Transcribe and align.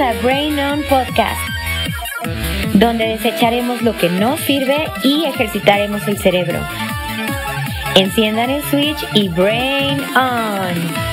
A 0.00 0.12
Brain 0.22 0.58
On 0.58 0.82
Podcast, 0.82 1.40
donde 2.74 3.06
desecharemos 3.06 3.80
lo 3.80 3.96
que 3.96 4.10
no 4.10 4.36
sirve 4.36 4.84
y 5.02 5.24
ejercitaremos 5.24 6.06
el 6.06 6.18
cerebro. 6.18 6.60
Enciendan 7.94 8.50
el 8.50 8.62
switch 8.64 9.06
y 9.14 9.28
Brain 9.28 10.00
On. 10.14 11.05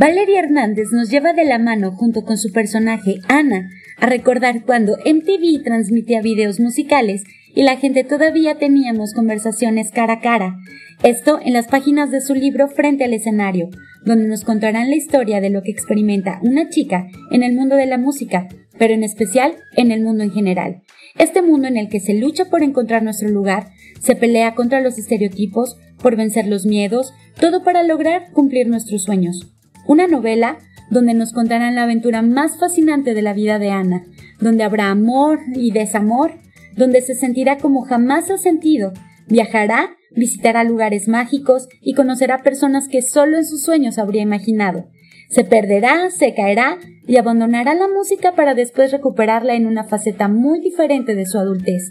Valeria 0.00 0.38
Hernández 0.38 0.92
nos 0.92 1.10
lleva 1.10 1.32
de 1.32 1.44
la 1.44 1.58
mano 1.58 1.90
junto 1.90 2.22
con 2.22 2.38
su 2.38 2.52
personaje 2.52 3.16
Ana 3.26 3.68
a 3.96 4.06
recordar 4.06 4.64
cuando 4.64 4.96
MTV 4.98 5.64
transmitía 5.64 6.22
videos 6.22 6.60
musicales 6.60 7.24
y 7.52 7.64
la 7.64 7.76
gente 7.78 8.04
todavía 8.04 8.58
teníamos 8.58 9.12
conversaciones 9.12 9.90
cara 9.90 10.12
a 10.12 10.20
cara. 10.20 10.56
Esto 11.02 11.40
en 11.44 11.52
las 11.52 11.66
páginas 11.66 12.12
de 12.12 12.20
su 12.20 12.36
libro 12.36 12.68
Frente 12.68 13.02
al 13.02 13.12
escenario, 13.12 13.70
donde 14.04 14.28
nos 14.28 14.44
contarán 14.44 14.88
la 14.88 14.94
historia 14.94 15.40
de 15.40 15.50
lo 15.50 15.62
que 15.62 15.72
experimenta 15.72 16.38
una 16.44 16.68
chica 16.68 17.08
en 17.32 17.42
el 17.42 17.56
mundo 17.56 17.74
de 17.74 17.86
la 17.86 17.98
música, 17.98 18.46
pero 18.78 18.94
en 18.94 19.02
especial 19.02 19.56
en 19.76 19.90
el 19.90 20.02
mundo 20.02 20.22
en 20.22 20.30
general. 20.30 20.82
Este 21.18 21.42
mundo 21.42 21.66
en 21.66 21.76
el 21.76 21.88
que 21.88 21.98
se 21.98 22.14
lucha 22.14 22.44
por 22.44 22.62
encontrar 22.62 23.02
nuestro 23.02 23.30
lugar, 23.30 23.70
se 23.98 24.14
pelea 24.14 24.54
contra 24.54 24.80
los 24.80 24.96
estereotipos, 24.96 25.76
por 26.00 26.14
vencer 26.14 26.46
los 26.46 26.66
miedos, 26.66 27.14
todo 27.40 27.64
para 27.64 27.82
lograr 27.82 28.30
cumplir 28.32 28.68
nuestros 28.68 29.02
sueños. 29.02 29.57
Una 29.86 30.06
novela 30.06 30.58
donde 30.90 31.14
nos 31.14 31.32
contarán 31.32 31.74
la 31.74 31.84
aventura 31.84 32.22
más 32.22 32.58
fascinante 32.58 33.14
de 33.14 33.22
la 33.22 33.34
vida 33.34 33.58
de 33.58 33.70
Ana, 33.70 34.04
donde 34.40 34.64
habrá 34.64 34.90
amor 34.90 35.40
y 35.54 35.70
desamor, 35.70 36.32
donde 36.76 37.00
se 37.00 37.14
sentirá 37.14 37.58
como 37.58 37.82
jamás 37.82 38.30
ha 38.30 38.38
sentido, 38.38 38.92
viajará, 39.28 39.90
visitará 40.14 40.64
lugares 40.64 41.08
mágicos 41.08 41.68
y 41.82 41.94
conocerá 41.94 42.42
personas 42.42 42.88
que 42.88 43.02
solo 43.02 43.36
en 43.36 43.44
sus 43.44 43.62
sueños 43.62 43.98
habría 43.98 44.22
imaginado. 44.22 44.86
Se 45.28 45.44
perderá, 45.44 46.10
se 46.10 46.34
caerá 46.34 46.78
y 47.06 47.16
abandonará 47.16 47.74
la 47.74 47.88
música 47.88 48.32
para 48.32 48.54
después 48.54 48.92
recuperarla 48.92 49.54
en 49.54 49.66
una 49.66 49.84
faceta 49.84 50.28
muy 50.28 50.60
diferente 50.60 51.14
de 51.14 51.26
su 51.26 51.38
adultez. 51.38 51.90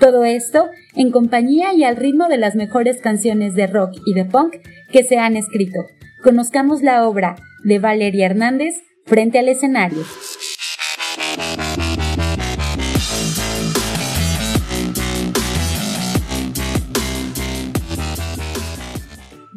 Todo 0.00 0.24
esto 0.24 0.68
en 0.94 1.10
compañía 1.10 1.74
y 1.74 1.84
al 1.84 1.96
ritmo 1.96 2.28
de 2.28 2.38
las 2.38 2.54
mejores 2.54 3.00
canciones 3.02 3.54
de 3.54 3.66
rock 3.66 3.92
y 4.06 4.14
de 4.14 4.24
punk 4.24 4.54
que 4.90 5.02
se 5.02 5.18
han 5.18 5.36
escrito. 5.36 5.80
Conozcamos 6.22 6.82
la 6.82 7.06
obra 7.06 7.36
de 7.62 7.78
Valeria 7.78 8.26
Hernández 8.26 8.74
frente 9.06 9.38
al 9.38 9.48
escenario. 9.48 10.04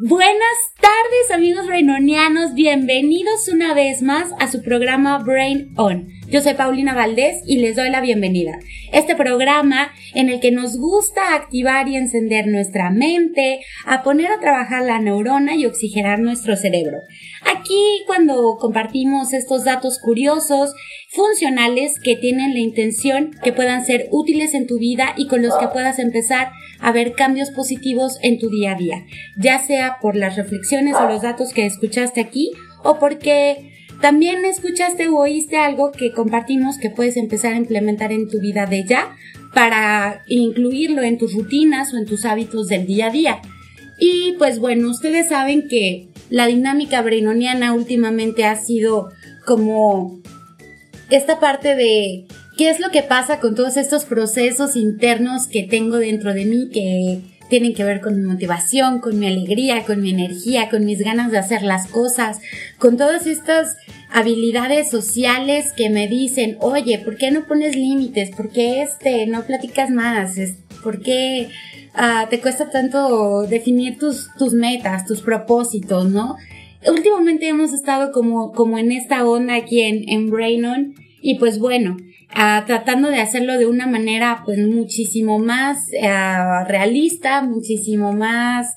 Buenas 0.04 0.58
tardes 0.80 1.30
amigos 1.34 1.66
brainonianos, 1.66 2.54
bienvenidos 2.54 3.48
una 3.48 3.74
vez 3.74 4.02
más 4.02 4.28
a 4.38 4.46
su 4.46 4.62
programa 4.62 5.18
Brain 5.18 5.74
On. 5.76 6.08
Yo 6.32 6.40
soy 6.40 6.54
Paulina 6.54 6.94
Valdés 6.94 7.42
y 7.46 7.58
les 7.58 7.76
doy 7.76 7.90
la 7.90 8.00
bienvenida. 8.00 8.58
Este 8.90 9.14
programa 9.14 9.92
en 10.14 10.30
el 10.30 10.40
que 10.40 10.50
nos 10.50 10.78
gusta 10.78 11.34
activar 11.34 11.88
y 11.88 11.96
encender 11.96 12.46
nuestra 12.46 12.88
mente, 12.88 13.60
a 13.84 14.02
poner 14.02 14.32
a 14.32 14.40
trabajar 14.40 14.82
la 14.82 14.98
neurona 14.98 15.56
y 15.56 15.66
oxigenar 15.66 16.20
nuestro 16.20 16.56
cerebro. 16.56 17.00
Aquí 17.44 18.02
cuando 18.06 18.56
compartimos 18.58 19.34
estos 19.34 19.64
datos 19.64 19.98
curiosos, 19.98 20.74
funcionales 21.10 22.00
que 22.02 22.16
tienen 22.16 22.54
la 22.54 22.60
intención 22.60 23.32
que 23.44 23.52
puedan 23.52 23.84
ser 23.84 24.08
útiles 24.10 24.54
en 24.54 24.66
tu 24.66 24.78
vida 24.78 25.12
y 25.18 25.26
con 25.26 25.42
los 25.42 25.54
que 25.58 25.68
puedas 25.68 25.98
empezar 25.98 26.48
a 26.80 26.92
ver 26.92 27.12
cambios 27.12 27.50
positivos 27.50 28.18
en 28.22 28.38
tu 28.38 28.48
día 28.48 28.72
a 28.72 28.78
día, 28.78 29.04
ya 29.36 29.58
sea 29.58 29.98
por 30.00 30.16
las 30.16 30.36
reflexiones 30.36 30.96
o 30.96 31.06
los 31.06 31.20
datos 31.20 31.52
que 31.52 31.66
escuchaste 31.66 32.22
aquí 32.22 32.52
o 32.84 32.98
porque 32.98 33.71
también 34.02 34.44
escuchaste 34.44 35.08
o 35.08 35.16
oíste 35.16 35.56
algo 35.56 35.92
que 35.92 36.12
compartimos 36.12 36.76
que 36.76 36.90
puedes 36.90 37.16
empezar 37.16 37.54
a 37.54 37.56
implementar 37.56 38.12
en 38.12 38.28
tu 38.28 38.40
vida 38.40 38.66
de 38.66 38.84
ya 38.84 39.16
para 39.54 40.24
incluirlo 40.26 41.02
en 41.02 41.18
tus 41.18 41.34
rutinas 41.34 41.94
o 41.94 41.98
en 41.98 42.04
tus 42.04 42.24
hábitos 42.24 42.66
del 42.66 42.84
día 42.84 43.06
a 43.06 43.10
día. 43.10 43.42
Y 43.98 44.34
pues 44.38 44.58
bueno, 44.58 44.90
ustedes 44.90 45.28
saben 45.28 45.68
que 45.68 46.08
la 46.30 46.46
dinámica 46.46 47.00
brenoniana 47.00 47.72
últimamente 47.72 48.44
ha 48.44 48.56
sido 48.56 49.10
como 49.46 50.20
esta 51.08 51.38
parte 51.38 51.76
de 51.76 52.26
qué 52.58 52.70
es 52.70 52.80
lo 52.80 52.90
que 52.90 53.02
pasa 53.02 53.38
con 53.38 53.54
todos 53.54 53.76
estos 53.76 54.04
procesos 54.04 54.74
internos 54.74 55.46
que 55.46 55.62
tengo 55.62 55.98
dentro 55.98 56.34
de 56.34 56.44
mí 56.44 56.68
que 56.72 57.20
tienen 57.52 57.74
que 57.74 57.84
ver 57.84 58.00
con 58.00 58.16
mi 58.18 58.26
motivación, 58.26 59.00
con 59.00 59.18
mi 59.18 59.26
alegría, 59.26 59.84
con 59.84 60.00
mi 60.00 60.08
energía, 60.08 60.70
con 60.70 60.86
mis 60.86 61.00
ganas 61.00 61.30
de 61.30 61.36
hacer 61.36 61.62
las 61.62 61.86
cosas, 61.86 62.40
con 62.78 62.96
todas 62.96 63.26
estas 63.26 63.76
habilidades 64.10 64.88
sociales 64.88 65.74
que 65.76 65.90
me 65.90 66.08
dicen, 66.08 66.56
oye, 66.60 66.98
¿por 66.98 67.18
qué 67.18 67.30
no 67.30 67.44
pones 67.44 67.76
límites? 67.76 68.30
¿Por 68.34 68.48
qué 68.48 68.80
este, 68.80 69.26
no 69.26 69.42
platicas 69.42 69.90
más? 69.90 70.38
¿Por 70.82 71.02
qué 71.02 71.50
ah, 71.92 72.26
te 72.30 72.40
cuesta 72.40 72.70
tanto 72.70 73.42
definir 73.42 73.98
tus, 73.98 74.30
tus 74.38 74.54
metas, 74.54 75.04
tus 75.04 75.20
propósitos, 75.20 76.08
no? 76.08 76.36
Últimamente 76.88 77.48
hemos 77.48 77.74
estado 77.74 78.12
como, 78.12 78.52
como 78.52 78.78
en 78.78 78.92
esta 78.92 79.26
onda 79.26 79.56
aquí 79.56 79.82
en, 79.82 80.08
en 80.08 80.30
Brainon 80.30 80.94
y 81.22 81.38
pues 81.38 81.58
bueno, 81.58 81.96
tratando 82.66 83.08
de 83.08 83.20
hacerlo 83.20 83.56
de 83.56 83.66
una 83.66 83.86
manera 83.86 84.42
pues 84.44 84.58
muchísimo 84.58 85.38
más 85.38 85.78
eh, 85.92 86.08
realista, 86.66 87.42
muchísimo 87.42 88.12
más 88.12 88.74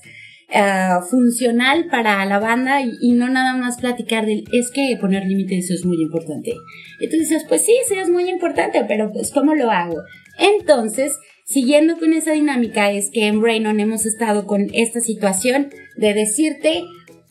eh, 0.50 0.90
funcional 1.10 1.88
para 1.90 2.24
la 2.26 2.38
banda 2.40 2.82
y, 2.82 3.14
no 3.14 3.28
nada 3.30 3.58
más 3.58 3.78
platicar 3.78 4.28
del 4.28 4.44
es 4.54 4.70
que 4.72 4.96
poner 5.02 5.26
límites 5.26 5.72
es 5.72 5.86
muy 5.86 6.00
importante. 6.02 6.54
Entonces 7.02 7.44
pues 7.50 7.66
sí, 7.66 7.74
sí 7.88 7.96
es 7.96 8.10
muy 8.10 8.30
importante, 8.30 8.86
pero 8.88 9.12
pues 9.12 9.32
¿cómo 9.32 9.56
lo 9.56 9.72
hago? 9.72 9.98
Entonces, 10.38 11.18
siguiendo 11.46 11.98
con 11.98 12.14
esa 12.14 12.34
dinámica 12.34 12.92
es 12.92 13.10
que 13.10 13.26
en 13.28 13.42
Brainon 13.42 13.80
hemos 13.80 14.06
estado 14.06 14.46
con 14.46 14.68
esta 14.74 15.00
situación 15.00 15.70
de 15.98 16.14
decirte 16.14 16.84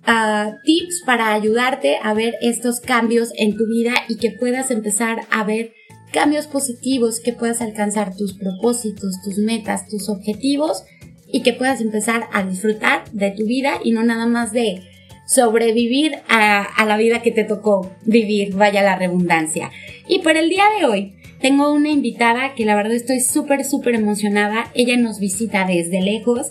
uh, 0.06 0.56
tips 0.64 1.02
para 1.04 1.34
ayudarte 1.34 1.96
a 2.02 2.14
ver 2.14 2.34
estos 2.40 2.80
cambios 2.80 3.30
en 3.36 3.56
tu 3.56 3.66
vida 3.66 3.94
y 4.08 4.16
que 4.16 4.30
puedas 4.30 4.70
empezar 4.70 5.22
a 5.30 5.44
ver 5.44 5.72
cambios 6.12 6.46
positivos, 6.46 7.20
que 7.20 7.32
puedas 7.32 7.60
alcanzar 7.60 8.16
tus 8.16 8.34
propósitos, 8.34 9.20
tus 9.22 9.38
metas, 9.38 9.88
tus 9.88 10.08
objetivos 10.08 10.84
y 11.26 11.42
que 11.42 11.52
puedas 11.52 11.80
empezar 11.80 12.28
a 12.32 12.44
disfrutar 12.44 13.10
de 13.12 13.32
tu 13.32 13.44
vida 13.46 13.80
y 13.82 13.92
no 13.92 14.04
nada 14.04 14.26
más 14.26 14.52
de 14.52 14.82
sobrevivir 15.26 16.16
a, 16.28 16.62
a, 16.62 16.84
la 16.84 16.96
vida 16.96 17.22
que 17.22 17.32
te 17.32 17.44
tocó 17.44 17.90
vivir, 18.04 18.54
vaya 18.54 18.82
la 18.82 18.96
redundancia. 18.96 19.70
Y 20.06 20.20
por 20.20 20.36
el 20.36 20.48
día 20.48 20.64
de 20.78 20.86
hoy 20.86 21.14
tengo 21.40 21.72
una 21.72 21.90
invitada 21.90 22.54
que 22.54 22.64
la 22.64 22.76
verdad 22.76 22.94
estoy 22.94 23.20
súper, 23.20 23.64
súper 23.64 23.94
emocionada. 23.94 24.70
Ella 24.74 24.96
nos 24.96 25.18
visita 25.18 25.66
desde 25.66 26.00
lejos 26.00 26.50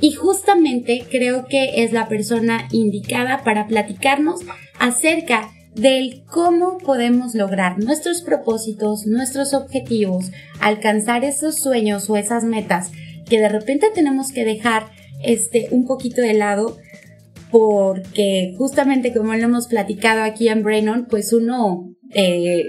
y 0.00 0.12
justamente 0.12 1.04
creo 1.10 1.46
que 1.46 1.82
es 1.82 1.92
la 1.92 2.08
persona 2.08 2.68
indicada 2.72 3.42
para 3.44 3.66
platicarnos 3.66 4.40
acerca 4.78 5.50
del 5.74 6.24
cómo 6.26 6.78
podemos 6.78 7.34
lograr 7.34 7.78
nuestros 7.78 8.22
propósitos, 8.22 9.06
nuestros 9.06 9.54
objetivos, 9.54 10.30
alcanzar 10.60 11.24
esos 11.24 11.56
sueños 11.56 12.08
o 12.10 12.16
esas 12.16 12.44
metas 12.44 12.90
que 13.28 13.38
de 13.38 13.48
repente 13.48 13.88
tenemos 13.94 14.32
que 14.32 14.44
dejar 14.44 14.86
este 15.22 15.68
un 15.70 15.86
poquito 15.86 16.22
de 16.22 16.34
lado 16.34 16.76
porque 17.50 18.54
justamente 18.58 19.12
como 19.12 19.34
lo 19.34 19.42
hemos 19.44 19.68
platicado 19.68 20.22
aquí 20.22 20.48
en 20.48 20.62
Brainon, 20.62 21.06
pues 21.08 21.32
uno 21.32 21.94
eh, 22.14 22.64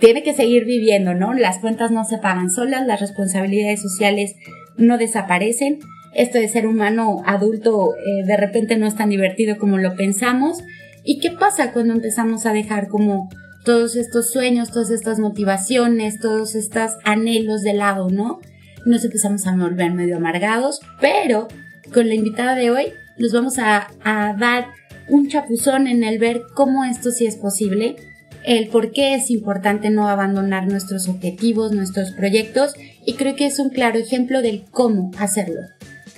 tiene 0.00 0.22
que 0.22 0.34
seguir 0.34 0.64
viviendo, 0.64 1.14
¿no? 1.14 1.34
Las 1.34 1.58
cuentas 1.58 1.90
no 1.90 2.04
se 2.04 2.18
pagan 2.18 2.50
solas, 2.50 2.86
las 2.86 3.00
responsabilidades 3.00 3.82
sociales 3.82 4.34
no 4.76 4.98
desaparecen. 4.98 5.78
Esto 6.14 6.38
de 6.38 6.48
ser 6.48 6.66
humano 6.66 7.22
adulto 7.26 7.94
eh, 7.96 8.24
de 8.24 8.36
repente 8.36 8.76
no 8.76 8.86
es 8.86 8.94
tan 8.94 9.10
divertido 9.10 9.58
como 9.58 9.78
lo 9.78 9.96
pensamos 9.96 10.62
¿Y 11.04 11.18
qué 11.18 11.30
pasa 11.30 11.72
cuando 11.72 11.92
empezamos 11.92 12.46
a 12.46 12.54
dejar 12.54 12.88
como 12.88 13.28
todos 13.62 13.94
estos 13.94 14.30
sueños, 14.30 14.70
todas 14.70 14.90
estas 14.90 15.18
motivaciones, 15.18 16.18
todos 16.18 16.54
estos 16.54 16.92
anhelos 17.04 17.60
de 17.60 17.74
lado, 17.74 18.08
¿no? 18.08 18.40
Nos 18.86 19.04
empezamos 19.04 19.46
a 19.46 19.54
volver 19.54 19.92
medio 19.92 20.16
amargados, 20.16 20.80
pero 21.00 21.48
con 21.92 22.08
la 22.08 22.14
invitada 22.14 22.54
de 22.54 22.70
hoy 22.70 22.86
nos 23.18 23.32
vamos 23.32 23.58
a, 23.58 23.88
a 24.02 24.34
dar 24.38 24.68
un 25.08 25.28
chapuzón 25.28 25.86
en 25.86 26.04
el 26.04 26.18
ver 26.18 26.42
cómo 26.54 26.86
esto 26.86 27.10
sí 27.10 27.26
es 27.26 27.36
posible, 27.36 27.96
el 28.42 28.68
por 28.68 28.90
qué 28.90 29.14
es 29.14 29.30
importante 29.30 29.90
no 29.90 30.08
abandonar 30.08 30.66
nuestros 30.66 31.08
objetivos, 31.08 31.72
nuestros 31.72 32.12
proyectos, 32.12 32.74
y 33.04 33.14
creo 33.14 33.36
que 33.36 33.46
es 33.46 33.58
un 33.58 33.68
claro 33.68 33.98
ejemplo 33.98 34.40
del 34.40 34.64
cómo 34.70 35.10
hacerlo. 35.18 35.60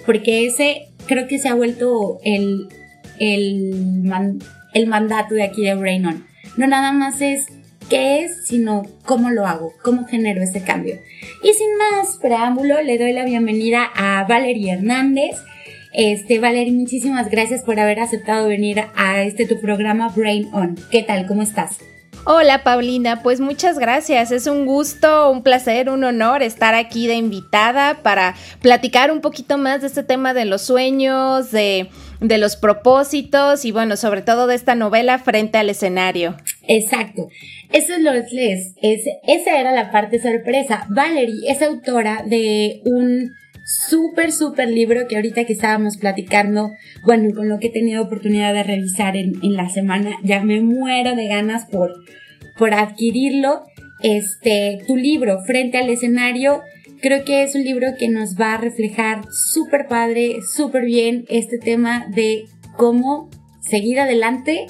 Porque 0.06 0.46
ese 0.46 0.88
creo 1.06 1.26
que 1.26 1.38
se 1.38 1.48
ha 1.48 1.54
vuelto 1.54 2.20
el, 2.24 2.68
el, 3.18 4.08
el 4.72 4.86
mandato 4.86 5.34
de 5.34 5.42
aquí 5.42 5.64
de 5.64 5.74
Brain 5.74 6.06
On. 6.06 6.26
No 6.56 6.66
nada 6.66 6.92
más 6.92 7.20
es 7.20 7.46
qué 7.90 8.24
es, 8.24 8.46
sino 8.46 8.84
cómo 9.04 9.30
lo 9.30 9.46
hago, 9.46 9.72
cómo 9.82 10.06
genero 10.06 10.42
ese 10.42 10.62
cambio. 10.62 10.98
Y 11.42 11.52
sin 11.52 11.76
más 11.76 12.18
preámbulo, 12.20 12.80
le 12.82 12.98
doy 12.98 13.12
la 13.12 13.24
bienvenida 13.24 13.90
a 13.94 14.24
Valerie 14.24 14.72
Hernández. 14.72 15.36
Este, 15.92 16.38
Valerie, 16.38 16.72
muchísimas 16.72 17.30
gracias 17.30 17.62
por 17.62 17.80
haber 17.80 18.00
aceptado 18.00 18.48
venir 18.48 18.84
a 18.94 19.22
este 19.22 19.46
tu 19.46 19.60
programa 19.60 20.08
Brain 20.14 20.48
On. 20.52 20.76
¿Qué 20.90 21.02
tal? 21.02 21.26
¿Cómo 21.26 21.42
estás? 21.42 21.78
Hola 22.28 22.64
Paulina, 22.64 23.22
pues 23.22 23.38
muchas 23.38 23.78
gracias. 23.78 24.32
Es 24.32 24.48
un 24.48 24.66
gusto, 24.66 25.30
un 25.30 25.44
placer, 25.44 25.88
un 25.88 26.02
honor 26.02 26.42
estar 26.42 26.74
aquí 26.74 27.06
de 27.06 27.14
invitada 27.14 28.02
para 28.02 28.34
platicar 28.60 29.12
un 29.12 29.20
poquito 29.20 29.58
más 29.58 29.82
de 29.82 29.86
este 29.86 30.02
tema 30.02 30.34
de 30.34 30.44
los 30.44 30.62
sueños, 30.62 31.52
de, 31.52 31.88
los 32.20 32.56
propósitos 32.56 33.64
y 33.64 33.70
bueno, 33.70 33.96
sobre 33.96 34.22
todo 34.22 34.48
de 34.48 34.56
esta 34.56 34.74
novela 34.74 35.20
frente 35.20 35.58
al 35.58 35.70
escenario. 35.70 36.36
Exacto. 36.66 37.28
Eso 37.70 37.94
es 37.94 38.00
lo 38.00 38.10
es, 38.12 38.74
esa 38.82 39.60
era 39.60 39.70
la 39.70 39.92
parte 39.92 40.20
sorpresa. 40.20 40.84
Valerie 40.88 41.48
es 41.48 41.62
autora 41.62 42.24
de 42.26 42.80
un 42.86 43.36
súper, 43.66 44.30
súper 44.30 44.70
libro 44.70 45.08
que 45.08 45.16
ahorita 45.16 45.44
que 45.44 45.52
estábamos 45.52 45.96
platicando, 45.96 46.72
bueno, 47.04 47.34
con 47.34 47.48
lo 47.48 47.58
que 47.58 47.66
he 47.66 47.72
tenido 47.72 48.02
oportunidad 48.02 48.54
de 48.54 48.62
revisar 48.62 49.16
en, 49.16 49.34
la 49.42 49.68
semana, 49.68 50.16
ya 50.22 50.40
me 50.40 50.60
muero 50.60 51.16
de 51.16 51.26
ganas 51.26 51.66
por, 51.66 51.92
por 52.56 52.72
adquirirlo. 52.72 53.64
Este, 54.02 54.78
tu 54.86 54.96
libro, 54.96 55.40
Frente 55.44 55.78
al 55.78 55.90
escenario, 55.90 56.62
creo 57.00 57.24
que 57.24 57.42
es 57.42 57.54
un 57.56 57.64
libro 57.64 57.88
que 57.98 58.08
nos 58.08 58.36
va 58.40 58.54
a 58.54 58.58
reflejar 58.58 59.22
súper 59.32 59.88
padre, 59.88 60.36
súper 60.42 60.84
bien 60.84 61.24
este 61.28 61.58
tema 61.58 62.06
de 62.14 62.44
cómo 62.76 63.30
seguir 63.60 63.98
adelante, 63.98 64.66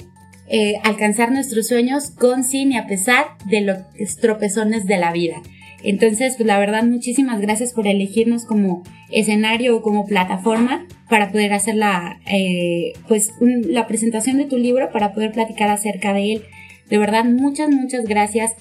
eh, 0.49 0.75
alcanzar 0.83 1.31
nuestros 1.31 1.67
sueños 1.67 2.09
con, 2.09 2.43
sin 2.43 2.71
y 2.71 2.77
a 2.77 2.87
pesar 2.87 3.25
de 3.45 3.61
los 3.61 3.77
tropezones 4.19 4.87
de 4.87 4.97
la 4.97 5.11
vida. 5.11 5.35
Entonces, 5.83 6.35
pues 6.37 6.47
la 6.47 6.59
verdad, 6.59 6.83
muchísimas 6.83 7.39
gracias 7.39 7.73
por 7.73 7.87
elegirnos 7.87 8.45
como 8.45 8.83
escenario 9.11 9.77
o 9.77 9.81
como 9.81 10.05
plataforma 10.05 10.85
para 11.09 11.31
poder 11.31 11.53
hacer 11.53 11.75
la, 11.75 12.19
eh, 12.25 12.93
pues, 13.07 13.31
la 13.39 13.87
presentación 13.87 14.37
de 14.37 14.45
tu 14.45 14.57
libro, 14.57 14.91
para 14.91 15.13
poder 15.13 15.31
platicar 15.31 15.69
acerca 15.69 16.13
de 16.13 16.33
él. 16.33 16.41
De 16.89 16.97
verdad, 16.97 17.25
muchas, 17.25 17.69
muchas 17.69 18.05
gracias 18.05 18.53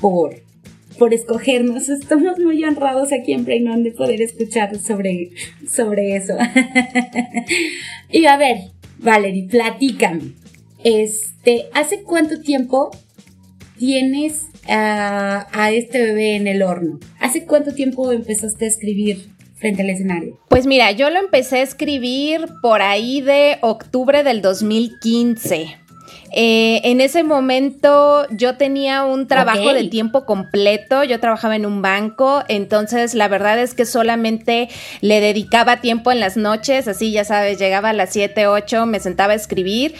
por, 0.00 0.42
por 0.98 1.14
escogernos. 1.14 1.88
Estamos 1.88 2.38
muy 2.38 2.62
honrados 2.64 3.12
aquí 3.12 3.32
en 3.32 3.44
Preinon 3.44 3.84
de 3.84 3.92
poder 3.92 4.20
escuchar 4.20 4.76
sobre, 4.78 5.30
sobre 5.70 6.16
eso. 6.16 6.36
y 8.10 8.26
a 8.26 8.36
ver, 8.36 8.56
Valerie, 8.98 9.46
platícame. 9.48 10.32
Este, 10.84 11.66
¿hace 11.72 12.02
cuánto 12.02 12.40
tiempo 12.40 12.90
tienes 13.78 14.46
a, 14.68 15.70
este 15.72 16.02
bebé 16.02 16.36
en 16.36 16.46
el 16.46 16.62
horno? 16.62 16.98
¿Hace 17.20 17.44
cuánto 17.44 17.72
tiempo 17.74 18.12
empezaste 18.12 18.64
a 18.64 18.68
escribir 18.68 19.28
frente 19.56 19.82
al 19.82 19.90
escenario? 19.90 20.38
Pues 20.48 20.66
mira, 20.66 20.90
yo 20.92 21.10
lo 21.10 21.18
empecé 21.18 21.58
a 21.58 21.62
escribir 21.62 22.46
por 22.62 22.82
ahí 22.82 23.20
de 23.20 23.58
octubre 23.62 24.22
del 24.22 24.42
2015. 24.42 25.78
Eh, 26.32 26.80
en 26.84 27.00
ese 27.00 27.22
momento 27.22 28.26
yo 28.30 28.56
tenía 28.56 29.04
un 29.04 29.26
trabajo 29.26 29.72
de 29.72 29.84
tiempo 29.84 30.26
completo, 30.26 31.04
yo 31.04 31.20
trabajaba 31.20 31.56
en 31.56 31.64
un 31.64 31.82
banco, 31.82 32.42
entonces 32.48 33.14
la 33.14 33.28
verdad 33.28 33.58
es 33.58 33.74
que 33.74 33.86
solamente 33.86 34.68
le 35.00 35.20
dedicaba 35.20 35.80
tiempo 35.80 36.12
en 36.12 36.20
las 36.20 36.36
noches, 36.36 36.88
así 36.88 37.12
ya 37.12 37.24
sabes, 37.24 37.58
llegaba 37.58 37.90
a 37.90 37.92
las 37.92 38.12
7, 38.12 38.48
8, 38.48 38.86
me 38.86 39.00
sentaba 39.00 39.32
a 39.32 39.36
escribir 39.36 39.94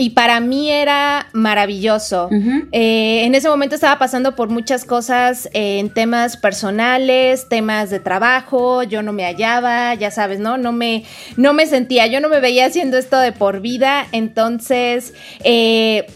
y 0.00 0.10
para 0.10 0.38
mí 0.38 0.70
era 0.70 1.26
maravilloso. 1.32 2.30
Eh, 2.70 3.24
en 3.24 3.34
ese 3.34 3.48
momento 3.48 3.74
estaba 3.74 3.98
pasando 3.98 4.36
por 4.36 4.48
muchas 4.48 4.84
cosas 4.84 5.50
eh, 5.52 5.80
en 5.80 5.90
temas 5.90 6.36
personales, 6.36 7.48
temas 7.48 7.90
de 7.90 7.98
trabajo, 7.98 8.84
yo 8.84 9.02
no 9.02 9.12
me 9.12 9.24
hallaba, 9.24 9.94
ya 9.94 10.12
sabes, 10.12 10.38
¿no? 10.38 10.56
No 10.56 10.70
me, 10.70 11.04
no 11.36 11.52
me 11.52 11.66
sentía, 11.66 12.06
yo 12.06 12.20
no 12.20 12.28
me 12.28 12.38
veía 12.38 12.66
haciendo 12.66 12.96
esto 12.96 13.18
de 13.18 13.32
por 13.32 13.60
vida, 13.60 14.06
entonces... 14.12 15.14
Eh, 15.42 16.06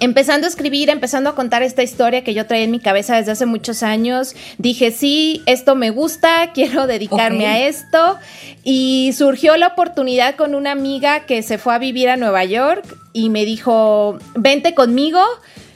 empezando 0.00 0.46
a 0.46 0.50
escribir, 0.50 0.90
empezando 0.90 1.30
a 1.30 1.34
contar 1.34 1.62
esta 1.62 1.82
historia 1.82 2.24
que 2.24 2.34
yo 2.34 2.46
traía 2.46 2.64
en 2.64 2.70
mi 2.70 2.80
cabeza 2.80 3.16
desde 3.16 3.32
hace 3.32 3.46
muchos 3.46 3.82
años, 3.82 4.34
dije, 4.58 4.90
sí, 4.90 5.42
esto 5.46 5.74
me 5.74 5.90
gusta, 5.90 6.50
quiero 6.54 6.86
dedicarme 6.86 7.46
a 7.46 7.66
esto. 7.68 8.18
Y 8.64 9.12
surgió 9.16 9.56
la 9.56 9.68
oportunidad 9.68 10.36
con 10.36 10.54
una 10.54 10.72
amiga 10.72 11.26
que 11.26 11.42
se 11.42 11.58
fue 11.58 11.74
a 11.74 11.78
vivir 11.78 12.08
a 12.08 12.16
Nueva 12.16 12.44
York 12.44 12.84
y 13.12 13.30
me 13.30 13.44
dijo, 13.44 14.18
vente 14.34 14.74
conmigo. 14.74 15.20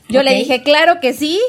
Yo 0.08 0.22
le 0.22 0.34
dije, 0.34 0.62
claro 0.62 1.00
que 1.00 1.12
sí. 1.14 1.40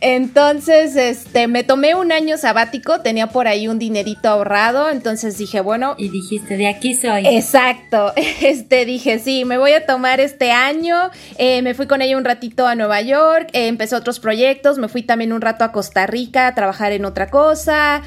Entonces, 0.00 0.96
este, 0.96 1.48
me 1.48 1.64
tomé 1.64 1.94
un 1.94 2.12
año 2.12 2.36
sabático, 2.38 3.00
tenía 3.00 3.28
por 3.28 3.48
ahí 3.48 3.68
un 3.68 3.78
dinerito 3.78 4.28
ahorrado, 4.28 4.90
entonces 4.90 5.38
dije, 5.38 5.60
bueno. 5.60 5.94
Y 5.98 6.08
dijiste, 6.08 6.56
de 6.56 6.68
aquí 6.68 6.94
soy. 6.94 7.26
Exacto. 7.26 8.12
Este, 8.40 8.84
dije, 8.84 9.18
sí, 9.18 9.44
me 9.44 9.58
voy 9.58 9.72
a 9.72 9.84
tomar 9.84 10.20
este 10.20 10.52
año. 10.52 11.10
Eh, 11.38 11.60
me 11.62 11.74
fui 11.74 11.86
con 11.86 12.02
ella 12.02 12.16
un 12.16 12.24
ratito 12.24 12.66
a 12.66 12.74
Nueva 12.74 13.00
York, 13.00 13.48
eh, 13.52 13.66
empecé 13.66 13.96
otros 13.96 14.20
proyectos, 14.20 14.78
me 14.78 14.88
fui 14.88 15.02
también 15.02 15.32
un 15.32 15.40
rato 15.40 15.64
a 15.64 15.72
Costa 15.72 16.06
Rica 16.06 16.46
a 16.46 16.54
trabajar 16.54 16.92
en 16.92 17.04
otra 17.04 17.28
cosa. 17.28 18.02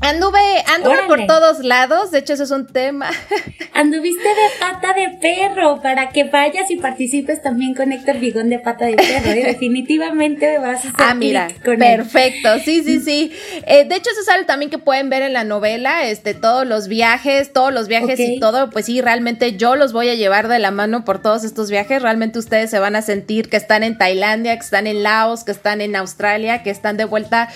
Anduve, 0.00 0.38
anduve 0.74 1.04
por 1.06 1.26
todos 1.26 1.60
lados, 1.60 2.10
de 2.10 2.18
hecho 2.18 2.34
eso 2.34 2.44
es 2.44 2.50
un 2.50 2.66
tema. 2.66 3.10
Anduviste 3.72 4.28
de 4.28 4.60
pata 4.60 4.92
de 4.92 5.16
perro 5.20 5.80
para 5.80 6.10
que 6.10 6.24
vayas 6.24 6.70
y 6.70 6.76
participes 6.76 7.42
también 7.42 7.74
con 7.74 7.92
Héctor 7.92 8.18
Vigón 8.18 8.50
de 8.50 8.58
pata 8.58 8.86
de 8.86 8.94
perro. 8.94 9.30
¿eh? 9.30 9.44
Definitivamente 9.46 10.58
vas 10.58 10.84
a 10.84 10.92
Ah, 10.98 11.14
mira, 11.14 11.48
perfecto, 11.62 12.58
sí, 12.64 12.82
sí, 12.84 13.00
sí. 13.00 13.32
Eh, 13.66 13.84
de 13.84 13.96
hecho 13.96 14.10
eso 14.10 14.20
es 14.20 14.28
algo 14.28 14.46
también 14.46 14.70
que 14.70 14.78
pueden 14.78 15.08
ver 15.08 15.22
en 15.22 15.32
la 15.32 15.44
novela, 15.44 16.06
este, 16.06 16.34
todos 16.34 16.66
los 16.66 16.88
viajes, 16.88 17.52
todos 17.52 17.72
los 17.72 17.88
viajes 17.88 18.20
y 18.20 18.38
todo, 18.38 18.70
pues 18.70 18.86
sí, 18.86 19.00
realmente 19.00 19.56
yo 19.56 19.76
los 19.76 19.92
voy 19.92 20.10
a 20.10 20.14
llevar 20.14 20.48
de 20.48 20.58
la 20.58 20.70
mano 20.70 21.04
por 21.04 21.22
todos 21.22 21.42
estos 21.42 21.70
viajes. 21.70 22.02
Realmente 22.02 22.38
ustedes 22.38 22.70
se 22.70 22.78
van 22.78 22.96
a 22.96 23.02
sentir 23.02 23.48
que 23.48 23.56
están 23.56 23.82
en 23.82 23.96
Tailandia, 23.96 24.56
que 24.56 24.64
están 24.64 24.86
en 24.86 25.02
Laos, 25.02 25.42
que 25.42 25.52
están 25.52 25.80
en 25.80 25.96
Australia, 25.96 26.62
que 26.62 26.70
están 26.70 26.96
de 26.98 27.06
vuelta 27.06 27.48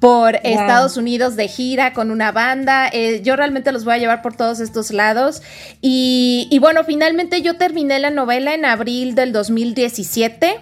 por 0.00 0.36
Estados 0.42 0.96
Unidos 0.96 1.36
de 1.36 1.48
gira 1.48 1.83
con 1.92 2.10
una 2.10 2.32
banda. 2.32 2.88
Eh, 2.92 3.20
yo 3.22 3.36
realmente 3.36 3.72
los 3.72 3.84
voy 3.84 3.94
a 3.94 3.98
llevar 3.98 4.22
por 4.22 4.36
todos 4.36 4.60
estos 4.60 4.90
lados. 4.90 5.42
Y, 5.80 6.56
bueno, 6.60 6.84
finalmente 6.84 7.42
yo 7.42 7.56
terminé 7.56 7.98
la 7.98 8.10
novela 8.10 8.54
en 8.54 8.64
abril 8.64 9.14
del 9.14 9.32
2017. 9.32 10.60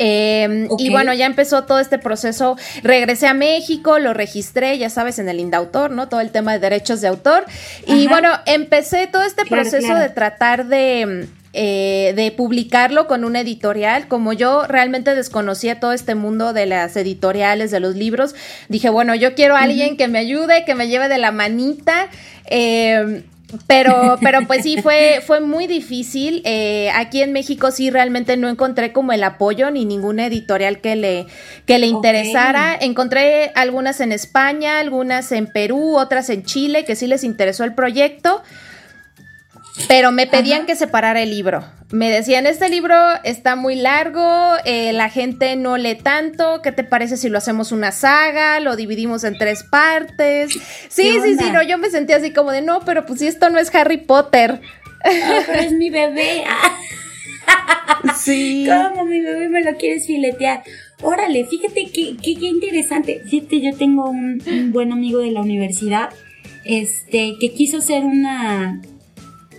Em, 0.00 0.68
y 0.78 0.90
bueno, 0.90 1.12
ya 1.12 1.26
empezó 1.26 1.64
todo 1.64 1.80
este 1.80 1.98
proceso. 1.98 2.56
Regresé 2.84 3.26
a 3.26 3.34
México, 3.34 3.98
lo 3.98 4.14
registré, 4.14 4.78
ya 4.78 4.90
sabes, 4.90 5.18
en 5.18 5.28
el 5.28 5.40
Indautor, 5.40 5.90
¿no? 5.90 6.08
Todo 6.08 6.20
el 6.20 6.30
tema 6.30 6.52
de 6.52 6.60
derechos 6.60 7.00
de 7.00 7.08
autor. 7.08 7.44
Y 7.86 8.06
bueno, 8.06 8.30
empecé 8.46 9.08
todo 9.08 9.24
este 9.24 9.44
proceso 9.44 9.94
de 9.96 10.08
tratar 10.10 10.66
de, 10.66 11.26
eh, 11.52 12.12
de 12.14 12.30
publicarlo 12.30 13.06
con 13.06 13.24
una 13.24 13.40
editorial. 13.40 14.08
Como 14.08 14.32
yo 14.32 14.66
realmente 14.66 15.14
desconocía 15.14 15.80
todo 15.80 15.92
este 15.92 16.14
mundo 16.14 16.52
de 16.52 16.66
las 16.66 16.96
editoriales, 16.96 17.70
de 17.70 17.80
los 17.80 17.94
libros, 17.94 18.34
dije, 18.68 18.90
bueno, 18.90 19.14
yo 19.14 19.34
quiero 19.34 19.56
a 19.56 19.62
alguien 19.62 19.96
que 19.96 20.08
me 20.08 20.18
ayude, 20.18 20.64
que 20.64 20.74
me 20.74 20.88
lleve 20.88 21.08
de 21.08 21.18
la 21.18 21.32
manita. 21.32 22.08
Eh, 22.50 23.22
pero, 23.66 24.18
pero 24.20 24.46
pues 24.46 24.62
sí, 24.62 24.80
fue, 24.82 25.22
fue 25.26 25.40
muy 25.40 25.66
difícil. 25.66 26.42
Eh, 26.44 26.90
aquí 26.94 27.22
en 27.22 27.32
México 27.32 27.70
sí 27.70 27.90
realmente 27.90 28.36
no 28.36 28.48
encontré 28.48 28.92
como 28.92 29.12
el 29.12 29.24
apoyo 29.24 29.70
ni 29.70 29.84
ninguna 29.84 30.26
editorial 30.26 30.80
que 30.80 30.96
le, 30.96 31.26
que 31.64 31.78
le 31.78 31.86
interesara. 31.86 32.76
Encontré 32.78 33.50
algunas 33.54 34.00
en 34.00 34.12
España, 34.12 34.80
algunas 34.80 35.32
en 35.32 35.46
Perú, 35.46 35.96
otras 35.96 36.28
en 36.28 36.44
Chile, 36.44 36.84
que 36.84 36.94
sí 36.94 37.06
les 37.06 37.24
interesó 37.24 37.64
el 37.64 37.74
proyecto. 37.74 38.42
Pero 39.86 40.10
me 40.10 40.26
pedían 40.26 40.66
que 40.66 40.74
separara 40.74 41.22
el 41.22 41.30
libro. 41.30 41.64
Me 41.90 42.10
decían, 42.10 42.46
este 42.46 42.68
libro 42.68 42.96
está 43.24 43.56
muy 43.56 43.76
largo, 43.76 44.56
eh, 44.64 44.92
la 44.92 45.08
gente 45.08 45.56
no 45.56 45.78
lee 45.78 45.94
tanto, 45.94 46.60
¿qué 46.62 46.72
te 46.72 46.84
parece 46.84 47.16
si 47.16 47.28
lo 47.28 47.38
hacemos 47.38 47.72
una 47.72 47.92
saga? 47.92 48.60
Lo 48.60 48.76
dividimos 48.76 49.24
en 49.24 49.38
tres 49.38 49.62
partes. 49.62 50.52
Sí, 50.88 51.18
sí, 51.22 51.36
sí, 51.38 51.50
no, 51.52 51.62
yo 51.62 51.78
me 51.78 51.90
sentía 51.90 52.16
así 52.16 52.32
como 52.32 52.50
de, 52.50 52.60
no, 52.60 52.80
pero 52.80 53.06
pues 53.06 53.20
si 53.20 53.26
esto 53.26 53.48
no 53.48 53.58
es 53.58 53.74
Harry 53.74 53.98
Potter. 53.98 54.60
pero 55.02 55.60
es 55.60 55.72
mi 55.72 55.88
bebé. 55.90 56.44
sí. 58.16 58.68
¿Cómo 58.68 59.04
mi 59.04 59.20
bebé 59.20 59.48
me 59.48 59.62
lo 59.62 59.76
quieres 59.76 60.06
filetear? 60.06 60.62
Órale, 61.00 61.46
fíjate 61.46 61.86
qué, 61.92 62.16
qué, 62.22 62.46
interesante. 62.46 63.22
Fíjate, 63.24 63.60
yo 63.60 63.74
tengo 63.76 64.10
un, 64.10 64.42
un 64.46 64.72
buen 64.72 64.92
amigo 64.92 65.20
de 65.20 65.30
la 65.30 65.40
universidad 65.40 66.10
este, 66.64 67.36
que 67.40 67.54
quiso 67.54 67.78
hacer 67.78 68.04
una 68.04 68.82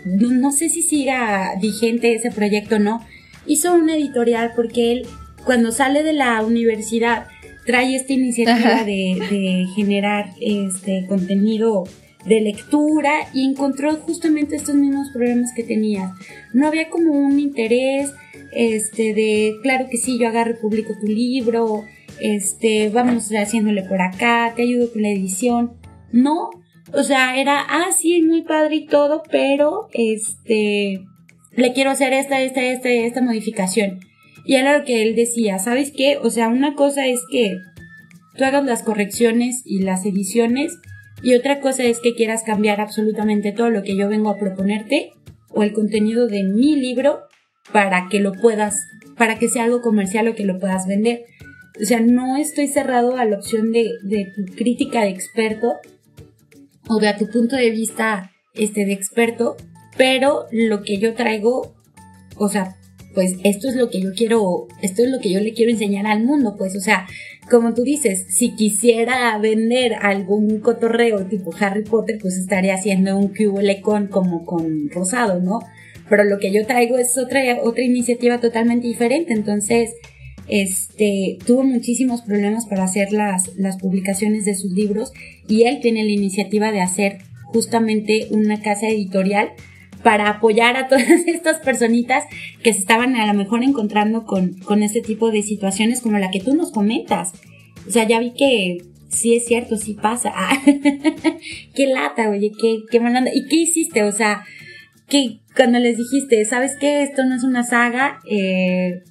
no, 0.05 0.51
sé 0.51 0.69
si 0.69 0.81
siga 0.81 1.53
vigente 1.61 2.13
ese 2.13 2.31
proyecto 2.31 2.75
o 2.75 2.79
no, 2.79 3.05
hizo 3.45 3.73
una 3.73 3.95
editorial 3.95 4.53
porque 4.55 4.91
él 4.91 5.07
cuando 5.45 5.71
sale 5.71 6.03
de 6.03 6.13
la 6.13 6.41
universidad 6.43 7.27
trae 7.65 7.95
esta 7.95 8.13
iniciativa 8.13 8.83
de, 8.83 9.67
generar 9.75 10.31
este 10.41 11.05
contenido 11.07 11.83
de 12.25 12.41
lectura 12.41 13.11
y 13.33 13.45
encontró 13.45 13.93
justamente 13.95 14.55
estos 14.55 14.75
mismos 14.75 15.09
problemas 15.13 15.51
que 15.55 15.63
tenía. 15.63 16.13
No 16.53 16.67
había 16.67 16.89
como 16.89 17.13
un 17.13 17.39
interés, 17.39 18.11
este, 18.51 19.13
de, 19.13 19.55
claro 19.61 19.87
que 19.89 19.97
sí, 19.97 20.19
yo 20.19 20.27
agarro 20.27 20.51
y 20.51 20.61
publico 20.61 20.93
tu 20.99 21.07
libro, 21.07 21.85
este, 22.19 22.89
vamos 22.89 23.29
haciéndole 23.29 23.83
por 23.83 24.01
acá, 24.01 24.53
te 24.55 24.63
ayudo 24.63 24.91
con 24.91 25.01
la 25.01 25.09
edición. 25.09 25.73
No, 26.11 26.49
o 26.93 27.03
sea, 27.03 27.39
era, 27.39 27.61
ah, 27.61 27.91
sí, 27.97 28.21
muy 28.21 28.41
padre 28.41 28.77
y 28.77 28.85
todo, 28.85 29.23
pero, 29.31 29.87
este, 29.93 31.01
le 31.51 31.73
quiero 31.73 31.91
hacer 31.91 32.13
esta, 32.13 32.41
esta, 32.41 32.61
esta, 32.61 32.89
esta 32.89 33.21
modificación. 33.21 33.99
Y 34.45 34.55
era 34.55 34.77
lo 34.77 34.85
que 34.85 35.03
él 35.03 35.15
decía, 35.15 35.59
¿sabes 35.59 35.91
qué? 35.95 36.17
O 36.17 36.29
sea, 36.29 36.47
una 36.47 36.75
cosa 36.75 37.05
es 37.05 37.19
que 37.31 37.57
tú 38.35 38.43
hagas 38.45 38.65
las 38.65 38.83
correcciones 38.83 39.61
y 39.65 39.79
las 39.79 40.05
ediciones 40.05 40.77
y 41.21 41.33
otra 41.35 41.59
cosa 41.59 41.83
es 41.83 41.99
que 41.99 42.15
quieras 42.15 42.43
cambiar 42.43 42.79
absolutamente 42.79 43.51
todo 43.51 43.69
lo 43.69 43.83
que 43.83 43.95
yo 43.95 44.07
vengo 44.07 44.29
a 44.29 44.37
proponerte 44.37 45.11
o 45.49 45.63
el 45.63 45.73
contenido 45.73 46.27
de 46.27 46.43
mi 46.43 46.75
libro 46.75 47.19
para 47.71 48.07
que 48.09 48.19
lo 48.19 48.31
puedas, 48.33 48.77
para 49.17 49.37
que 49.37 49.49
sea 49.49 49.65
algo 49.65 49.81
comercial 49.81 50.27
o 50.27 50.35
que 50.35 50.45
lo 50.45 50.59
puedas 50.59 50.87
vender. 50.87 51.25
O 51.79 51.85
sea, 51.85 51.99
no 51.99 52.37
estoy 52.37 52.67
cerrado 52.67 53.17
a 53.17 53.25
la 53.25 53.37
opción 53.37 53.71
de, 53.71 53.91
de 54.03 54.31
tu 54.35 54.45
crítica 54.55 55.01
de 55.01 55.09
experto 55.09 55.75
o 56.89 56.99
de 56.99 57.07
a 57.07 57.17
tu 57.17 57.29
punto 57.29 57.55
de 57.55 57.69
vista 57.69 58.31
este, 58.53 58.85
de 58.85 58.93
experto, 58.93 59.55
pero 59.95 60.47
lo 60.51 60.81
que 60.81 60.97
yo 60.97 61.13
traigo, 61.13 61.75
o 62.35 62.49
sea, 62.49 62.75
pues 63.13 63.35
esto 63.43 63.69
es 63.69 63.75
lo 63.75 63.89
que 63.89 64.01
yo 64.01 64.09
quiero, 64.15 64.67
esto 64.81 65.03
es 65.03 65.09
lo 65.09 65.19
que 65.19 65.31
yo 65.31 65.39
le 65.39 65.53
quiero 65.53 65.71
enseñar 65.71 66.07
al 66.07 66.23
mundo, 66.23 66.55
pues, 66.57 66.75
o 66.75 66.79
sea, 66.79 67.07
como 67.49 67.73
tú 67.73 67.83
dices, 67.83 68.25
si 68.29 68.55
quisiera 68.55 69.37
vender 69.39 69.93
algún 69.93 70.59
cotorreo 70.59 71.25
tipo 71.25 71.51
Harry 71.59 71.83
Potter, 71.83 72.17
pues 72.21 72.37
estaría 72.37 72.75
haciendo 72.75 73.17
un 73.17 73.29
QL 73.29 73.81
con 73.81 74.07
como 74.07 74.45
con 74.45 74.89
Rosado, 74.89 75.39
¿no? 75.39 75.59
Pero 76.09 76.23
lo 76.23 76.39
que 76.39 76.51
yo 76.51 76.65
traigo 76.65 76.97
es 76.97 77.17
otra, 77.17 77.41
otra 77.63 77.83
iniciativa 77.83 78.39
totalmente 78.39 78.87
diferente, 78.87 79.33
entonces, 79.33 79.91
este, 80.49 81.37
tuvo 81.45 81.63
muchísimos 81.63 82.21
problemas 82.21 82.65
para 82.65 82.83
hacer 82.83 83.11
las, 83.11 83.55
las 83.57 83.77
publicaciones 83.77 84.45
de 84.45 84.55
sus 84.55 84.71
libros 84.71 85.11
y 85.47 85.63
él 85.63 85.79
tiene 85.81 86.03
la 86.03 86.11
iniciativa 86.11 86.71
de 86.71 86.81
hacer 86.81 87.19
justamente 87.45 88.27
una 88.31 88.61
casa 88.61 88.87
editorial 88.87 89.51
para 90.03 90.29
apoyar 90.29 90.77
a 90.77 90.87
todas 90.89 91.27
estas 91.27 91.57
personitas 91.59 92.23
que 92.63 92.73
se 92.73 92.79
estaban 92.79 93.15
a 93.15 93.27
lo 93.27 93.33
mejor 93.33 93.63
encontrando 93.63 94.25
con, 94.25 94.53
con 94.59 94.83
este 94.83 95.01
tipo 95.01 95.31
de 95.31 95.43
situaciones 95.43 96.01
como 96.01 96.17
la 96.17 96.31
que 96.31 96.39
tú 96.39 96.55
nos 96.55 96.71
comentas. 96.71 97.33
O 97.87 97.91
sea, 97.91 98.07
ya 98.07 98.19
vi 98.19 98.31
que 98.31 98.77
sí 99.09 99.35
es 99.35 99.45
cierto, 99.45 99.77
sí 99.77 99.93
pasa. 99.93 100.33
qué 101.75 101.87
lata, 101.87 102.29
oye, 102.29 102.51
qué, 102.59 102.79
qué 102.89 102.99
malanda. 102.99 103.31
¿Y 103.33 103.47
qué 103.47 103.57
hiciste? 103.57 104.03
O 104.03 104.11
sea, 104.11 104.43
que 105.07 105.39
cuando 105.55 105.79
les 105.79 105.97
dijiste, 105.97 106.43
¿sabes 106.45 106.75
qué? 106.79 107.03
Esto 107.03 107.25
no 107.25 107.35
es 107.35 107.43
una 107.43 107.63
saga, 107.63 108.19
eh, 108.29 109.01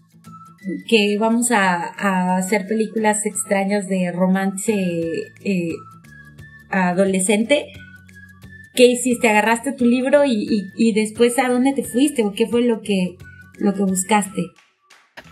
que 0.86 1.16
vamos 1.18 1.50
a, 1.50 2.36
hacer 2.36 2.66
películas 2.66 3.26
extrañas 3.26 3.88
de 3.88 4.12
romance 4.12 4.74
eh, 5.44 5.72
adolescente. 6.70 7.66
¿Qué 8.74 8.86
hiciste? 8.86 9.28
¿Agarraste 9.28 9.72
tu 9.72 9.84
libro 9.84 10.24
y, 10.24 10.70
y, 10.76 10.92
después 10.92 11.38
a 11.38 11.48
dónde 11.48 11.72
te 11.72 11.82
fuiste? 11.82 12.24
¿O 12.24 12.32
qué 12.32 12.46
fue 12.46 12.62
lo 12.62 12.80
que, 12.80 13.16
lo 13.58 13.74
que 13.74 13.82
buscaste? 13.82 14.42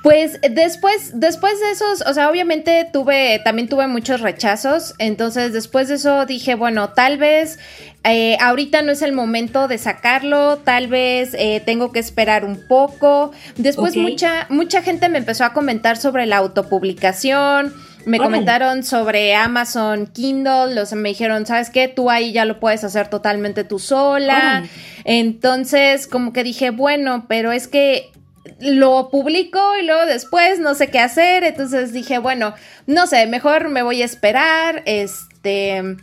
Pues 0.06 0.38
después, 0.48 1.18
después 1.18 1.58
de 1.58 1.72
esos, 1.72 2.06
o 2.06 2.14
sea, 2.14 2.30
obviamente 2.30 2.88
tuve, 2.92 3.40
también 3.42 3.68
tuve 3.68 3.88
muchos 3.88 4.20
rechazos, 4.20 4.94
entonces 4.98 5.52
después 5.52 5.88
de 5.88 5.96
eso 5.96 6.26
dije, 6.26 6.54
bueno, 6.54 6.90
tal 6.90 7.18
vez 7.18 7.58
eh, 8.04 8.38
ahorita 8.40 8.82
no 8.82 8.92
es 8.92 9.02
el 9.02 9.12
momento 9.12 9.66
de 9.66 9.78
sacarlo, 9.78 10.58
tal 10.58 10.86
vez 10.86 11.34
eh, 11.34 11.60
tengo 11.66 11.90
que 11.90 11.98
esperar 11.98 12.44
un 12.44 12.68
poco. 12.68 13.32
Después 13.56 13.96
mucha, 13.96 14.46
mucha 14.48 14.80
gente 14.80 15.08
me 15.08 15.18
empezó 15.18 15.44
a 15.44 15.52
comentar 15.52 15.96
sobre 15.96 16.24
la 16.26 16.36
autopublicación, 16.36 17.74
me 18.04 18.18
comentaron 18.18 18.84
sobre 18.84 19.34
Amazon 19.34 20.06
Kindle, 20.06 20.72
los, 20.72 20.92
me 20.92 21.08
dijeron, 21.08 21.46
¿sabes 21.46 21.68
qué? 21.70 21.88
Tú 21.88 22.10
ahí 22.10 22.30
ya 22.30 22.44
lo 22.44 22.60
puedes 22.60 22.84
hacer 22.84 23.08
totalmente 23.08 23.64
tú 23.64 23.80
sola. 23.80 24.62
Entonces, 25.02 26.06
como 26.06 26.32
que 26.32 26.44
dije, 26.44 26.70
bueno, 26.70 27.26
pero 27.28 27.50
es 27.50 27.66
que 27.66 28.12
lo 28.60 29.10
publico 29.10 29.60
y 29.80 29.84
luego 29.84 30.06
después 30.06 30.58
no 30.58 30.74
sé 30.74 30.88
qué 30.88 30.98
hacer, 30.98 31.44
entonces 31.44 31.92
dije, 31.92 32.18
bueno, 32.18 32.54
no 32.86 33.06
sé, 33.06 33.26
mejor 33.26 33.68
me 33.68 33.82
voy 33.82 34.02
a 34.02 34.04
esperar, 34.04 34.82
este... 34.86 35.96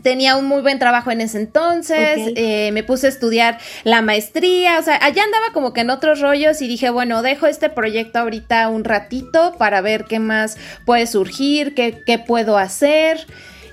Tenía 0.00 0.36
un 0.36 0.44
muy 0.44 0.62
buen 0.62 0.78
trabajo 0.78 1.10
en 1.10 1.20
ese 1.20 1.38
entonces, 1.38 2.32
eh, 2.36 2.70
me 2.72 2.84
puse 2.84 3.06
a 3.06 3.10
estudiar 3.10 3.58
la 3.82 4.00
maestría, 4.00 4.78
o 4.78 4.82
sea, 4.82 4.94
allá 5.02 5.24
andaba 5.24 5.46
como 5.52 5.72
que 5.72 5.80
en 5.80 5.90
otros 5.90 6.20
rollos 6.20 6.62
y 6.62 6.68
dije, 6.68 6.88
bueno, 6.90 7.20
dejo 7.20 7.48
este 7.48 7.68
proyecto 7.68 8.20
ahorita 8.20 8.68
un 8.68 8.84
ratito 8.84 9.56
para 9.58 9.80
ver 9.80 10.04
qué 10.04 10.20
más 10.20 10.56
puede 10.86 11.08
surgir, 11.08 11.74
qué, 11.74 12.00
qué 12.06 12.20
puedo 12.20 12.58
hacer. 12.58 13.26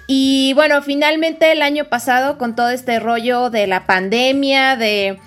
Y 0.07 0.53
bueno, 0.55 0.81
finalmente 0.81 1.51
el 1.51 1.61
año 1.61 1.85
pasado 1.85 2.39
con 2.39 2.55
todo 2.55 2.69
este 2.71 2.99
rollo 2.99 3.51
de 3.51 3.67
la 3.67 3.85
pandemia, 3.85 4.77
de 4.77 5.19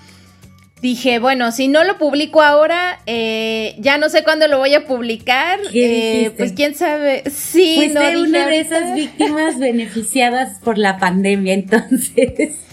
dije, 0.81 1.19
bueno, 1.19 1.51
si 1.51 1.67
no 1.67 1.83
lo 1.83 1.97
publico 1.97 2.41
ahora, 2.41 2.99
eh, 3.05 3.75
ya 3.79 3.97
no 3.97 4.09
sé 4.09 4.23
cuándo 4.23 4.47
lo 4.47 4.57
voy 4.57 4.73
a 4.73 4.85
publicar. 4.85 5.59
Eh, 5.73 6.31
pues 6.37 6.53
quién 6.53 6.75
sabe. 6.75 7.23
Sí, 7.29 7.75
Fuiste 7.77 8.13
no, 8.13 8.21
una 8.21 8.47
de 8.47 8.59
esas 8.59 8.95
víctimas 8.95 9.59
beneficiadas 9.59 10.59
por 10.59 10.77
la 10.77 10.97
pandemia, 10.97 11.53
entonces. 11.53 12.55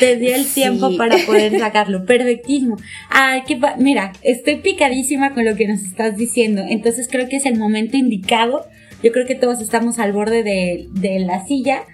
Te 0.00 0.16
dio 0.16 0.34
el 0.34 0.46
tiempo 0.46 0.96
para 0.96 1.16
poder 1.18 1.58
sacarlo. 1.60 2.04
Perfectísimo. 2.06 2.76
Ay, 3.08 3.42
qué 3.46 3.58
mira, 3.78 4.12
estoy 4.22 4.56
picadísima 4.56 5.32
con 5.32 5.44
lo 5.44 5.54
que 5.54 5.68
nos 5.68 5.82
estás 5.82 6.16
diciendo. 6.16 6.64
Entonces 6.68 7.08
creo 7.08 7.28
que 7.28 7.36
es 7.36 7.46
el 7.46 7.56
momento 7.56 7.96
indicado. 7.96 8.66
Yo 9.02 9.12
creo 9.12 9.26
que 9.26 9.36
todos 9.36 9.60
estamos 9.60 10.00
al 10.00 10.12
borde 10.12 10.42
de, 10.42 10.88
de 10.90 11.20
la 11.20 11.46
silla. 11.46 11.84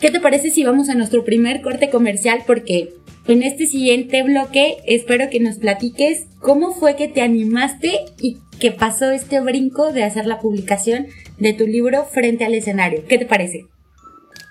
¿Qué 0.00 0.10
te 0.10 0.20
parece 0.20 0.50
si 0.50 0.64
vamos 0.64 0.88
a 0.88 0.94
nuestro 0.94 1.24
primer 1.24 1.60
corte 1.60 1.90
comercial? 1.90 2.42
Porque 2.46 2.88
en 3.26 3.42
este 3.42 3.66
siguiente 3.66 4.22
bloque 4.22 4.76
espero 4.86 5.30
que 5.30 5.40
nos 5.40 5.58
platiques 5.58 6.26
cómo 6.40 6.72
fue 6.72 6.96
que 6.96 7.08
te 7.08 7.22
animaste 7.22 7.92
y 8.20 8.38
que 8.58 8.72
pasó 8.72 9.10
este 9.10 9.40
brinco 9.40 9.92
de 9.92 10.04
hacer 10.04 10.26
la 10.26 10.38
publicación 10.38 11.06
de 11.38 11.52
tu 11.52 11.66
libro 11.66 12.04
frente 12.04 12.44
al 12.44 12.54
escenario. 12.54 13.04
¿Qué 13.08 13.18
te 13.18 13.26
parece? 13.26 13.66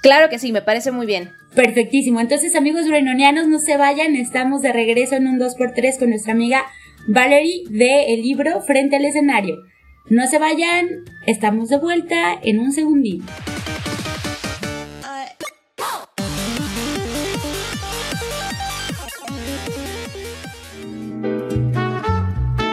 Claro 0.02 0.30
que 0.30 0.40
sí, 0.40 0.52
me 0.52 0.62
parece 0.62 0.92
muy 0.92 1.06
bien. 1.06 1.30
Perfectísimo. 1.56 2.20
Entonces, 2.20 2.56
amigos 2.56 2.88
renonianos, 2.88 3.48
no 3.48 3.60
se 3.60 3.76
vayan. 3.76 4.16
Estamos 4.16 4.62
de 4.62 4.72
regreso 4.72 5.16
en 5.16 5.28
un 5.28 5.40
2x3 5.40 6.00
con 6.00 6.10
nuestra 6.10 6.34
amiga 6.34 6.64
Valerie 7.08 7.64
de 7.70 8.14
el 8.14 8.22
libro 8.22 8.62
Frente 8.62 8.96
al 8.96 9.06
escenario. 9.06 9.58
No 10.10 10.26
se 10.28 10.40
vayan, 10.40 10.88
estamos 11.28 11.70
de 11.70 11.78
vuelta 11.78 12.40
en 12.42 12.60
un 12.60 12.72
segundito. 12.72 13.26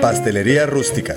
Pastelería 0.00 0.66
Rústica. 0.66 1.14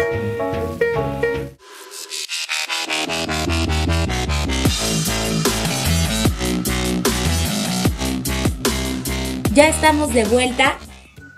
Ya 9.53 9.67
estamos 9.67 10.13
de 10.13 10.23
vuelta 10.25 10.77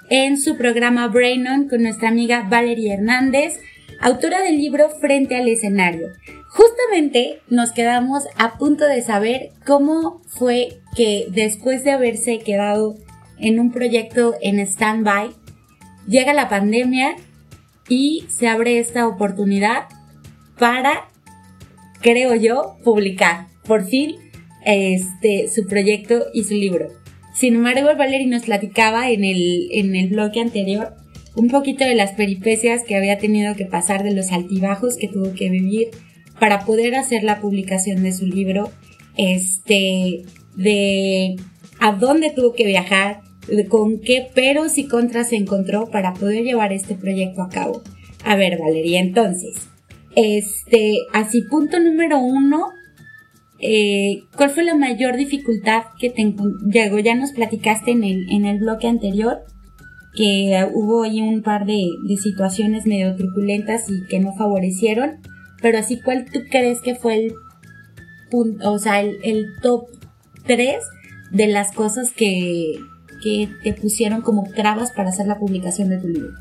en 0.09 0.39
su 0.39 0.57
programa 0.57 1.07
Brain 1.07 1.47
On 1.47 1.67
con 1.67 1.81
nuestra 1.81 2.09
amiga 2.09 2.47
Valeria 2.47 2.93
Hernández, 2.93 3.59
autora 3.99 4.41
del 4.41 4.57
libro 4.57 4.89
Frente 5.01 5.35
al 5.35 5.47
escenario. 5.47 6.07
Justamente 6.49 7.41
nos 7.49 7.71
quedamos 7.71 8.25
a 8.37 8.57
punto 8.57 8.85
de 8.85 9.01
saber 9.01 9.49
cómo 9.65 10.21
fue 10.27 10.79
que 10.95 11.25
después 11.31 11.83
de 11.83 11.91
haberse 11.91 12.39
quedado 12.39 12.95
en 13.39 13.59
un 13.59 13.71
proyecto 13.71 14.35
en 14.41 14.59
stand-by. 14.59 15.31
Llega 16.07 16.33
la 16.33 16.49
pandemia 16.49 17.15
y 17.87 18.25
se 18.29 18.47
abre 18.47 18.79
esta 18.79 19.07
oportunidad 19.07 19.85
para, 20.57 21.07
creo 22.01 22.35
yo, 22.35 22.77
publicar 22.83 23.47
por 23.65 23.85
fin 23.85 24.15
este, 24.65 25.49
su 25.49 25.67
proyecto 25.67 26.25
y 26.33 26.43
su 26.43 26.53
libro. 26.53 26.89
Sin 27.33 27.55
embargo, 27.55 27.89
Valerie 27.97 28.27
nos 28.27 28.43
platicaba 28.43 29.09
en 29.09 29.23
el, 29.23 29.69
en 29.71 29.95
el 29.95 30.09
bloque 30.09 30.41
anterior 30.41 30.95
un 31.35 31.47
poquito 31.47 31.85
de 31.85 31.95
las 31.95 32.11
peripecias 32.11 32.83
que 32.83 32.95
había 32.95 33.17
tenido 33.17 33.55
que 33.55 33.65
pasar, 33.65 34.03
de 34.03 34.13
los 34.13 34.31
altibajos 34.31 34.97
que 34.97 35.07
tuvo 35.07 35.33
que 35.33 35.49
vivir 35.49 35.89
para 36.39 36.65
poder 36.65 36.95
hacer 36.95 37.23
la 37.23 37.39
publicación 37.39 38.03
de 38.03 38.11
su 38.11 38.25
libro, 38.25 38.71
este, 39.15 40.23
de 40.55 41.35
a 41.79 41.93
dónde 41.93 42.31
tuvo 42.31 42.53
que 42.53 42.65
viajar, 42.65 43.21
con 43.69 43.99
qué 43.99 44.27
peros 44.33 44.77
y 44.77 44.87
contras 44.87 45.29
se 45.29 45.35
encontró 45.35 45.89
para 45.89 46.13
poder 46.13 46.43
llevar 46.43 46.73
este 46.73 46.95
proyecto 46.95 47.41
a 47.41 47.49
cabo. 47.49 47.81
A 48.23 48.35
ver, 48.35 48.59
Valeria, 48.59 48.99
entonces, 48.99 49.69
este, 50.15 50.97
así 51.13 51.41
punto 51.49 51.79
número 51.79 52.19
uno, 52.19 52.67
eh, 53.59 54.23
¿cuál 54.35 54.49
fue 54.49 54.63
la 54.63 54.75
mayor 54.75 55.17
dificultad 55.17 55.83
que 55.99 56.09
te 56.09 56.33
llegó? 56.71 56.99
Ya 56.99 57.15
nos 57.15 57.31
platicaste 57.31 57.91
en 57.91 58.03
el, 58.03 58.29
en 58.31 58.45
el 58.45 58.59
bloque 58.59 58.87
anterior 58.87 59.43
que 60.15 60.67
hubo 60.73 61.03
ahí 61.03 61.21
un 61.21 61.41
par 61.41 61.65
de, 61.65 61.85
situaciones 62.21 62.85
medio 62.85 63.15
truculentas 63.15 63.89
y 63.89 64.05
que 64.07 64.19
no 64.19 64.33
favorecieron, 64.33 65.19
pero 65.61 65.77
así, 65.77 66.01
¿cuál 66.01 66.25
tú 66.25 66.41
crees 66.49 66.81
que 66.81 66.95
fue 66.95 67.15
el 67.15 67.33
punto, 68.29 68.71
o 68.71 68.79
sea, 68.79 69.01
el, 69.01 69.17
el 69.23 69.45
top 69.61 69.87
3 70.45 70.77
de 71.31 71.47
las 71.47 71.71
cosas 71.71 72.11
que, 72.11 72.73
que 73.21 73.49
te 73.63 73.73
pusieron 73.73 74.21
como 74.21 74.49
trabas 74.55 74.91
para 74.91 75.09
hacer 75.09 75.27
la 75.27 75.37
publicación 75.37 75.89
de 75.89 75.97
tu 75.97 76.07
libro? 76.07 76.31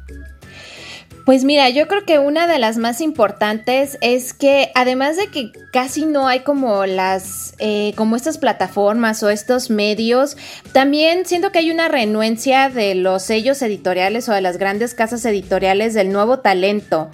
Pues 1.26 1.44
mira, 1.44 1.68
yo 1.68 1.87
creo 1.87 2.04
que 2.04 2.18
una 2.18 2.46
de 2.46 2.58
las 2.58 2.78
más 2.78 3.00
importantes 3.00 3.99
es 4.00 4.32
que 4.32 4.72
además 4.75 5.16
de 5.16 5.28
que 5.28 5.52
casi 5.70 6.06
no 6.06 6.26
hay 6.26 6.40
como 6.40 6.87
las, 6.87 7.54
eh, 7.58 7.92
como 7.94 8.16
estas 8.16 8.38
plataformas 8.38 9.22
o 9.22 9.30
estos 9.30 9.70
medios, 9.70 10.37
también 10.72 11.26
siento 11.26 11.52
que 11.52 11.58
hay 11.58 11.70
una 11.70 11.88
renuencia 11.88 12.68
de 12.68 12.94
los 12.94 13.22
sellos 13.22 13.60
editoriales 13.62 14.28
o 14.28 14.32
de 14.32 14.40
las 14.40 14.56
grandes 14.56 14.94
casas 14.94 15.25
editoriales 15.25 15.94
del 15.94 16.10
nuevo 16.10 16.40
talento. 16.40 17.10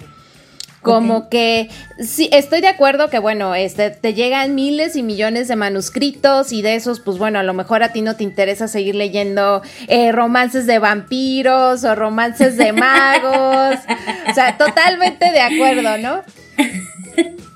Como 0.87 1.29
que 1.29 1.69
sí, 1.99 2.29
estoy 2.31 2.61
de 2.61 2.67
acuerdo 2.67 3.09
que, 3.09 3.19
bueno, 3.19 3.55
este, 3.55 3.91
te 3.91 4.13
llegan 4.13 4.55
miles 4.55 4.95
y 4.95 5.03
millones 5.03 5.47
de 5.47 5.55
manuscritos 5.55 6.51
y 6.51 6.61
de 6.61 6.75
esos, 6.75 6.99
pues 6.99 7.17
bueno, 7.17 7.39
a 7.39 7.43
lo 7.43 7.53
mejor 7.53 7.83
a 7.83 7.91
ti 7.91 8.01
no 8.01 8.15
te 8.15 8.23
interesa 8.23 8.67
seguir 8.67 8.95
leyendo 8.95 9.61
eh, 9.87 10.11
romances 10.11 10.65
de 10.65 10.79
vampiros 10.79 11.83
o 11.83 11.95
romances 11.95 12.57
de 12.57 12.73
magos. 12.73 13.77
o 14.29 14.33
sea, 14.33 14.57
totalmente 14.57 15.31
de 15.31 15.41
acuerdo, 15.41 15.97
¿no? 15.97 16.21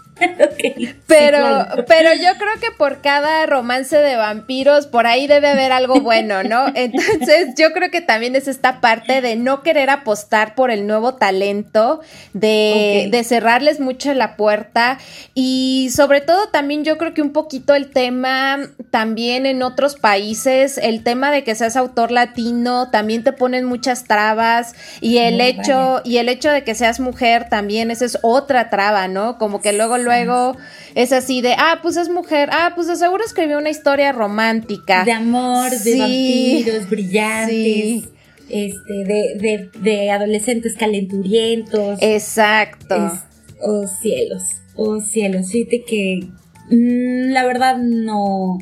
Pero, 1.07 1.67
pero 1.87 2.13
yo 2.13 2.37
creo 2.37 2.53
que 2.59 2.71
por 2.77 3.01
cada 3.01 3.45
romance 3.45 3.97
de 3.97 4.15
vampiros, 4.15 4.87
por 4.87 5.07
ahí 5.07 5.27
debe 5.27 5.49
haber 5.49 5.71
algo 5.71 6.01
bueno, 6.01 6.43
¿no? 6.43 6.67
Entonces, 6.75 7.49
yo 7.57 7.71
creo 7.73 7.91
que 7.91 8.01
también 8.01 8.35
es 8.35 8.47
esta 8.47 8.79
parte 8.81 9.21
de 9.21 9.35
no 9.35 9.61
querer 9.63 9.89
apostar 9.89 10.55
por 10.55 10.71
el 10.71 10.87
nuevo 10.87 11.15
talento, 11.15 12.01
de, 12.33 13.09
de 13.11 13.23
cerrarles 13.23 13.79
mucho 13.79 14.13
la 14.13 14.35
puerta 14.35 14.97
y 15.33 15.89
sobre 15.93 16.21
todo 16.21 16.47
también 16.49 16.83
yo 16.83 16.97
creo 16.97 17.13
que 17.13 17.21
un 17.21 17.33
poquito 17.33 17.75
el 17.75 17.89
tema 17.91 18.59
también 18.89 19.45
en 19.45 19.63
otros 19.63 19.95
países, 19.95 20.77
el 20.77 21.03
tema 21.03 21.31
de 21.31 21.43
que 21.43 21.55
seas 21.55 21.75
autor 21.75 22.11
latino, 22.11 22.89
también 22.89 23.23
te 23.23 23.33
ponen 23.33 23.65
muchas 23.65 24.05
trabas 24.05 24.73
y 24.99 25.17
el 25.17 25.41
hecho, 25.41 26.01
y 26.03 26.17
el 26.17 26.29
hecho 26.29 26.51
de 26.51 26.63
que 26.63 26.75
seas 26.75 26.99
mujer 26.99 27.47
también, 27.49 27.91
esa 27.91 28.05
es 28.05 28.17
otra 28.21 28.69
traba, 28.69 29.07
¿no? 29.07 29.37
Como 29.37 29.61
que 29.61 29.73
luego, 29.73 29.97
luego 29.97 30.10
luego 30.11 30.57
es 30.95 31.11
así 31.11 31.41
de, 31.41 31.53
ah, 31.57 31.79
pues 31.81 31.97
es 31.97 32.09
mujer, 32.09 32.49
ah, 32.51 32.73
pues 32.75 32.87
de 32.87 32.95
seguro 32.95 33.23
escribió 33.23 33.57
una 33.57 33.69
historia 33.69 34.11
romántica. 34.11 35.03
De 35.03 35.11
amor, 35.11 35.71
de 35.71 35.97
vampiros 35.97 36.89
brillantes. 36.89 38.09
Este, 38.49 38.93
de, 39.05 39.69
de, 39.79 40.11
adolescentes 40.11 40.75
calenturientos. 40.75 41.99
Exacto. 42.01 43.13
oh 43.61 43.87
cielos, 43.87 44.43
oh 44.75 44.99
cielos, 44.99 45.51
fíjate 45.51 45.85
que 45.85 46.27
mm, 46.69 47.31
la 47.31 47.45
verdad 47.45 47.77
no. 47.77 48.57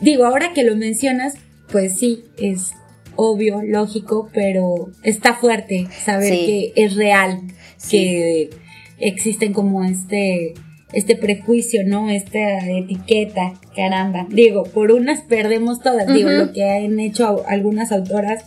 Digo, 0.00 0.24
ahora 0.24 0.52
que 0.52 0.64
lo 0.64 0.74
mencionas, 0.74 1.34
pues 1.70 1.96
sí, 2.00 2.24
es 2.36 2.72
obvio, 3.14 3.62
lógico, 3.62 4.28
pero 4.32 4.90
está 5.02 5.34
fuerte 5.34 5.86
saber 6.04 6.32
que 6.32 6.72
es 6.74 6.96
real, 6.96 7.42
que 7.88 8.50
existen 8.98 9.52
como 9.52 9.84
este 9.84 10.54
este 10.92 11.16
prejuicio, 11.16 11.82
¿no? 11.86 12.10
Esta 12.10 12.68
etiqueta, 12.68 13.54
caramba. 13.74 14.26
Digo, 14.30 14.64
por 14.64 14.92
unas 14.92 15.20
perdemos 15.22 15.80
todas. 15.80 16.12
Digo, 16.12 16.30
lo 16.30 16.52
que 16.52 16.64
han 16.64 17.00
hecho 17.00 17.44
algunas 17.46 17.92
autoras 17.92 18.44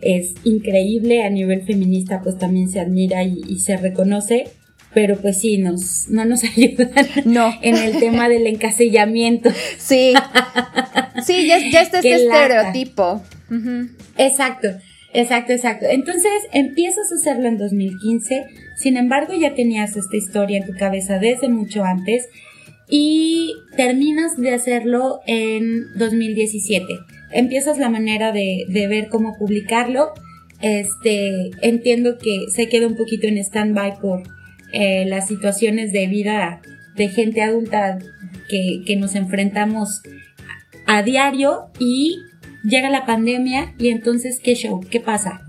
es 0.00 0.34
increíble 0.44 1.24
a 1.24 1.30
nivel 1.30 1.62
feminista, 1.62 2.20
pues 2.22 2.38
también 2.38 2.68
se 2.68 2.80
admira 2.80 3.22
y, 3.24 3.58
se 3.58 3.76
reconoce. 3.76 4.48
Pero 4.94 5.18
pues 5.18 5.38
sí, 5.40 5.58
nos, 5.58 6.08
no 6.08 6.24
nos 6.24 6.42
ayudan 6.56 6.90
no. 7.26 7.52
en 7.60 7.76
el 7.76 7.98
tema 7.98 8.28
del 8.28 8.46
encasillamiento. 8.46 9.50
Sí. 9.78 10.14
Sí, 11.22 11.46
ya, 11.46 11.58
ya 11.58 11.82
está 11.82 11.98
este 11.98 12.14
estereotipo. 12.24 13.22
Exacto. 14.16 14.68
Exacto, 15.12 15.52
exacto. 15.52 15.86
Entonces 15.88 16.30
empiezas 16.52 17.10
a 17.10 17.14
hacerlo 17.14 17.48
en 17.48 17.56
2015, 17.56 18.44
sin 18.76 18.96
embargo 18.96 19.32
ya 19.34 19.54
tenías 19.54 19.96
esta 19.96 20.16
historia 20.16 20.58
en 20.58 20.66
tu 20.66 20.74
cabeza 20.74 21.18
desde 21.18 21.48
mucho 21.48 21.84
antes 21.84 22.28
y 22.88 23.54
terminas 23.76 24.36
de 24.36 24.54
hacerlo 24.54 25.20
en 25.26 25.92
2017. 25.96 26.86
Empiezas 27.32 27.78
la 27.78 27.88
manera 27.88 28.32
de, 28.32 28.64
ver 28.68 29.08
cómo 29.08 29.36
publicarlo. 29.36 30.12
Este, 30.60 31.50
entiendo 31.62 32.16
que 32.18 32.46
se 32.52 32.68
queda 32.68 32.86
un 32.86 32.96
poquito 32.96 33.26
en 33.26 33.38
stand-by 33.38 33.98
por 34.00 34.22
eh, 34.72 35.04
las 35.06 35.26
situaciones 35.26 35.92
de 35.92 36.06
vida 36.06 36.60
de 36.96 37.08
gente 37.08 37.42
adulta 37.42 37.98
que, 38.48 38.82
que 38.86 38.96
nos 38.96 39.14
enfrentamos 39.16 40.02
a 40.86 41.02
diario 41.02 41.66
y 41.78 42.18
llega 42.62 42.88
la 42.88 43.04
pandemia 43.04 43.74
y 43.78 43.88
entonces, 43.88 44.40
¿qué 44.42 44.54
show? 44.54 44.80
¿Qué 44.88 45.00
pasa? 45.00 45.42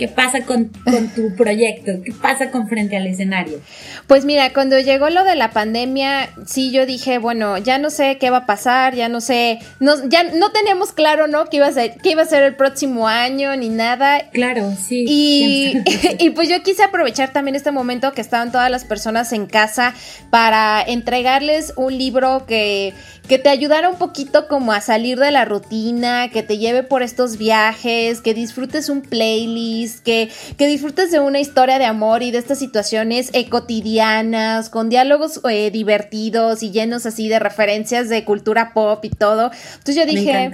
¿Qué 0.00 0.08
pasa 0.08 0.46
con, 0.46 0.70
tu 1.14 1.36
proyecto? 1.36 2.02
¿Qué 2.02 2.10
pasa 2.12 2.50
con 2.50 2.68
frente 2.68 2.96
al 2.96 3.06
escenario? 3.06 3.60
Pues 4.06 4.24
mira, 4.24 4.50
cuando 4.54 4.78
llegó 4.78 5.10
lo 5.10 5.24
de 5.24 5.36
la 5.36 5.50
pandemia, 5.50 6.30
sí, 6.46 6.70
yo 6.70 6.86
dije, 6.86 7.18
bueno, 7.18 7.58
ya 7.58 7.76
no 7.76 7.90
sé 7.90 8.16
qué 8.16 8.30
va 8.30 8.38
a 8.38 8.46
pasar, 8.46 8.94
ya 8.94 9.10
no 9.10 9.20
sé, 9.20 9.58
no, 9.78 10.08
ya 10.08 10.22
no 10.22 10.52
teníamos 10.52 10.92
claro, 10.92 11.26
¿no? 11.26 11.44
¿Qué 11.50 11.58
iba 11.58 11.66
a 11.66 11.72
ser, 11.72 11.96
qué 12.02 12.12
iba 12.12 12.22
a 12.22 12.24
ser 12.24 12.44
el 12.44 12.56
próximo 12.56 13.08
año 13.08 13.54
ni 13.56 13.68
nada. 13.68 14.30
Claro, 14.32 14.72
sí. 14.74 15.04
Y, 15.06 15.74
y 16.18 16.30
pues 16.30 16.48
yo 16.48 16.62
quise 16.62 16.82
aprovechar 16.82 17.34
también 17.34 17.54
este 17.54 17.70
momento 17.70 18.12
que 18.12 18.22
estaban 18.22 18.52
todas 18.52 18.70
las 18.70 18.86
personas 18.86 19.34
en 19.34 19.44
casa 19.44 19.92
para 20.30 20.80
entregarles 20.80 21.74
un 21.76 21.98
libro 21.98 22.46
que, 22.46 22.94
que 23.28 23.38
te 23.38 23.50
ayudara 23.50 23.90
un 23.90 23.98
poquito 23.98 24.48
como 24.48 24.72
a 24.72 24.80
salir 24.80 25.18
de 25.18 25.30
la 25.30 25.44
rutina, 25.44 26.30
que 26.30 26.42
te 26.42 26.56
lleve 26.56 26.84
por 26.84 27.02
estos 27.02 27.36
viajes, 27.36 28.22
que 28.22 28.32
disfrutes 28.32 28.88
un 28.88 29.02
playlist 29.02 29.89
que, 29.96 30.30
disfrutes 30.58 31.10
de 31.10 31.20
una 31.20 31.40
historia 31.40 31.78
de 31.78 31.84
amor 31.84 32.22
y 32.22 32.30
de 32.30 32.38
estas 32.38 32.58
situaciones 32.58 33.30
eh, 33.32 33.48
cotidianas, 33.48 34.70
con 34.70 34.88
diálogos 34.88 35.40
eh, 35.48 35.70
divertidos 35.70 36.62
y 36.62 36.70
llenos 36.70 37.06
así 37.06 37.28
de 37.28 37.38
referencias 37.38 38.08
de 38.08 38.24
cultura 38.24 38.72
pop 38.72 39.04
y 39.04 39.10
todo. 39.10 39.50
Entonces 39.78 39.96
yo 39.96 40.06
dije... 40.06 40.50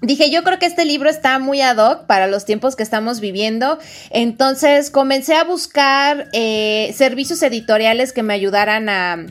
Dije, 0.00 0.28
yo 0.28 0.42
creo 0.42 0.58
que 0.58 0.66
este 0.66 0.84
libro 0.84 1.08
está 1.08 1.38
muy 1.38 1.62
ad 1.62 1.78
hoc 1.78 2.04
para 2.04 2.26
los 2.26 2.44
tiempos 2.44 2.76
que 2.76 2.82
estamos 2.82 3.20
viviendo. 3.20 3.78
Entonces 4.10 4.90
comencé 4.90 5.34
a 5.34 5.44
buscar 5.44 6.28
eh, 6.34 6.92
servicios 6.94 7.42
editoriales 7.42 8.12
que 8.12 8.22
me 8.22 8.34
ayudaran 8.34 8.90
a, 8.90 9.24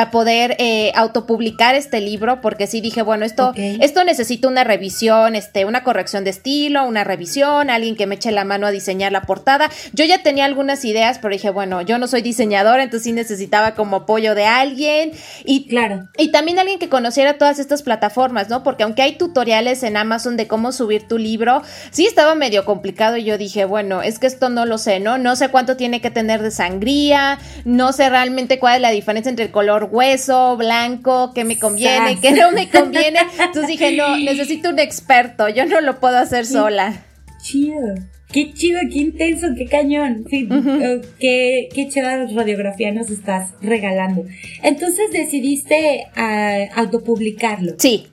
a 0.00 0.10
poder 0.10 0.56
eh, 0.58 0.92
autopublicar 0.94 1.74
este 1.74 2.00
libro 2.00 2.40
porque 2.40 2.66
sí 2.66 2.80
dije, 2.80 3.02
bueno, 3.02 3.26
esto, 3.26 3.52
esto 3.56 4.02
necesita 4.02 4.48
una 4.48 4.64
revisión, 4.64 5.36
este, 5.36 5.66
una 5.66 5.84
corrección 5.84 6.24
de 6.24 6.30
estilo, 6.30 6.84
una 6.84 7.04
revisión, 7.04 7.68
alguien 7.68 7.96
que 7.96 8.06
me 8.06 8.14
eche 8.14 8.32
la 8.32 8.44
mano 8.44 8.66
a 8.66 8.70
diseñar 8.70 9.12
la 9.12 9.22
portada. 9.22 9.70
Yo 9.92 10.06
ya 10.06 10.22
tenía 10.22 10.46
algunas 10.46 10.86
ideas, 10.86 11.18
pero 11.18 11.32
dije, 11.32 11.50
bueno, 11.50 11.82
yo 11.82 11.98
no 11.98 12.06
soy 12.06 12.22
diseñadora, 12.22 12.82
entonces 12.82 13.04
sí 13.04 13.12
necesitaba 13.12 13.74
como 13.74 13.96
apoyo 13.96 14.34
de 14.34 14.46
alguien 14.46 15.12
y, 15.44 15.68
claro. 15.68 16.08
y 16.16 16.30
también 16.30 16.58
alguien 16.58 16.78
que 16.78 16.88
conociera 16.88 17.36
todas 17.36 17.58
estas 17.58 17.82
plataformas, 17.82 18.48
¿no? 18.48 18.62
Porque 18.62 18.84
aunque 18.84 19.02
hay 19.02 19.18
tutoriales 19.18 19.82
en 19.82 19.98
Amazon 19.98 20.38
de 20.38 20.48
cómo 20.48 20.72
subir 20.72 21.08
tu 21.08 21.18
libro, 21.18 21.62
sí 21.90 22.06
estaba 22.06 22.34
medio 22.34 22.64
complicado 22.64 23.18
y 23.18 23.24
yo 23.24 23.36
dije, 23.36 23.66
bueno, 23.66 24.00
es 24.00 24.18
que 24.18 24.26
esto 24.26 24.48
no 24.48 24.64
lo 24.64 24.78
sé, 24.78 24.98
¿no? 24.98 25.18
No 25.18 25.36
sé 25.36 25.50
cuánto 25.50 25.76
tiene 25.76 26.00
que 26.00 26.10
tener 26.10 26.40
de 26.40 26.50
sangría, 26.50 27.38
no 27.66 27.92
sé 27.92 28.08
realmente 28.08 28.58
cuál 28.58 28.76
es 28.76 28.80
la 28.80 28.90
diferencia 28.90 29.28
entre 29.28 29.44
el 29.44 29.50
color 29.50 29.89
hueso, 29.90 30.56
blanco, 30.56 31.32
qué 31.34 31.44
me 31.44 31.58
conviene, 31.58 32.18
qué 32.20 32.32
no 32.32 32.52
me 32.52 32.68
conviene. 32.68 33.20
Entonces 33.38 33.66
dije, 33.68 33.96
no, 33.96 34.16
necesito 34.16 34.70
un 34.70 34.78
experto, 34.78 35.48
yo 35.48 35.66
no 35.66 35.80
lo 35.80 36.00
puedo 36.00 36.16
hacer 36.18 36.46
sola. 36.46 37.04
Chido. 37.42 37.94
Qué 38.32 38.52
chido, 38.52 38.78
qué 38.92 38.98
intenso, 38.98 39.48
qué 39.56 39.66
cañón. 39.66 40.24
Sí, 40.30 40.44
uh, 40.44 41.00
qué, 41.18 41.68
qué 41.74 41.88
chida 41.88 42.26
radiografía 42.26 42.92
nos 42.92 43.10
estás 43.10 43.54
regalando. 43.60 44.24
Entonces 44.62 45.10
decidiste 45.10 46.06
uh, 46.16 46.78
autopublicarlo. 46.78 47.74
Sí. 47.78 48.06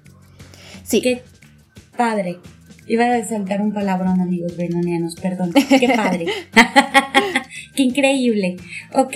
Sí. 0.84 1.02
Qué 1.02 1.22
padre. 1.96 2.38
Iba 2.88 3.13
a 3.13 3.23
saltar 3.23 3.62
un 3.62 3.73
palabrón, 3.73 4.21
amigos 4.21 4.56
benonianos, 4.58 5.15
perdón. 5.15 5.52
Qué 5.54 5.89
padre. 5.95 6.26
Qué 7.76 7.84
increíble. 7.84 8.58
Ok. 8.93 9.15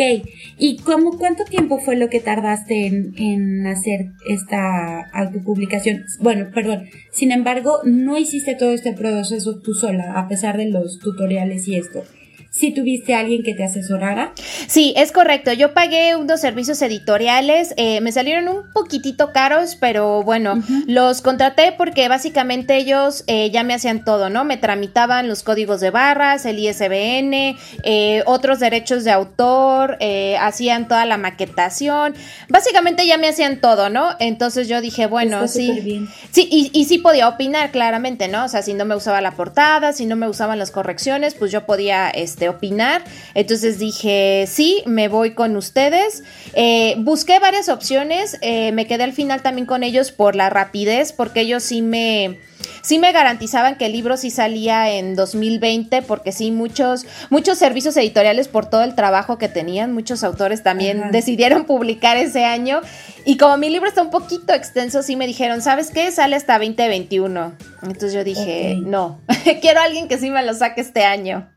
¿Y 0.58 0.78
cómo, 0.78 1.18
cuánto 1.18 1.46
tiempo 1.46 1.80
fue 1.80 1.96
lo 1.96 2.10
que 2.10 2.20
tardaste 2.20 2.86
en, 2.86 3.14
en 3.18 3.66
hacer 3.66 4.12
esta 4.30 5.10
autopublicación? 5.14 6.04
Bueno, 6.20 6.50
perdón. 6.54 6.84
Sin 7.12 7.32
embargo, 7.32 7.80
no 7.84 8.18
hiciste 8.18 8.56
todo 8.56 8.72
este 8.72 8.94
proceso 8.94 9.60
tú 9.60 9.74
sola, 9.74 10.20
a 10.20 10.28
pesar 10.28 10.58
de 10.58 10.70
los 10.70 11.00
tutoriales 11.00 11.68
y 11.68 11.76
esto 11.76 12.04
si 12.52 12.74
tuviste 12.74 13.16
a 13.16 13.20
alguien 13.20 13.44
que 13.44 13.54
te 13.54 13.64
asesorara. 13.64 14.34
Sí, 14.68 14.94
es 14.98 15.14
correcto. 15.14 15.54
Yo 15.54 15.74
pagué 15.74 16.18
unos 16.18 16.42
servicios 16.42 16.82
editoriales, 16.82 17.74
eh, 17.78 18.02
me 18.02 18.12
salieron 18.12 18.50
un 18.50 18.74
poquitito 18.74 19.32
caros, 19.32 19.78
pero 19.80 20.22
bueno, 20.22 20.62
los 20.86 21.22
contraté 21.22 21.72
porque 21.72 22.10
básicamente 22.10 22.76
ellos 22.76 23.24
eh, 23.28 23.50
ya 23.52 23.64
me 23.64 23.74
hacían 23.74 24.04
todo, 24.04 24.30
¿no? 24.30 24.44
Me 24.44 24.58
tramitaban 24.58 25.30
los 25.30 25.44
códigos 25.44 25.80
de 25.80 25.92
barras, 25.92 26.46
el 26.46 26.60
ISBN, 26.60 27.58
eh, 27.84 28.22
otros 28.26 28.60
derechos 28.60 29.06
de 29.06 29.12
autor, 29.12 29.98
hacían 30.40 30.90
toda 30.90 31.06
la 31.06 31.16
maquetación, 31.16 32.14
básicamente 32.50 33.08
ya 33.08 33.18
me 33.18 33.30
hacían 33.30 33.62
todo, 33.62 33.90
¿no? 33.90 34.10
Entonces 34.20 34.68
yo 34.68 34.82
dije, 34.82 35.08
bueno, 35.08 35.48
sí. 35.48 36.06
Sí, 36.32 36.48
y, 36.52 36.70
y 36.74 36.86
sí 36.86 36.98
podía 36.98 37.30
opinar 37.30 37.72
claramente, 37.72 38.28
¿no? 38.28 38.44
O 38.46 38.48
sea, 38.50 38.62
si 38.62 38.74
no 38.74 38.84
me 38.84 38.96
usaba 38.96 39.22
la 39.22 39.32
portada, 39.32 39.94
si 39.94 40.06
no 40.06 40.18
me 40.18 40.28
usaban 40.28 40.60
las 40.60 40.72
correcciones, 40.72 41.34
pues 41.36 41.52
yo 41.52 41.66
podía, 41.66 42.10
este, 42.10 42.41
opinar. 42.50 43.04
Entonces 43.34 43.80
dije, 43.80 44.46
sí, 44.48 44.84
me 44.86 45.08
voy 45.08 45.34
con 45.34 45.56
ustedes. 45.56 46.24
Eh, 46.54 46.96
busqué 47.00 47.40
varias 47.40 47.70
opciones, 47.70 48.38
eh, 48.42 48.72
me 48.72 48.88
quedé 48.88 49.04
al 49.04 49.14
final 49.14 49.42
también 49.42 49.66
con 49.66 49.84
ellos 49.84 50.12
por 50.12 50.36
la 50.36 50.50
rapidez, 50.50 51.14
porque 51.14 51.42
ellos 51.42 51.64
sí 51.64 51.82
me 51.82 52.40
sí 52.84 53.00
me 53.00 53.12
garantizaban 53.12 53.76
que 53.76 53.88
el 53.88 53.92
libro 53.94 54.18
sí 54.18 54.30
salía 54.30 54.92
en 54.92 55.16
2020 55.16 56.04
porque 56.04 56.32
sí 56.32 56.52
muchos 56.52 57.06
muchos 57.30 57.58
servicios 57.58 57.98
editoriales 57.98 58.48
por 58.48 58.70
todo 58.70 58.84
el 58.84 58.94
trabajo 58.94 59.38
que 59.38 59.48
tenían, 59.48 59.94
muchos 59.94 60.24
autores 60.24 60.62
también 60.62 61.12
decidieron 61.12 61.66
publicar 61.66 62.18
ese 62.18 62.46
año 62.46 62.82
y 63.26 63.38
como 63.38 63.58
mi 63.58 63.70
libro 63.70 63.88
está 63.88 64.02
un 64.02 64.10
poquito 64.10 64.54
extenso, 64.54 65.04
sí 65.04 65.16
me 65.16 65.28
dijeron, 65.28 65.62
¿sabes 65.62 65.92
qué? 65.92 66.12
Sale 66.12 66.36
hasta 66.36 66.58
2021. 66.58 67.54
Entonces 67.84 68.14
yo 68.14 68.24
dije, 68.24 68.78
no, 68.82 69.22
quiero 69.62 69.80
a 69.80 69.84
alguien 69.84 70.08
que 70.08 70.18
sí 70.18 70.30
me 70.32 70.44
lo 70.44 70.54
saque 70.54 70.82
este 70.82 71.04
año. 71.04 71.50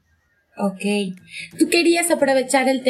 Ok. 0.56 1.16
¿Tú 1.58 1.68
querías 1.68 2.10
aprovechar 2.10 2.68
el, 2.68 2.82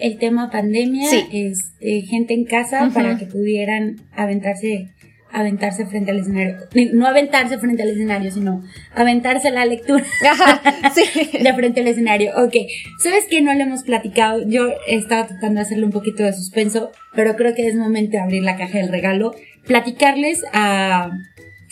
el, 0.00 0.18
tema 0.18 0.50
pandemia? 0.50 1.08
Sí. 1.08 1.24
Este, 1.32 2.02
gente 2.02 2.34
en 2.34 2.44
casa 2.44 2.90
para 2.92 3.16
que 3.16 3.26
pudieran 3.26 3.96
aventarse 4.12 4.88
aventarse 5.32 5.86
frente 5.86 6.10
al 6.10 6.18
escenario. 6.18 6.56
No 6.92 7.06
aventarse 7.06 7.58
frente 7.58 7.82
al 7.82 7.90
escenario, 7.90 8.30
sino 8.30 8.64
aventarse 8.94 9.50
la 9.50 9.64
lectura 9.64 10.04
sí. 10.94 11.38
de 11.38 11.54
frente 11.54 11.80
al 11.80 11.88
escenario. 11.88 12.32
Ok. 12.36 12.54
¿Sabes 13.02 13.26
que 13.28 13.40
no 13.40 13.54
lo 13.54 13.60
hemos 13.60 13.84
platicado? 13.84 14.46
Yo 14.48 14.68
estaba 14.86 15.26
tratando 15.26 15.60
de 15.60 15.66
hacerle 15.66 15.84
un 15.84 15.92
poquito 15.92 16.22
de 16.22 16.32
suspenso, 16.32 16.90
pero 17.14 17.36
creo 17.36 17.54
que 17.54 17.66
es 17.66 17.74
momento 17.74 18.12
de 18.12 18.22
abrir 18.22 18.42
la 18.42 18.56
caja 18.56 18.78
del 18.78 18.88
regalo. 18.88 19.34
Platicarles 19.66 20.42
a, 20.52 21.10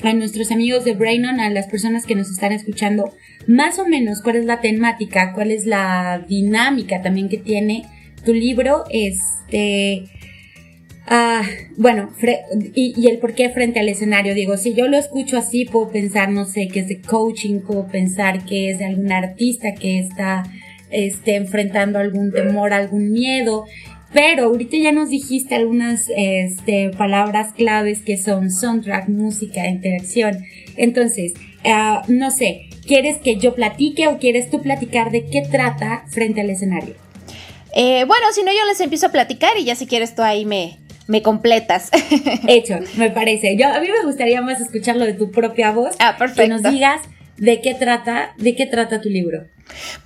a 0.03 0.13
nuestros 0.13 0.53
amigos 0.53 0.85
de 0.85 0.95
Brainon, 0.95 1.41
a 1.41 1.51
las 1.51 1.67
personas 1.67 2.07
que 2.07 2.15
nos 2.15 2.31
están 2.31 2.53
escuchando, 2.53 3.13
más 3.47 3.79
o 3.79 3.87
menos 3.87 4.23
cuál 4.23 4.37
es 4.37 4.45
la 4.45 4.61
temática, 4.61 5.33
cuál 5.33 5.51
es 5.51 5.67
la 5.67 6.25
dinámica 6.29 7.03
también 7.03 7.29
que 7.29 7.39
tiene 7.39 7.85
tu 8.25 8.33
libro, 8.33 8.85
este, 8.91 10.05
ah, 11.07 11.43
bueno, 11.77 12.11
y, 12.75 13.09
el 13.09 13.19
por 13.19 13.35
qué 13.35 13.51
frente 13.51 13.81
al 13.81 13.89
escenario. 13.89 14.35
Digo, 14.35 14.57
si 14.57 14.75
yo 14.75 14.87
lo 14.89 14.97
escucho 14.97 15.39
así, 15.39 15.65
puedo 15.65 15.89
pensar, 15.91 16.31
no 16.31 16.45
sé, 16.45 16.69
que 16.69 16.81
es 16.81 16.89
de 16.89 17.01
coaching, 17.01 17.61
puedo 17.61 17.87
pensar 17.89 18.45
que 18.45 18.71
es 18.71 18.79
de 18.79 18.85
algún 18.85 19.11
artista 19.11 19.75
que 19.75 19.99
está 19.99 20.45
este, 20.91 21.37
enfrentando 21.37 21.99
algún 21.99 22.33
temor, 22.33 22.73
algún 22.73 23.11
miedo. 23.13 23.65
Pero 24.13 24.45
ahorita 24.45 24.77
ya 24.77 24.93
nos 24.93 25.11
dijiste 25.11 25.55
algunas 25.55 26.07
este, 26.17 26.91
palabras 26.91 27.53
claves 27.53 28.01
que 28.01 28.17
son 28.17 28.51
soundtrack, 28.51 29.09
música, 29.09 29.67
interacción. 29.69 30.45
Entonces, 30.77 31.35
ah, 31.65 32.03
no 32.09 32.31
sé, 32.31 32.69
¿Quieres 32.89 33.19
que 33.19 33.37
yo 33.37 33.55
platique 33.55 34.09
o 34.09 34.19
quieres 34.19 34.49
tú 34.49 34.63
platicar 34.63 35.11
de 35.11 35.27
qué 35.27 35.43
trata 35.43 36.05
frente 36.09 36.41
al 36.41 36.49
escenario? 36.49 36.95
Eh, 37.75 38.05
bueno, 38.07 38.27
si 38.33 38.43
no, 38.43 38.51
yo 38.51 38.65
les 38.67 38.81
empiezo 38.81 39.09
a 39.09 39.09
platicar 39.11 39.59
y 39.59 39.65
ya 39.65 39.75
si 39.75 39.87
quieres 39.87 40.15
tú 40.15 40.23
ahí 40.23 40.47
me, 40.47 40.79
me 41.07 41.21
completas. 41.21 41.91
Hecho, 42.49 42.79
me 42.97 43.11
parece. 43.11 43.59
Yo, 43.59 43.69
a 43.69 43.79
mí 43.81 43.89
me 43.89 44.07
gustaría 44.07 44.41
más 44.41 44.63
escucharlo 44.63 45.05
de 45.05 45.13
tu 45.13 45.31
propia 45.31 45.71
voz. 45.71 45.97
Ah, 45.99 46.17
perfecto. 46.17 46.43
Que 46.45 46.49
nos 46.49 46.63
digas 46.63 47.03
de 47.37 47.61
qué 47.61 47.75
trata, 47.75 48.33
de 48.39 48.57
qué 48.57 48.65
trata 48.65 49.03
tu 49.03 49.11
libro. 49.11 49.47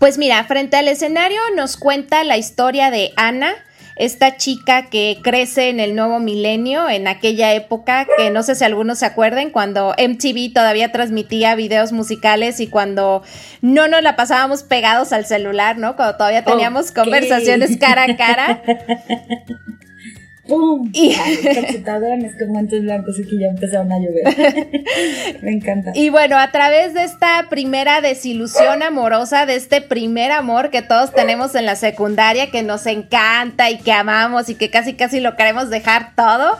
Pues 0.00 0.18
mira, 0.18 0.42
frente 0.42 0.76
al 0.76 0.88
escenario 0.88 1.38
nos 1.54 1.76
cuenta 1.76 2.24
la 2.24 2.36
historia 2.36 2.90
de 2.90 3.12
Ana, 3.14 3.54
esta 3.96 4.36
chica 4.36 4.88
que 4.90 5.18
crece 5.22 5.68
en 5.68 5.80
el 5.80 5.94
nuevo 5.94 6.18
milenio, 6.18 6.88
en 6.88 7.08
aquella 7.08 7.52
época 7.52 8.06
que 8.16 8.30
no 8.30 8.42
sé 8.42 8.54
si 8.54 8.64
algunos 8.64 8.98
se 8.98 9.06
acuerden, 9.06 9.50
cuando 9.50 9.94
MTV 9.98 10.52
todavía 10.52 10.92
transmitía 10.92 11.54
videos 11.54 11.92
musicales 11.92 12.60
y 12.60 12.66
cuando 12.66 13.22
no 13.60 13.88
nos 13.88 14.02
la 14.02 14.16
pasábamos 14.16 14.62
pegados 14.62 15.12
al 15.12 15.26
celular, 15.26 15.78
¿no? 15.78 15.96
Cuando 15.96 16.16
todavía 16.16 16.44
teníamos 16.44 16.92
conversaciones 16.92 17.76
cara 17.76 18.04
a 18.04 18.16
cara. 18.16 18.62
¡Pum! 20.52 20.90
Y 20.92 21.14
con 21.14 22.82
blancos 22.82 23.18
y 23.18 23.26
que 23.26 23.38
ya 23.38 23.46
empezaron 23.46 23.90
a 23.90 23.98
llover. 23.98 24.24
Me 25.42 25.52
encanta. 25.52 25.92
Y 25.94 26.10
bueno, 26.10 26.36
a 26.36 26.50
través 26.52 26.92
de 26.92 27.04
esta 27.04 27.46
primera 27.48 28.02
desilusión 28.02 28.82
amorosa, 28.82 29.46
de 29.46 29.56
este 29.56 29.80
primer 29.80 30.30
amor 30.30 30.68
que 30.68 30.82
todos 30.82 31.14
tenemos 31.14 31.54
en 31.54 31.64
la 31.64 31.74
secundaria, 31.74 32.50
que 32.50 32.62
nos 32.62 32.84
encanta 32.84 33.70
y 33.70 33.78
que 33.78 33.92
amamos 33.92 34.50
y 34.50 34.54
que 34.54 34.68
casi 34.68 34.92
casi 34.92 35.20
lo 35.20 35.36
queremos 35.36 35.70
dejar 35.70 36.14
todo, 36.14 36.58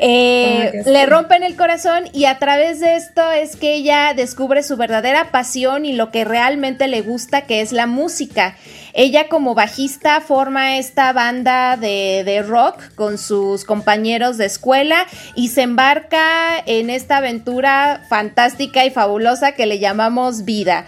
eh, 0.00 0.82
le 0.86 1.04
rompen 1.04 1.42
el 1.42 1.54
corazón 1.54 2.04
y 2.14 2.24
a 2.24 2.38
través 2.38 2.80
de 2.80 2.96
esto 2.96 3.30
es 3.30 3.56
que 3.56 3.74
ella 3.74 4.14
descubre 4.14 4.62
su 4.62 4.78
verdadera 4.78 5.30
pasión 5.30 5.84
y 5.84 5.92
lo 5.92 6.10
que 6.10 6.24
realmente 6.24 6.88
le 6.88 7.02
gusta, 7.02 7.42
que 7.42 7.60
es 7.60 7.72
la 7.72 7.86
música. 7.86 8.56
Ella 8.96 9.28
como 9.28 9.56
bajista 9.56 10.20
forma 10.20 10.78
esta 10.78 11.12
banda 11.12 11.76
de, 11.76 12.22
de 12.24 12.42
rock 12.42 12.94
con 12.94 13.18
sus 13.18 13.64
compañeros 13.64 14.38
de 14.38 14.46
escuela 14.46 15.06
y 15.34 15.48
se 15.48 15.62
embarca 15.62 16.58
en 16.64 16.90
esta 16.90 17.16
aventura 17.16 18.04
fantástica 18.08 18.84
y 18.84 18.90
fabulosa 18.90 19.52
que 19.52 19.66
le 19.66 19.80
llamamos 19.80 20.44
vida. 20.44 20.86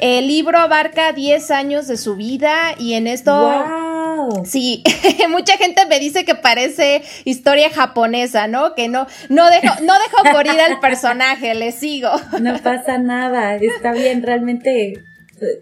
El 0.00 0.28
libro 0.28 0.56
abarca 0.58 1.12
10 1.12 1.50
años 1.50 1.88
de 1.88 1.96
su 1.96 2.14
vida 2.14 2.74
y 2.78 2.94
en 2.94 3.08
esto... 3.08 3.34
Wow. 3.34 4.44
Sí, 4.44 4.82
mucha 5.28 5.56
gente 5.56 5.86
me 5.86 5.98
dice 5.98 6.24
que 6.24 6.34
parece 6.34 7.02
historia 7.24 7.70
japonesa, 7.70 8.46
¿no? 8.46 8.74
Que 8.74 8.88
no, 8.88 9.06
no 9.28 9.48
dejo, 9.50 9.80
no 9.82 9.94
dejo 9.94 10.32
morir 10.32 10.60
al 10.60 10.80
personaje, 10.80 11.54
le 11.54 11.72
sigo. 11.72 12.10
No 12.40 12.58
pasa 12.58 12.98
nada, 12.98 13.56
está 13.56 13.92
bien, 13.92 14.22
realmente 14.22 15.04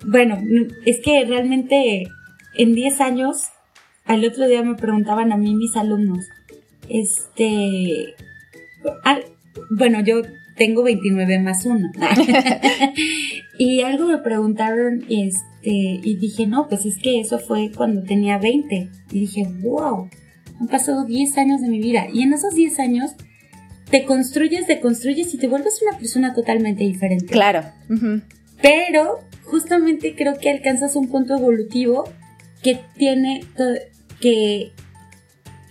bueno, 0.07 0.39
es 0.85 1.01
que 1.01 1.25
realmente 1.25 2.09
en 2.57 2.75
10 2.75 3.01
años, 3.01 3.43
al 4.05 4.25
otro 4.25 4.47
día 4.47 4.63
me 4.63 4.75
preguntaban 4.75 5.33
a 5.33 5.37
mí 5.37 5.55
mis 5.55 5.77
alumnos, 5.77 6.27
este, 6.89 8.15
bueno, 9.71 10.01
yo 10.01 10.23
tengo 10.57 10.83
29 10.83 11.39
más 11.41 11.67
1. 11.67 11.93
y 13.59 13.83
algo 13.83 14.07
me 14.07 14.19
preguntaron, 14.19 15.05
este, 15.09 16.01
y 16.03 16.17
dije, 16.17 16.47
no, 16.47 16.69
pues 16.69 16.87
es 16.87 16.99
que 16.99 17.21
eso 17.21 17.39
fue 17.39 17.71
cuando 17.75 18.03
tenía 18.03 18.39
20. 18.39 18.89
Y 19.13 19.21
dije, 19.21 19.47
wow, 19.63 20.09
han 20.61 20.69
pasado 20.69 21.05
10 21.05 21.39
años 21.39 21.61
de 21.61 21.69
mi 21.69 21.81
vida. 21.81 22.07
Y 22.13 22.23
en 22.23 22.33
esos 22.33 22.55
10 22.55 22.79
años 22.81 23.13
te 23.91 24.05
construyes, 24.05 24.67
te 24.67 24.81
construyes 24.81 25.33
y 25.35 25.39
te 25.39 25.49
vuelves 25.49 25.81
una 25.87 25.99
persona 25.99 26.35
totalmente 26.35 26.85
diferente. 26.85 27.27
Claro. 27.27 27.63
Pero 28.61 29.21
justamente 29.45 30.15
creo 30.15 30.39
que 30.39 30.51
alcanzas 30.51 30.97
un 30.97 31.09
punto 31.09 31.35
evolutivo 31.37 32.05
que 32.63 32.81
tiene 32.97 33.45
que 34.21 34.73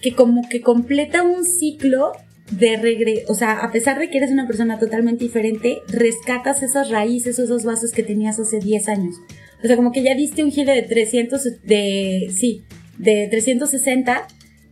que 0.01 0.13
como 0.13 0.47
que 0.47 0.61
completa 0.61 1.23
un 1.23 1.43
ciclo 1.43 2.11
de 2.51 2.77
regreso, 2.77 3.31
o 3.31 3.33
sea, 3.33 3.53
a 3.53 3.71
pesar 3.71 3.97
de 3.97 4.09
que 4.09 4.19
eres 4.19 4.29
una 4.29 4.45
persona 4.45 4.77
totalmente 4.77 5.23
diferente, 5.23 5.79
rescatas 5.87 6.61
esas 6.61 6.91
raíces, 6.91 7.39
esos 7.39 7.63
vasos 7.63 7.91
que 7.91 8.03
tenías 8.03 8.39
hace 8.39 8.59
10 8.59 8.87
años. 8.87 9.15
O 9.63 9.67
sea, 9.67 9.75
como 9.75 9.91
que 9.91 10.03
ya 10.03 10.13
diste 10.13 10.43
un 10.43 10.51
giro 10.51 10.71
de 10.71 10.83
300, 10.83 11.43
de, 11.63 12.27
sí, 12.29 12.63
de 12.99 13.27
360 13.31 14.27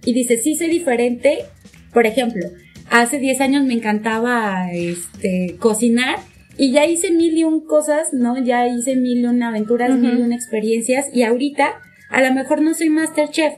y 0.06 0.14
dice, 0.14 0.38
sí 0.38 0.56
soy 0.56 0.68
diferente. 0.68 1.46
Por 1.92 2.06
ejemplo, 2.06 2.48
hace 2.92 3.18
10 3.18 3.42
años 3.42 3.64
me 3.64 3.74
encantaba 3.74 4.72
este, 4.72 5.56
cocinar 5.58 6.20
y 6.58 6.72
ya 6.72 6.86
hice 6.86 7.12
mil 7.12 7.38
y 7.38 7.44
un 7.44 7.66
cosas, 7.66 8.14
¿no? 8.14 8.38
Ya 8.38 8.68
hice 8.68 8.96
mil 8.96 9.20
y 9.20 9.26
un 9.26 9.42
aventuras, 9.44 9.92
mil 9.98 10.20
y 10.20 10.22
un 10.22 10.34
experiencias 10.34 11.08
y 11.14 11.24
ahorita 11.24 11.74
a 12.10 12.22
lo 12.22 12.34
mejor 12.34 12.62
no 12.62 12.74
soy 12.74 12.90
master 12.90 13.30
chef, 13.30 13.54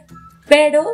pero 0.47 0.86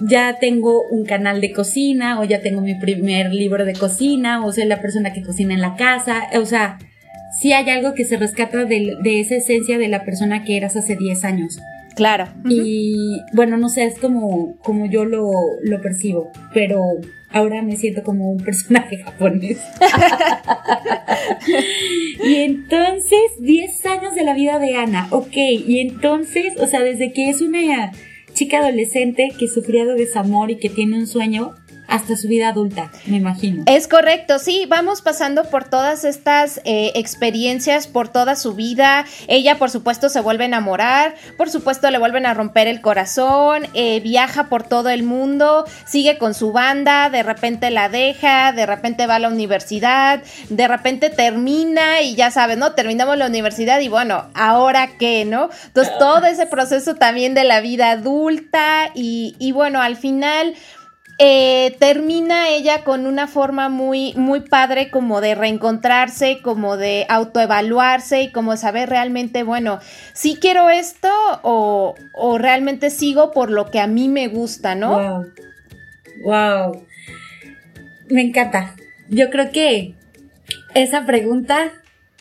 ya 0.00 0.38
tengo 0.38 0.82
un 0.90 1.04
canal 1.04 1.40
de 1.40 1.52
cocina 1.52 2.20
o 2.20 2.24
ya 2.24 2.40
tengo 2.40 2.60
mi 2.60 2.74
primer 2.74 3.32
libro 3.32 3.64
de 3.64 3.72
cocina 3.72 4.44
o 4.44 4.52
soy 4.52 4.66
la 4.66 4.80
persona 4.80 5.12
que 5.12 5.22
cocina 5.22 5.54
en 5.54 5.60
la 5.60 5.74
casa, 5.76 6.28
o 6.40 6.44
sea, 6.44 6.78
sí 7.40 7.52
hay 7.52 7.68
algo 7.70 7.94
que 7.94 8.04
se 8.04 8.16
rescata 8.16 8.64
de, 8.64 8.96
esa 9.04 9.36
esencia 9.36 9.78
de 9.78 9.88
la 9.88 10.04
persona 10.04 10.44
que 10.44 10.56
eras 10.56 10.76
hace 10.76 10.96
10 10.96 11.24
años. 11.24 11.58
Claro. 11.94 12.28
Y 12.44 13.20
bueno, 13.32 13.56
no 13.56 13.68
sé, 13.68 13.84
es 13.84 13.98
como, 13.98 14.56
como 14.62 14.86
yo 14.86 15.04
lo, 15.04 15.30
lo 15.62 15.80
percibo, 15.80 16.30
pero 16.54 16.80
ahora 17.30 17.62
me 17.62 17.76
siento 17.76 18.02
como 18.02 18.30
un 18.30 18.42
personaje 18.42 18.98
japonés. 19.04 19.58
y 22.24 22.36
entonces, 22.36 23.20
10 23.40 23.86
años 23.86 24.14
de 24.14 24.24
la 24.24 24.34
vida 24.34 24.58
de 24.58 24.76
Ana, 24.76 25.08
ok, 25.10 25.36
y 25.36 25.80
entonces, 25.80 26.54
o 26.58 26.66
sea, 26.66 26.82
desde 26.82 27.12
que 27.12 27.30
es 27.30 27.40
una 27.40 27.92
chica 28.34 28.58
adolescente 28.58 29.30
que 29.38 29.48
sufrió 29.48 29.86
de 29.86 29.94
desamor 29.94 30.50
y 30.50 30.56
que 30.58 30.68
tiene 30.68 30.96
un 30.96 31.06
sueño, 31.06 31.54
hasta 31.88 32.16
su 32.16 32.28
vida 32.28 32.50
adulta, 32.50 32.92
me 33.06 33.16
imagino. 33.16 33.64
Es 33.66 33.88
correcto, 33.88 34.38
sí, 34.38 34.66
vamos 34.68 35.00
pasando 35.00 35.44
por 35.44 35.64
todas 35.64 36.04
estas 36.04 36.60
eh, 36.64 36.92
experiencias, 36.94 37.86
por 37.86 38.08
toda 38.08 38.36
su 38.36 38.54
vida. 38.54 39.06
Ella, 39.26 39.58
por 39.58 39.70
supuesto, 39.70 40.10
se 40.10 40.20
vuelve 40.20 40.44
a 40.44 40.48
enamorar, 40.48 41.14
por 41.38 41.48
supuesto, 41.48 41.90
le 41.90 41.98
vuelven 41.98 42.26
a 42.26 42.34
romper 42.34 42.68
el 42.68 42.82
corazón, 42.82 43.66
eh, 43.72 44.00
viaja 44.00 44.44
por 44.50 44.64
todo 44.64 44.90
el 44.90 45.02
mundo, 45.02 45.64
sigue 45.86 46.18
con 46.18 46.34
su 46.34 46.52
banda, 46.52 47.08
de 47.08 47.22
repente 47.22 47.70
la 47.70 47.88
deja, 47.88 48.52
de 48.52 48.66
repente 48.66 49.06
va 49.06 49.14
a 49.14 49.18
la 49.18 49.28
universidad, 49.28 50.22
de 50.50 50.68
repente 50.68 51.08
termina 51.08 52.02
y 52.02 52.14
ya 52.14 52.30
sabes, 52.30 52.58
¿no? 52.58 52.72
Terminamos 52.72 53.16
la 53.16 53.26
universidad 53.26 53.80
y 53.80 53.88
bueno, 53.88 54.26
¿ahora 54.34 54.90
qué, 54.98 55.24
no? 55.24 55.48
Entonces, 55.66 55.94
todo 55.98 56.26
ese 56.26 56.44
proceso 56.44 56.96
también 56.96 57.32
de 57.32 57.44
la 57.44 57.62
vida 57.62 57.92
adulta 57.92 58.90
y, 58.94 59.36
y 59.38 59.52
bueno, 59.52 59.80
al 59.80 59.96
final 59.96 60.54
eh, 61.18 61.76
termina 61.80 62.48
ella 62.48 62.84
con 62.84 63.06
una 63.06 63.26
forma 63.26 63.68
muy, 63.68 64.14
muy 64.14 64.40
padre 64.40 64.90
como 64.90 65.20
de 65.20 65.34
reencontrarse, 65.34 66.40
como 66.42 66.76
de 66.76 67.06
autoevaluarse 67.08 68.22
y 68.22 68.30
como 68.30 68.56
saber 68.56 68.88
realmente, 68.88 69.42
bueno, 69.42 69.80
si 70.12 70.36
quiero 70.36 70.70
esto 70.70 71.10
o, 71.42 71.96
o, 72.14 72.38
realmente 72.38 72.90
sigo 72.90 73.32
por 73.32 73.50
lo 73.50 73.70
que 73.70 73.80
a 73.80 73.88
mí 73.88 74.08
me 74.08 74.28
gusta, 74.28 74.76
¿no? 74.76 74.90
Wow. 74.90 75.26
Wow. 76.24 76.86
Me 78.10 78.22
encanta. 78.22 78.76
Yo 79.08 79.30
creo 79.30 79.50
que 79.50 79.94
esa 80.74 81.04
pregunta 81.04 81.72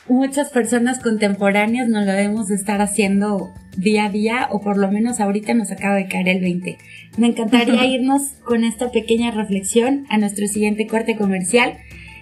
muchas 0.10 0.50
personas 0.50 1.00
contemporáneas 1.00 1.88
nos 1.88 2.06
lo 2.06 2.12
debemos 2.12 2.48
de 2.48 2.56
estar 2.56 2.82
haciendo 2.82 3.54
día 3.76 4.06
a 4.06 4.10
día 4.10 4.48
o 4.52 4.62
por 4.62 4.78
lo 4.78 4.92
menos 4.92 5.20
ahorita 5.20 5.54
nos 5.54 5.72
acaba 5.72 5.96
de 5.96 6.08
caer 6.08 6.30
el 6.30 6.42
20. 6.42 6.78
Me 7.18 7.28
encantaría 7.28 7.86
irnos 7.88 8.22
con 8.44 8.64
esta 8.64 8.92
pequeña 8.92 9.32
reflexión 9.32 10.06
a 10.10 10.18
nuestro 10.18 10.48
siguiente 10.48 10.88
corte 10.88 11.18
comercial. 11.18 11.78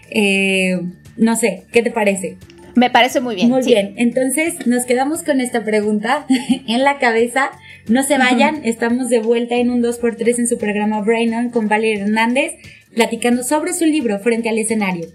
Eh, 0.10 0.80
no 1.18 1.36
sé, 1.36 1.64
¿qué 1.72 1.84
te 1.84 1.92
parece? 1.92 2.38
Me 2.76 2.90
parece 2.90 3.22
muy 3.22 3.36
bien. 3.36 3.50
Muy 3.50 3.64
bien, 3.64 3.94
entonces 3.98 4.68
nos 4.68 4.84
quedamos 4.86 5.24
con 5.24 5.40
esta 5.40 5.64
pregunta 5.64 6.26
en 6.68 6.84
la 6.84 6.98
cabeza. 6.98 7.52
No 7.88 8.04
se 8.04 8.18
vayan, 8.18 8.66
estamos 8.66 9.10
de 9.10 9.20
vuelta 9.20 9.56
en 9.56 9.70
un 9.70 9.82
2x3 9.82 10.40
en 10.40 10.48
su 10.48 10.58
programa 10.58 11.02
Brain 11.02 11.34
On 11.34 11.50
con 11.52 11.70
Valeria 11.70 12.04
Hernández, 12.04 12.54
platicando 12.94 13.44
sobre 13.44 13.74
su 13.74 13.86
libro 13.86 14.20
Frente 14.20 14.50
al 14.50 14.58
escenario. 14.58 15.08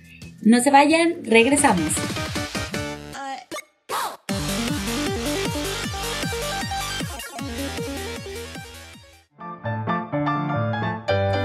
No 0.42 0.60
se 0.60 0.70
vayan, 0.70 1.16
regresamos. 1.24 1.92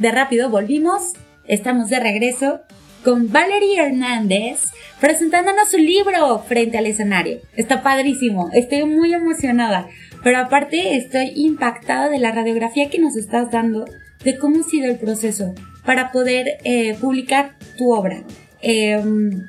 De 0.00 0.10
rápido 0.10 0.48
volvimos, 0.48 1.12
estamos 1.46 1.90
de 1.90 2.00
regreso 2.00 2.60
con 3.04 3.30
Valerie 3.30 3.80
Hernández 3.80 4.70
presentándonos 4.98 5.70
su 5.70 5.76
libro 5.76 6.38
frente 6.40 6.78
al 6.78 6.86
escenario. 6.86 7.40
Está 7.54 7.82
padrísimo, 7.82 8.48
estoy 8.54 8.84
muy 8.84 9.12
emocionada, 9.12 9.88
pero 10.24 10.38
aparte 10.38 10.96
estoy 10.96 11.32
impactada 11.36 12.08
de 12.08 12.18
la 12.18 12.32
radiografía 12.32 12.88
que 12.88 12.98
nos 12.98 13.14
estás 13.14 13.50
dando 13.50 13.84
de 14.24 14.38
cómo 14.38 14.60
ha 14.60 14.68
sido 14.68 14.90
el 14.90 14.98
proceso 14.98 15.54
para 15.84 16.12
poder 16.12 16.58
eh, 16.64 16.96
publicar 16.98 17.56
tu 17.76 17.92
obra. 17.92 18.24
Em, 18.62 19.48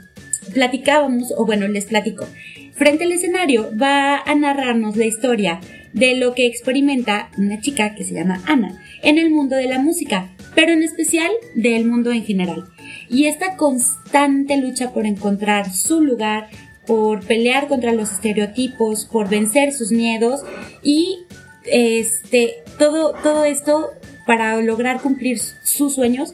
platicábamos, 0.53 1.33
o 1.37 1.45
bueno, 1.45 1.67
les 1.69 1.85
platico. 1.85 2.27
Frente 2.73 3.05
al 3.05 3.13
escenario 3.13 3.71
va 3.81 4.17
a 4.17 4.35
narrarnos 4.35 4.97
la 4.97 5.05
historia 5.05 5.61
de 5.93 6.15
lo 6.15 6.33
que 6.33 6.45
experimenta 6.45 7.29
una 7.37 7.59
chica 7.61 7.95
que 7.95 8.03
se 8.03 8.13
llama 8.13 8.41
Ana 8.47 8.81
en 9.03 9.17
el 9.17 9.29
mundo 9.29 9.55
de 9.55 9.67
la 9.67 9.79
música, 9.79 10.29
pero 10.55 10.71
en 10.71 10.83
especial 10.83 11.31
del 11.55 11.85
mundo 11.85 12.11
en 12.11 12.23
general. 12.23 12.65
Y 13.09 13.25
esta 13.25 13.57
constante 13.57 14.57
lucha 14.57 14.91
por 14.91 15.05
encontrar 15.05 15.73
su 15.73 16.01
lugar, 16.01 16.49
por 16.85 17.25
pelear 17.25 17.67
contra 17.67 17.93
los 17.93 18.11
estereotipos, 18.11 19.05
por 19.05 19.29
vencer 19.29 19.73
sus 19.73 19.91
miedos 19.91 20.41
y 20.83 21.19
este 21.65 22.63
todo 22.79 23.13
todo 23.21 23.45
esto 23.45 23.91
para 24.25 24.59
lograr 24.61 25.01
cumplir 25.01 25.39
sus 25.39 25.93
sueños 25.93 26.33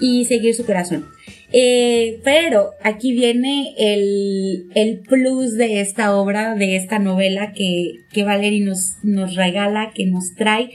y 0.00 0.24
seguir 0.26 0.54
su 0.54 0.64
corazón. 0.66 1.15
Eh, 1.52 2.20
pero 2.24 2.72
aquí 2.82 3.12
viene 3.12 3.74
el, 3.78 4.68
el, 4.74 4.98
plus 5.00 5.54
de 5.54 5.80
esta 5.80 6.16
obra, 6.16 6.56
de 6.56 6.76
esta 6.76 6.98
novela 6.98 7.52
que, 7.52 8.00
que 8.12 8.24
Valerie 8.24 8.64
nos, 8.64 8.96
nos 9.04 9.36
regala, 9.36 9.92
que 9.94 10.06
nos 10.06 10.34
trae, 10.34 10.70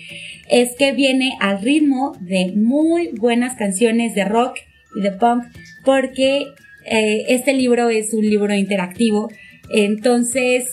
es 0.50 0.76
que 0.78 0.94
viene 0.94 1.34
al 1.42 1.62
ritmo 1.62 2.14
de 2.22 2.54
muy 2.56 3.10
buenas 3.10 3.56
canciones 3.56 4.16
de 4.16 4.26
rock 4.26 4.58
y 4.96 5.02
de 5.02 5.12
punk, 5.12 5.44
porque 5.84 6.46
eh, 6.86 7.26
este 7.28 7.54
libro 7.54 7.90
es 7.90 8.14
un 8.14 8.28
libro 8.28 8.54
interactivo. 8.54 9.30
Entonces, 9.74 10.66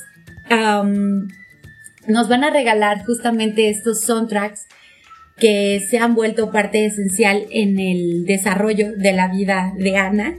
nos 2.07 2.29
van 2.29 2.45
a 2.45 2.51
regalar 2.51 3.05
justamente 3.05 3.69
estos 3.69 4.01
soundtracks 4.01 4.67
que 5.39 5.81
se 5.89 5.99
han 5.99 6.15
vuelto 6.15 6.51
parte 6.51 6.85
esencial 6.85 7.47
en 7.51 7.79
el 7.79 8.25
desarrollo 8.25 8.93
de 8.97 9.13
la 9.13 9.29
vida 9.29 9.73
de 9.77 9.97
Ana 9.97 10.37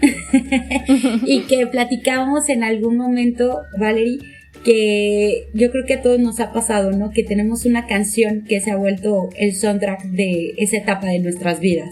y 1.26 1.42
que 1.42 1.68
platicamos 1.68 2.50
en 2.50 2.64
algún 2.64 2.98
momento, 2.98 3.62
Valerie, 3.78 4.20
que 4.64 5.48
yo 5.54 5.72
creo 5.72 5.86
que 5.86 5.94
a 5.96 6.02
todos 6.02 6.20
nos 6.20 6.40
ha 6.42 6.52
pasado, 6.52 6.92
¿no? 6.92 7.12
Que 7.12 7.24
tenemos 7.24 7.66
una 7.66 7.88
canción 7.88 8.44
que 8.44 8.60
se 8.60 8.72
ha 8.72 8.76
vuelto 8.76 9.30
el 9.38 9.56
soundtrack 9.56 10.04
de 10.04 10.54
esa 10.58 10.78
etapa 10.78 11.08
de 11.08 11.20
nuestras 11.20 11.62
vidas. 11.62 11.90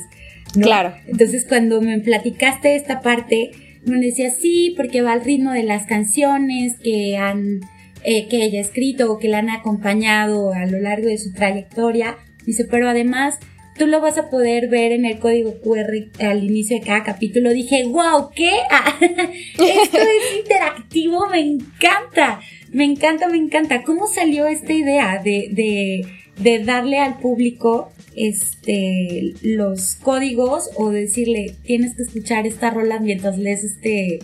Claro. 0.53 0.93
Entonces 1.07 1.45
cuando 1.47 1.81
me 1.81 1.99
platicaste 1.99 2.75
esta 2.75 3.01
parte, 3.01 3.51
me 3.85 3.99
decía, 3.99 4.31
sí, 4.31 4.73
porque 4.75 5.01
va 5.01 5.13
al 5.13 5.23
ritmo 5.23 5.51
de 5.51 5.63
las 5.63 5.85
canciones 5.85 6.73
que 6.83 7.15
han, 7.15 7.61
eh, 8.03 8.27
que 8.27 8.43
ella 8.43 8.59
ha 8.59 8.63
escrito 8.63 9.11
o 9.11 9.17
que 9.17 9.29
la 9.29 9.39
han 9.39 9.49
acompañado 9.49 10.53
a 10.53 10.65
lo 10.65 10.79
largo 10.79 11.07
de 11.07 11.17
su 11.17 11.31
trayectoria 11.31 12.17
Dice, 12.47 12.65
pero 12.71 12.89
además 12.89 13.37
tú 13.77 13.85
lo 13.87 14.01
vas 14.01 14.17
a 14.17 14.29
poder 14.29 14.69
ver 14.69 14.93
en 14.93 15.05
el 15.05 15.19
código 15.19 15.59
QR 15.61 16.25
al 16.25 16.43
inicio 16.43 16.79
de 16.79 16.85
cada 16.85 17.03
capítulo. 17.03 17.51
Dije, 17.51 17.83
wow, 17.85 18.31
¿qué? 18.33 18.51
Ah, 18.71 18.97
esto 18.99 19.97
es 19.97 20.39
interactivo, 20.39 21.27
me 21.27 21.41
encanta, 21.41 22.39
me 22.71 22.85
encanta, 22.85 23.27
me 23.27 23.37
encanta. 23.37 23.83
¿Cómo 23.83 24.07
salió 24.07 24.47
esta 24.47 24.73
idea 24.73 25.21
de, 25.21 25.49
de, 25.51 26.05
de 26.41 26.63
darle 26.63 26.99
al 26.99 27.19
público 27.19 27.91
este 28.15 29.33
los 29.43 29.95
códigos 29.95 30.71
o 30.75 30.89
decirle 30.89 31.53
tienes 31.63 31.95
que 31.95 32.01
escuchar 32.01 32.47
esta 32.47 32.71
rola 32.71 32.99
mientras 32.99 33.37
lees 33.37 33.63
este 33.63 34.17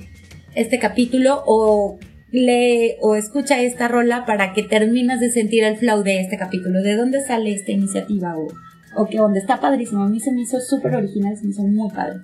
este 0.55 0.79
capítulo 0.79 1.43
o 1.45 1.99
lee 2.33 2.95
o 2.99 3.15
escucha 3.15 3.61
esta 3.61 3.87
rola 3.87 4.25
para 4.25 4.53
que 4.53 4.63
termines 4.63 5.19
de 5.19 5.31
sentir 5.31 5.63
el 5.63 5.77
flow 5.77 6.03
de 6.03 6.19
este 6.19 6.37
capítulo. 6.37 6.81
¿De 6.81 6.95
dónde 6.95 7.21
sale 7.21 7.53
esta 7.53 7.71
iniciativa 7.71 8.35
o, 8.35 8.47
o 8.95 9.05
qué 9.05 9.19
onda? 9.19 9.39
Está 9.39 9.61
padrísimo. 9.61 10.03
A 10.03 10.09
mí 10.09 10.19
se 10.19 10.31
me 10.31 10.41
hizo 10.41 10.59
súper 10.59 10.95
original, 10.95 11.37
se 11.37 11.45
me 11.45 11.51
hizo 11.51 11.63
muy 11.63 11.89
padre. 11.91 12.19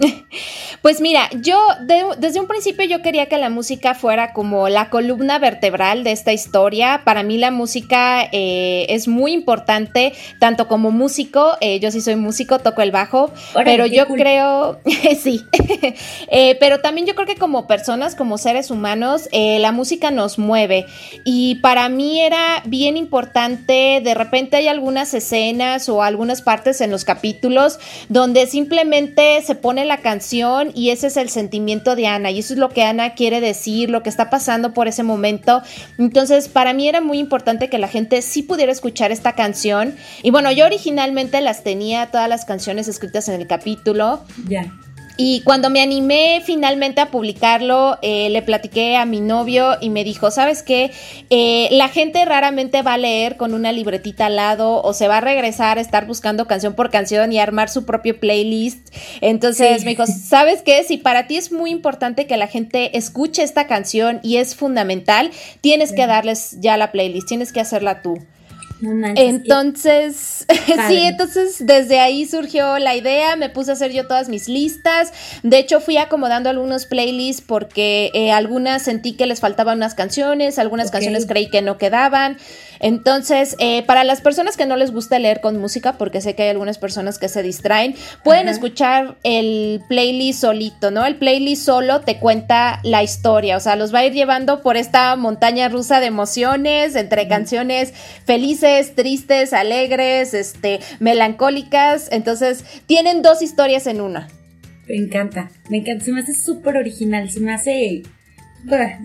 Pues 0.82 1.00
mira, 1.00 1.28
yo 1.40 1.58
desde 2.18 2.40
un 2.40 2.46
principio 2.46 2.84
yo 2.84 3.02
quería 3.02 3.26
que 3.26 3.36
la 3.36 3.50
música 3.50 3.94
fuera 3.94 4.32
como 4.32 4.68
la 4.68 4.90
columna 4.90 5.38
vertebral 5.38 6.04
de 6.04 6.12
esta 6.12 6.32
historia. 6.32 7.02
Para 7.04 7.22
mí 7.22 7.36
la 7.36 7.50
música 7.50 8.28
eh, 8.32 8.86
es 8.88 9.08
muy 9.08 9.32
importante, 9.32 10.12
tanto 10.38 10.68
como 10.68 10.90
músico, 10.90 11.56
eh, 11.60 11.80
yo 11.80 11.90
sí 11.90 12.00
soy 12.00 12.16
músico, 12.16 12.58
toco 12.60 12.82
el 12.82 12.90
bajo, 12.90 13.32
pero 13.64 13.86
yo 13.86 14.06
creo, 14.06 14.80
sí, 15.20 15.44
eh, 16.30 16.56
pero 16.60 16.80
también 16.80 17.06
yo 17.06 17.14
creo 17.14 17.26
que 17.26 17.36
como 17.36 17.66
personas, 17.66 18.14
como 18.14 18.38
seres 18.38 18.70
humanos, 18.70 19.28
la 19.32 19.72
música 19.72 20.10
nos 20.10 20.38
mueve. 20.38 20.86
Y 21.24 21.56
para 21.56 21.88
mí 21.88 22.20
era 22.20 22.62
bien 22.66 22.96
importante, 22.96 24.00
de 24.02 24.14
repente 24.14 24.56
hay 24.56 24.68
algunas 24.68 25.12
escenas 25.14 25.88
o 25.88 26.02
algunas 26.02 26.42
partes 26.42 26.80
en 26.80 26.90
los 26.90 27.04
capítulos 27.04 27.78
donde 28.08 28.46
simplemente 28.46 29.40
se 29.42 29.54
pone 29.54 29.84
la 29.84 29.98
canción 29.98 30.67
y 30.74 30.90
ese 30.90 31.08
es 31.08 31.16
el 31.16 31.28
sentimiento 31.28 31.96
de 31.96 32.06
Ana 32.06 32.30
y 32.30 32.40
eso 32.40 32.54
es 32.54 32.58
lo 32.58 32.68
que 32.68 32.82
Ana 32.82 33.14
quiere 33.14 33.40
decir, 33.40 33.90
lo 33.90 34.02
que 34.02 34.08
está 34.08 34.30
pasando 34.30 34.74
por 34.74 34.88
ese 34.88 35.02
momento. 35.02 35.62
Entonces, 35.98 36.48
para 36.48 36.72
mí 36.72 36.88
era 36.88 37.00
muy 37.00 37.18
importante 37.18 37.68
que 37.68 37.78
la 37.78 37.88
gente 37.88 38.22
sí 38.22 38.42
pudiera 38.42 38.72
escuchar 38.72 39.12
esta 39.12 39.34
canción. 39.34 39.96
Y 40.22 40.30
bueno, 40.30 40.50
yo 40.52 40.64
originalmente 40.64 41.40
las 41.40 41.62
tenía 41.62 42.10
todas 42.10 42.28
las 42.28 42.44
canciones 42.44 42.88
escritas 42.88 43.28
en 43.28 43.40
el 43.40 43.46
capítulo. 43.46 44.24
Ya. 44.48 44.72
Y 45.20 45.40
cuando 45.40 45.68
me 45.68 45.82
animé 45.82 46.40
finalmente 46.44 47.00
a 47.00 47.10
publicarlo, 47.10 47.98
eh, 48.02 48.30
le 48.30 48.40
platiqué 48.40 48.96
a 48.96 49.04
mi 49.04 49.20
novio 49.20 49.72
y 49.80 49.90
me 49.90 50.04
dijo, 50.04 50.30
¿sabes 50.30 50.62
qué? 50.62 50.92
Eh, 51.28 51.66
la 51.72 51.88
gente 51.88 52.24
raramente 52.24 52.82
va 52.82 52.94
a 52.94 52.98
leer 52.98 53.36
con 53.36 53.52
una 53.52 53.72
libretita 53.72 54.26
al 54.26 54.36
lado 54.36 54.80
o 54.80 54.92
se 54.92 55.08
va 55.08 55.16
a 55.16 55.20
regresar 55.20 55.76
a 55.76 55.80
estar 55.80 56.06
buscando 56.06 56.46
canción 56.46 56.74
por 56.74 56.90
canción 56.90 57.32
y 57.32 57.40
armar 57.40 57.68
su 57.68 57.84
propio 57.84 58.20
playlist. 58.20 58.94
Entonces 59.20 59.84
me 59.84 59.90
dijo, 59.90 60.04
¿sabes 60.06 60.62
qué? 60.62 60.84
Si 60.84 60.98
para 60.98 61.26
ti 61.26 61.36
es 61.36 61.50
muy 61.50 61.70
importante 61.70 62.28
que 62.28 62.36
la 62.36 62.46
gente 62.46 62.96
escuche 62.96 63.42
esta 63.42 63.66
canción 63.66 64.20
y 64.22 64.36
es 64.36 64.54
fundamental, 64.54 65.32
tienes 65.60 65.92
que 65.92 66.06
darles 66.06 66.60
ya 66.60 66.76
la 66.76 66.92
playlist, 66.92 67.26
tienes 67.26 67.52
que 67.52 67.58
hacerla 67.58 68.02
tú 68.02 68.18
entonces, 68.80 70.46
sí, 70.88 70.98
entonces 70.98 71.56
desde 71.66 72.00
ahí 72.00 72.26
surgió 72.26 72.78
la 72.78 72.94
idea, 72.94 73.36
me 73.36 73.48
puse 73.48 73.70
a 73.70 73.74
hacer 73.74 73.92
yo 73.92 74.06
todas 74.06 74.28
mis 74.28 74.48
listas, 74.48 75.12
de 75.42 75.58
hecho 75.58 75.80
fui 75.80 75.96
acomodando 75.96 76.48
algunos 76.48 76.86
playlists 76.86 77.42
porque 77.44 78.10
eh, 78.14 78.30
algunas 78.30 78.82
sentí 78.82 79.14
que 79.14 79.26
les 79.26 79.40
faltaban 79.40 79.78
unas 79.78 79.94
canciones, 79.94 80.58
algunas 80.58 80.90
canciones 80.90 81.26
creí 81.26 81.50
que 81.50 81.62
no 81.62 81.78
quedaban, 81.78 82.36
entonces 82.80 83.56
eh, 83.58 83.82
para 83.84 84.04
las 84.04 84.20
personas 84.20 84.56
que 84.56 84.66
no 84.66 84.76
les 84.76 84.92
gusta 84.92 85.18
leer 85.18 85.40
con 85.40 85.58
música, 85.58 85.94
porque 85.94 86.20
sé 86.20 86.34
que 86.34 86.44
hay 86.44 86.50
algunas 86.50 86.78
personas 86.78 87.18
que 87.18 87.28
se 87.28 87.42
distraen, 87.42 87.96
pueden 88.22 88.48
escuchar 88.48 89.16
el 89.24 89.82
playlist 89.88 90.42
solito, 90.42 90.90
¿no? 90.90 91.04
El 91.04 91.16
playlist 91.16 91.64
solo 91.64 92.00
te 92.00 92.18
cuenta 92.18 92.80
la 92.84 93.02
historia, 93.02 93.56
o 93.56 93.60
sea, 93.60 93.76
los 93.76 93.92
va 93.92 94.00
a 94.00 94.06
ir 94.06 94.12
llevando 94.12 94.62
por 94.62 94.76
esta 94.76 95.16
montaña 95.16 95.68
rusa 95.68 96.00
de 96.00 96.06
emociones, 96.06 96.94
entre 96.94 97.26
canciones 97.26 97.92
felices, 98.24 98.67
tristes, 98.94 99.52
alegres, 99.52 100.34
este, 100.34 100.80
melancólicas. 101.00 102.08
Entonces, 102.12 102.64
tienen 102.86 103.22
dos 103.22 103.42
historias 103.42 103.86
en 103.86 104.00
una. 104.00 104.28
Me 104.88 104.96
encanta, 104.96 105.50
me 105.70 105.78
encanta. 105.78 106.04
Se 106.04 106.12
me 106.12 106.20
hace 106.20 106.34
súper 106.34 106.76
original, 106.76 107.30
se 107.30 107.40
me 107.40 107.52
hace 107.52 108.02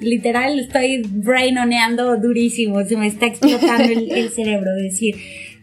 literal 0.02 0.60
estoy 0.60 1.04
brainoneando 1.10 2.18
durísimo, 2.18 2.84
se 2.86 2.98
me 2.98 3.08
está 3.08 3.28
explotando 3.28 3.84
el, 3.84 4.30
cerebro, 4.30 4.74
decir, 4.76 5.16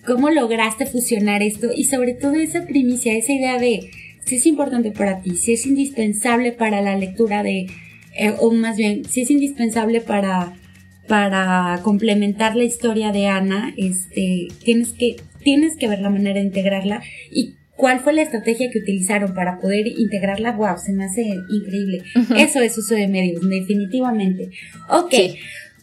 ¿cómo 0.07 0.31
lograste 0.31 0.87
fusionar 0.87 1.43
esto? 1.43 1.69
Y 1.75 1.85
sobre 1.85 2.15
todo 2.15 2.35
esa 2.35 2.67
primicia, 2.67 3.17
esa 3.17 3.33
idea 3.33 3.59
de 3.59 3.91
si 4.25 4.37
es 4.37 4.47
importante 4.47 4.93
para 4.93 5.21
ti, 5.21 5.37
si 5.37 5.53
es 5.53 5.67
indispensable 5.67 6.53
para 6.53 6.81
la 6.81 6.97
lectura 6.97 7.43
de, 7.43 7.67
eh, 8.17 8.35
o 8.39 8.53
más 8.53 8.77
bien, 8.77 9.05
si 9.05 9.23
es 9.23 9.31
indispensable 9.31 10.01
para 10.01 10.55
para 11.11 11.81
complementar 11.83 12.55
la 12.55 12.63
historia 12.63 13.11
de 13.11 13.27
Ana, 13.27 13.75
este, 13.77 14.47
tienes 14.63 14.93
que, 14.93 15.17
tienes 15.43 15.77
que 15.77 15.89
ver 15.89 15.99
la 15.99 16.09
manera 16.09 16.39
de 16.39 16.47
integrarla 16.47 17.03
y 17.33 17.57
cuál 17.75 17.99
fue 17.99 18.13
la 18.13 18.23
estrategia 18.23 18.71
que 18.71 18.79
utilizaron 18.79 19.35
para 19.35 19.59
poder 19.59 19.89
integrarla. 19.89 20.53
Wow, 20.53 20.79
se 20.79 20.93
me 20.93 21.07
hace 21.07 21.23
increíble. 21.51 22.05
Eso 22.37 22.61
es 22.61 22.79
uso 22.79 22.95
de 22.95 23.09
medios, 23.09 23.41
definitivamente. 23.43 24.51
Ok, 24.89 25.13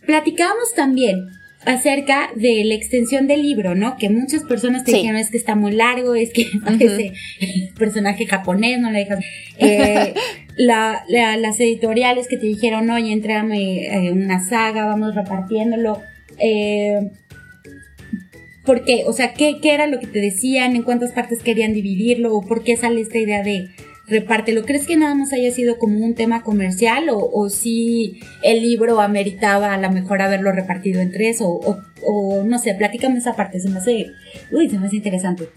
platicábamos 0.06 0.74
también 0.74 1.26
acerca 1.66 2.30
de 2.38 2.64
la 2.64 2.76
extensión 2.76 3.28
del 3.28 3.42
libro, 3.42 3.76
¿no? 3.76 3.98
Que 3.98 4.10
muchas 4.10 4.44
personas 4.44 4.86
te 4.86 4.94
dijeron 4.94 5.18
es 5.18 5.30
que 5.30 5.38
está 5.38 5.56
muy 5.56 5.74
largo, 5.74 6.16
es 6.16 6.32
que 6.32 6.48
parece 6.64 7.12
personaje 7.78 8.26
japonés, 8.26 8.80
no 8.80 8.92
le 8.92 9.00
dejas. 9.00 9.20
Eh, 9.60 10.14
la, 10.58 11.04
las 11.08 11.60
editoriales 11.60 12.28
que 12.28 12.38
te 12.38 12.48
dijeron, 12.48 12.90
oye, 12.90 13.12
entrame 13.12 13.86
eh, 13.86 14.12
una 14.12 14.44
saga, 14.44 14.86
vamos 14.86 15.16
repartiéndolo. 15.16 16.02
Eh, 16.40 17.12
¿Por 18.66 18.84
qué? 18.84 19.04
O 19.08 19.14
sea, 19.14 19.34
¿qué, 19.34 19.60
¿qué 19.62 19.74
era 19.74 19.88
lo 19.88 20.00
que 20.00 20.08
te 20.08 20.20
decían? 20.20 20.76
¿En 20.76 20.84
cuántas 20.84 21.14
partes 21.14 21.42
querían 21.42 21.74
dividirlo? 21.74 22.36
¿O 22.36 22.42
por 22.42 22.64
qué 22.64 22.76
sale 22.76 23.00
esta 23.00 23.18
idea 23.18 23.42
de 23.42 23.70
repártelo? 24.08 24.66
¿Crees 24.66 24.88
que 24.88 24.98
nada 24.98 25.16
más 25.16 25.32
haya 25.32 25.52
sido 25.52 25.78
como 25.78 26.04
un 26.04 26.16
tema 26.16 26.44
comercial 26.44 27.10
o, 27.10 27.18
o 27.18 27.50
si 27.50 28.20
el 28.44 28.62
libro 28.62 29.00
ameritaba 29.00 29.74
a 29.74 29.78
lo 29.78 29.90
mejor 29.92 30.22
haberlo 30.22 30.52
repartido 30.52 31.00
en 31.00 31.12
tres 31.12 31.40
o, 31.40 31.48
o, 31.48 31.78
o 32.04 32.44
no 32.44 32.60
sé, 32.60 32.74
platícame 32.74 33.20
esa 33.20 33.36
parte, 33.36 33.60
se 33.60 33.70
me 33.70 33.78
hace, 33.78 34.08
uy, 34.52 34.70
se 34.70 34.78
me 34.78 34.88
hace 34.88 34.98
interesante. 34.98 35.48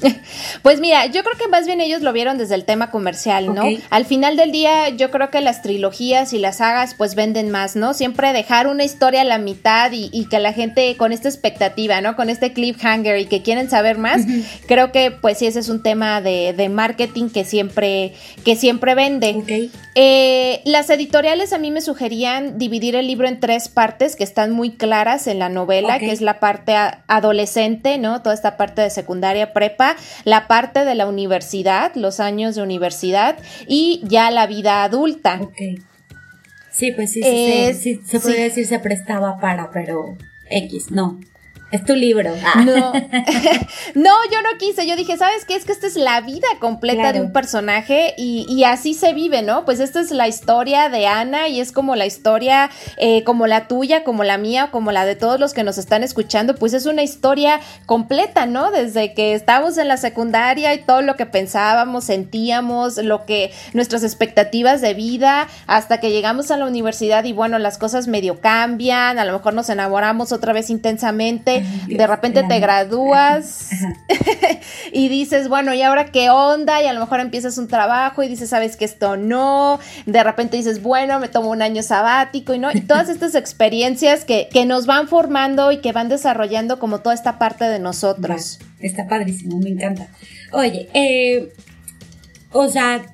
Pues 0.62 0.80
mira, 0.80 1.06
yo 1.06 1.22
creo 1.22 1.36
que 1.36 1.48
más 1.48 1.66
bien 1.66 1.80
ellos 1.80 2.02
lo 2.02 2.12
vieron 2.12 2.38
desde 2.38 2.54
el 2.54 2.64
tema 2.64 2.90
comercial, 2.90 3.54
¿no? 3.54 3.64
Al 3.90 4.04
final 4.06 4.36
del 4.36 4.50
día, 4.50 4.88
yo 4.90 5.10
creo 5.10 5.30
que 5.30 5.40
las 5.40 5.62
trilogías 5.62 6.32
y 6.32 6.38
las 6.38 6.58
sagas 6.58 6.94
pues 6.94 7.14
venden 7.14 7.50
más, 7.50 7.76
¿no? 7.76 7.92
Siempre 7.92 8.32
dejar 8.32 8.66
una 8.66 8.84
historia 8.84 9.22
a 9.22 9.24
la 9.24 9.38
mitad 9.38 9.90
y, 9.92 10.26
que 10.30 10.38
la 10.38 10.52
gente 10.52 10.96
con 10.96 11.12
esta 11.12 11.28
expectativa, 11.28 12.00
¿no? 12.00 12.16
Con 12.16 12.30
este 12.30 12.52
cliffhanger 12.52 13.18
y 13.18 13.26
que 13.26 13.42
quieren 13.42 13.68
saber 13.68 13.98
más, 13.98 14.22
creo 14.66 14.90
que 14.90 15.10
pues 15.10 15.38
sí, 15.38 15.46
ese 15.46 15.60
es 15.60 15.68
un 15.68 15.82
tema 15.82 16.20
de, 16.20 16.70
marketing 16.70 17.28
que 17.28 17.44
siempre, 17.44 18.14
que 18.44 18.56
siempre 18.56 18.94
vende. 18.94 19.70
Eh, 19.94 20.62
las 20.64 20.88
editoriales 20.88 21.52
a 21.52 21.58
mí 21.58 21.70
me 21.70 21.82
sugerían 21.82 22.58
dividir 22.58 22.96
el 22.96 23.06
libro 23.06 23.28
en 23.28 23.38
tres 23.38 23.68
partes 23.68 24.16
que 24.16 24.24
están 24.24 24.50
muy 24.50 24.72
claras 24.72 25.26
en 25.26 25.38
la 25.38 25.50
novela, 25.50 25.98
que 25.98 26.10
es 26.10 26.22
la 26.22 26.40
parte 26.40 26.74
adolescente, 27.06 27.98
¿no? 27.98 28.22
Toda 28.22 28.34
esta 28.34 28.56
parte 28.56 28.80
de 28.80 28.90
secundaria 28.90 29.52
prepa 29.52 29.83
la 30.24 30.46
parte 30.46 30.84
de 30.84 30.94
la 30.94 31.06
universidad, 31.06 31.94
los 31.94 32.20
años 32.20 32.54
de 32.54 32.62
universidad 32.62 33.36
y 33.66 34.00
ya 34.04 34.30
la 34.30 34.46
vida 34.46 34.84
adulta. 34.84 35.40
Sí, 36.70 36.90
pues 36.92 37.12
sí, 37.12 37.22
sí, 37.22 37.74
sí, 37.74 38.00
se 38.04 38.20
puede 38.20 38.42
decir 38.42 38.66
se 38.66 38.80
prestaba 38.80 39.38
para, 39.38 39.70
pero 39.70 40.16
X, 40.50 40.90
no. 40.90 41.20
Es 41.74 41.84
tu 41.84 41.96
libro. 41.96 42.32
Ah. 42.44 42.62
No. 42.64 42.92
no, 43.94 44.12
yo 44.30 44.42
no 44.42 44.58
quise. 44.60 44.86
Yo 44.86 44.94
dije, 44.94 45.16
¿sabes 45.16 45.44
qué? 45.44 45.56
Es 45.56 45.64
que 45.64 45.72
esta 45.72 45.88
es 45.88 45.96
la 45.96 46.20
vida 46.20 46.46
completa 46.60 47.12
de 47.12 47.20
un 47.20 47.32
personaje 47.32 48.14
y, 48.16 48.62
así 48.62 48.94
se 48.94 49.12
vive, 49.12 49.42
¿no? 49.42 49.64
Pues 49.64 49.80
esta 49.80 50.00
es 50.00 50.12
la 50.12 50.28
historia 50.28 50.88
de 50.88 51.08
Ana 51.08 51.48
y 51.48 51.58
es 51.58 51.72
como 51.72 51.96
la 51.96 52.06
historia, 52.06 52.70
eh, 52.96 53.24
como 53.24 53.48
la 53.48 53.66
tuya, 53.66 54.04
como 54.04 54.22
la 54.22 54.38
mía, 54.38 54.68
como 54.70 54.92
la 54.92 55.04
de 55.04 55.16
todos 55.16 55.40
los 55.40 55.52
que 55.52 55.64
nos 55.64 55.76
están 55.76 56.04
escuchando. 56.04 56.54
Pues 56.54 56.74
es 56.74 56.86
una 56.86 57.02
historia 57.02 57.58
completa, 57.86 58.46
¿no? 58.46 58.70
Desde 58.70 59.12
que 59.12 59.34
estábamos 59.34 59.76
en 59.76 59.88
la 59.88 59.96
secundaria 59.96 60.74
y 60.74 60.78
todo 60.78 61.02
lo 61.02 61.16
que 61.16 61.26
pensábamos, 61.26 62.04
sentíamos, 62.04 62.98
lo 62.98 63.26
que 63.26 63.52
nuestras 63.72 64.04
expectativas 64.04 64.80
de 64.80 64.94
vida, 64.94 65.48
hasta 65.66 65.98
que 65.98 66.12
llegamos 66.12 66.52
a 66.52 66.56
la 66.56 66.66
universidad 66.66 67.24
y 67.24 67.32
bueno, 67.32 67.58
las 67.58 67.78
cosas 67.78 68.06
medio 68.06 68.40
cambian, 68.40 69.18
a 69.18 69.24
lo 69.24 69.32
mejor 69.32 69.54
nos 69.54 69.68
enamoramos 69.70 70.30
otra 70.30 70.52
vez 70.52 70.70
intensamente 70.70 71.63
de 71.86 72.06
repente 72.06 72.42
te 72.42 72.60
gradúas 72.60 73.70
y 74.92 75.08
dices, 75.08 75.48
bueno, 75.48 75.74
¿y 75.74 75.82
ahora 75.82 76.06
qué 76.06 76.30
onda? 76.30 76.82
Y 76.82 76.86
a 76.86 76.92
lo 76.92 77.00
mejor 77.00 77.20
empiezas 77.20 77.58
un 77.58 77.68
trabajo 77.68 78.22
y 78.22 78.28
dices, 78.28 78.50
sabes 78.50 78.76
que 78.76 78.84
esto 78.84 79.16
no. 79.16 79.78
De 80.06 80.22
repente 80.22 80.56
dices, 80.56 80.82
bueno, 80.82 81.20
me 81.20 81.28
tomo 81.28 81.50
un 81.50 81.62
año 81.62 81.82
sabático 81.82 82.54
y 82.54 82.58
no. 82.58 82.70
Y 82.72 82.80
todas 82.82 83.08
estas 83.10 83.34
experiencias 83.34 84.24
que, 84.24 84.48
nos 84.64 84.86
van 84.86 85.08
formando 85.08 85.72
y 85.72 85.78
que 85.78 85.92
van 85.92 86.08
desarrollando 86.08 86.78
como 86.78 87.00
toda 87.00 87.14
esta 87.14 87.38
parte 87.38 87.66
de 87.66 87.78
nosotros. 87.78 88.58
está 88.80 89.06
padrísimo, 89.06 89.58
me 89.58 89.70
encanta. 89.70 90.08
Oye, 90.52 90.88
eh, 90.94 91.52
o 92.50 92.68
sea, 92.68 93.13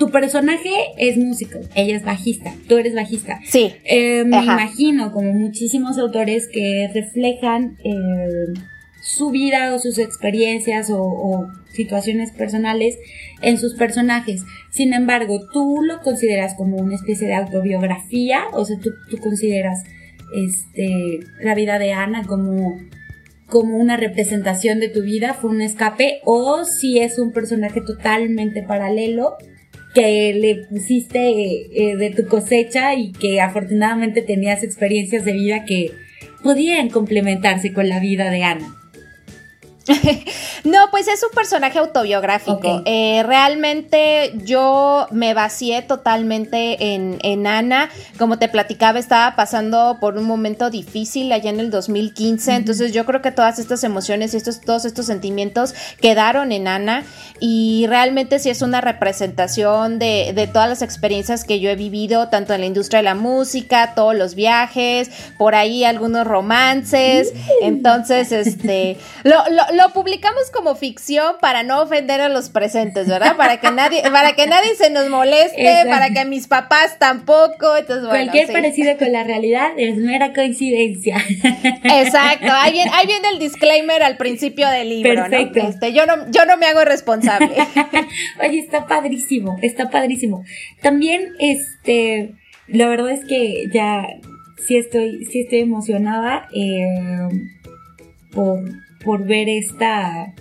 tu 0.00 0.10
personaje 0.10 0.70
es 0.96 1.18
músico, 1.18 1.60
ella 1.74 1.94
es 1.94 2.02
bajista, 2.02 2.54
tú 2.66 2.78
eres 2.78 2.94
bajista. 2.94 3.38
Sí. 3.44 3.74
Eh, 3.84 4.24
me 4.24 4.42
imagino, 4.42 5.12
como 5.12 5.34
muchísimos 5.34 5.98
autores 5.98 6.48
que 6.50 6.90
reflejan 6.94 7.76
eh, 7.84 8.54
su 9.02 9.30
vida 9.30 9.74
o 9.74 9.78
sus 9.78 9.98
experiencias 9.98 10.88
o, 10.90 11.46
situaciones 11.70 12.32
personales 12.32 12.98
en 13.42 13.58
sus 13.58 13.74
personajes. 13.74 14.42
Sin 14.70 14.92
embargo, 14.92 15.38
tú 15.52 15.82
lo 15.82 16.00
consideras 16.00 16.54
como 16.54 16.78
una 16.78 16.96
especie 16.96 17.28
de 17.28 17.34
autobiografía, 17.34 18.44
o 18.52 18.64
sea, 18.64 18.78
tú, 18.78 18.90
tú 19.08 19.18
consideras 19.18 19.84
este, 20.34 21.20
la 21.42 21.54
vida 21.54 21.78
de 21.78 21.92
Ana 21.92 22.26
como, 22.26 22.80
como 23.46 23.76
una 23.76 23.98
representación 23.98 24.80
de 24.80 24.88
tu 24.88 25.02
vida, 25.02 25.34
fue 25.34 25.50
un 25.50 25.60
escape, 25.60 26.20
o 26.24 26.64
si 26.64 26.98
es 26.98 27.18
un 27.18 27.32
personaje 27.32 27.82
totalmente 27.82 28.62
paralelo 28.62 29.36
que 29.94 30.32
le 30.34 30.66
pusiste 30.68 31.18
eh, 31.20 31.96
de 31.96 32.10
tu 32.10 32.26
cosecha 32.26 32.94
y 32.94 33.12
que 33.12 33.40
afortunadamente 33.40 34.22
tenías 34.22 34.62
experiencias 34.62 35.24
de 35.24 35.32
vida 35.32 35.64
que 35.64 35.92
podían 36.42 36.88
complementarse 36.88 37.72
con 37.72 37.88
la 37.88 38.00
vida 38.00 38.30
de 38.30 38.44
Ana. 38.44 38.79
no, 40.64 40.90
pues 40.90 41.08
es 41.08 41.22
un 41.22 41.30
personaje 41.30 41.78
autobiográfico. 41.78 42.82
Eh, 42.84 43.22
realmente 43.24 44.32
yo 44.44 45.06
me 45.10 45.34
vacié 45.34 45.82
totalmente 45.82 46.94
en, 46.94 47.18
en, 47.22 47.46
Ana. 47.46 47.88
Como 48.18 48.38
te 48.38 48.48
platicaba, 48.48 48.98
estaba 48.98 49.36
pasando 49.36 49.98
por 50.00 50.16
un 50.16 50.24
momento 50.24 50.70
difícil 50.70 51.32
allá 51.32 51.50
en 51.50 51.60
el 51.60 51.70
2015. 51.70 52.54
Entonces 52.54 52.92
yo 52.92 53.06
creo 53.06 53.22
que 53.22 53.32
todas 53.32 53.58
estas 53.58 53.82
emociones 53.82 54.34
y 54.34 54.36
estos, 54.36 54.60
todos 54.60 54.84
estos 54.84 55.06
sentimientos 55.06 55.74
quedaron 56.00 56.52
en 56.52 56.68
Ana. 56.68 57.04
Y 57.40 57.86
realmente 57.88 58.38
sí 58.38 58.50
es 58.50 58.60
una 58.60 58.80
representación 58.82 59.98
de, 59.98 60.32
de 60.34 60.46
todas 60.46 60.68
las 60.68 60.82
experiencias 60.82 61.44
que 61.44 61.58
yo 61.58 61.70
he 61.70 61.76
vivido, 61.76 62.28
tanto 62.28 62.52
en 62.52 62.60
la 62.60 62.66
industria 62.66 62.98
de 62.98 63.04
la 63.04 63.14
música, 63.14 63.94
todos 63.94 64.14
los 64.14 64.34
viajes, 64.34 65.10
por 65.38 65.54
ahí 65.54 65.84
algunos 65.84 66.26
romances. 66.26 67.32
Entonces, 67.62 68.30
este, 68.30 68.98
lo, 69.24 69.36
lo 69.48 69.69
lo 69.72 69.92
publicamos 69.92 70.50
como 70.52 70.74
ficción 70.74 71.36
para 71.40 71.62
no 71.62 71.82
ofender 71.82 72.20
a 72.20 72.28
los 72.28 72.50
presentes, 72.50 73.08
¿verdad? 73.08 73.36
Para 73.36 73.60
que 73.60 73.70
nadie, 73.70 74.02
para 74.12 74.34
que 74.34 74.46
nadie 74.46 74.74
se 74.74 74.90
nos 74.90 75.08
moleste, 75.08 75.84
para 75.86 76.10
que 76.10 76.24
mis 76.24 76.46
papás 76.46 76.98
tampoco. 76.98 77.76
Entonces, 77.76 78.06
bueno, 78.06 78.30
Cualquier 78.30 78.52
parecido 78.52 78.96
con 78.98 79.12
la 79.12 79.24
realidad 79.24 79.70
es 79.76 79.96
mera 79.96 80.32
coincidencia. 80.32 81.16
Exacto. 81.84 82.48
Ahí 82.50 82.72
viene, 83.06 83.28
el 83.32 83.38
disclaimer 83.38 84.02
al 84.02 84.16
principio 84.16 84.68
del 84.68 84.88
libro, 84.88 85.14
Perfecto. 85.14 85.62
¿no? 85.62 85.68
Este, 85.68 85.92
yo 85.92 86.06
no, 86.06 86.30
yo 86.30 86.44
no 86.46 86.56
me 86.56 86.66
hago 86.66 86.84
responsable. 86.84 87.50
Oye, 88.42 88.58
está 88.58 88.86
padrísimo, 88.86 89.58
está 89.62 89.90
padrísimo. 89.90 90.44
También, 90.82 91.32
este, 91.38 92.34
la 92.66 92.88
verdad 92.88 93.10
es 93.10 93.24
que 93.24 93.64
ya 93.72 94.06
sí 94.66 94.76
estoy, 94.76 95.24
sí 95.26 95.40
estoy 95.40 95.60
emocionada 95.60 96.48
eh, 96.54 97.28
por 98.32 98.60
por 99.04 99.24
ver 99.24 99.48
esta, 99.48 100.34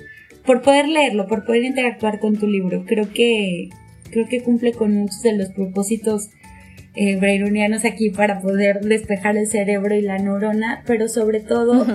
por 0.46 0.62
poder 0.62 0.88
leerlo, 0.88 1.28
por 1.28 1.46
poder 1.46 1.64
interactuar 1.64 2.20
con 2.20 2.38
tu 2.38 2.48
libro. 2.48 2.86
Creo 2.86 3.12
que, 3.14 3.70
creo 4.12 4.28
que 4.28 4.42
cumple 4.42 4.74
con 4.74 4.94
muchos 4.94 5.22
de 5.22 5.38
los 5.38 5.50
propósitos 5.50 6.30
eh, 6.96 7.80
aquí 7.86 8.10
para 8.10 8.42
poder 8.42 8.82
despejar 8.82 9.38
el 9.38 9.48
cerebro 9.48 9.96
y 9.96 10.02
la 10.02 10.18
neurona, 10.18 10.84
pero 10.86 11.08
sobre 11.08 11.40
todo 11.40 11.86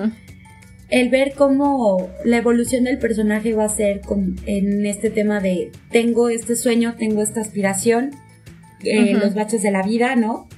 el 0.88 1.08
ver 1.10 1.34
cómo 1.36 2.08
la 2.24 2.38
evolución 2.38 2.84
del 2.84 2.98
personaje 2.98 3.52
va 3.54 3.64
a 3.64 3.68
ser 3.68 4.00
en 4.46 4.86
este 4.86 5.10
tema 5.10 5.40
de 5.40 5.72
tengo 5.90 6.28
este 6.28 6.56
sueño, 6.56 6.94
tengo 6.96 7.22
esta 7.22 7.40
aspiración, 7.40 8.12
eh, 8.84 9.14
los 9.14 9.34
baches 9.34 9.62
de 9.62 9.70
la 9.70 9.82
vida, 9.82 10.16
¿no? 10.16 10.48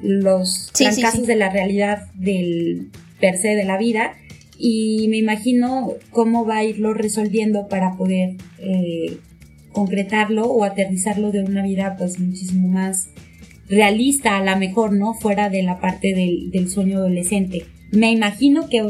Los 0.00 0.70
sí, 0.74 0.86
de 1.26 1.36
la 1.36 1.50
realidad 1.50 2.06
del 2.14 2.90
per 3.18 3.38
se 3.38 3.54
de 3.56 3.64
la 3.64 3.78
vida 3.78 4.14
y 4.58 5.06
me 5.08 5.18
imagino 5.18 5.92
cómo 6.10 6.44
va 6.44 6.58
a 6.58 6.64
irlo 6.64 6.94
resolviendo 6.94 7.68
para 7.68 7.96
poder 7.96 8.36
eh, 8.58 9.18
concretarlo 9.72 10.44
o 10.44 10.64
aterrizarlo 10.64 11.32
de 11.32 11.44
una 11.44 11.62
vida 11.62 11.96
pues 11.98 12.18
muchísimo 12.18 12.68
más 12.68 13.10
realista 13.68 14.38
a 14.38 14.44
lo 14.44 14.58
mejor, 14.58 14.92
¿no? 14.92 15.14
Fuera 15.14 15.50
de 15.50 15.62
la 15.62 15.80
parte 15.80 16.14
del, 16.14 16.50
del 16.50 16.68
sueño 16.68 16.98
adolescente. 16.98 17.64
Me 17.92 18.10
imagino 18.10 18.68
que, 18.68 18.84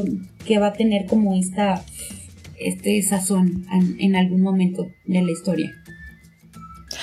que, 0.44 0.58
va 0.58 0.68
a 0.68 0.72
tener 0.72 1.06
como 1.06 1.34
esta, 1.34 1.84
este 2.58 3.02
sazón 3.02 3.66
en 3.98 4.16
algún 4.16 4.42
momento 4.42 4.90
de 5.04 5.22
la 5.22 5.30
historia. 5.30 5.72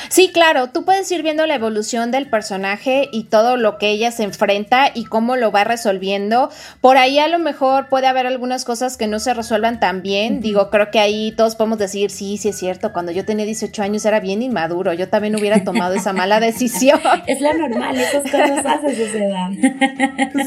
Sí, 0.09 0.31
claro, 0.31 0.69
tú 0.69 0.85
puedes 0.85 1.11
ir 1.11 1.23
viendo 1.23 1.45
la 1.45 1.55
evolución 1.55 2.11
del 2.11 2.27
personaje 2.29 3.09
y 3.11 3.25
todo 3.25 3.57
lo 3.57 3.77
que 3.77 3.89
ella 3.89 4.11
se 4.11 4.23
enfrenta 4.23 4.91
y 4.93 5.05
cómo 5.05 5.35
lo 5.35 5.51
va 5.51 5.63
resolviendo. 5.63 6.49
Por 6.81 6.97
ahí 6.97 7.19
a 7.19 7.27
lo 7.27 7.39
mejor 7.39 7.87
puede 7.89 8.07
haber 8.07 8.27
algunas 8.27 8.65
cosas 8.65 8.97
que 8.97 9.07
no 9.07 9.19
se 9.19 9.33
resuelvan 9.33 9.79
tan 9.79 10.01
bien. 10.01 10.41
Digo, 10.41 10.69
creo 10.69 10.91
que 10.91 10.99
ahí 10.99 11.33
todos 11.35 11.55
podemos 11.55 11.79
decir, 11.79 12.11
sí, 12.11 12.37
sí 12.37 12.49
es 12.49 12.57
cierto, 12.57 12.93
cuando 12.93 13.11
yo 13.11 13.25
tenía 13.25 13.45
18 13.45 13.81
años 13.81 14.05
era 14.05 14.19
bien 14.19 14.41
inmaduro, 14.41 14.93
yo 14.93 15.09
también 15.09 15.35
hubiera 15.35 15.63
tomado 15.63 15.93
esa 15.93 16.13
mala 16.13 16.39
decisión. 16.41 16.99
es 17.27 17.41
la 17.41 17.53
normal, 17.53 17.95
esas 17.97 18.23
cosas 18.23 18.65
hacen 18.65 18.95
su 18.95 19.17
edad. 19.17 19.49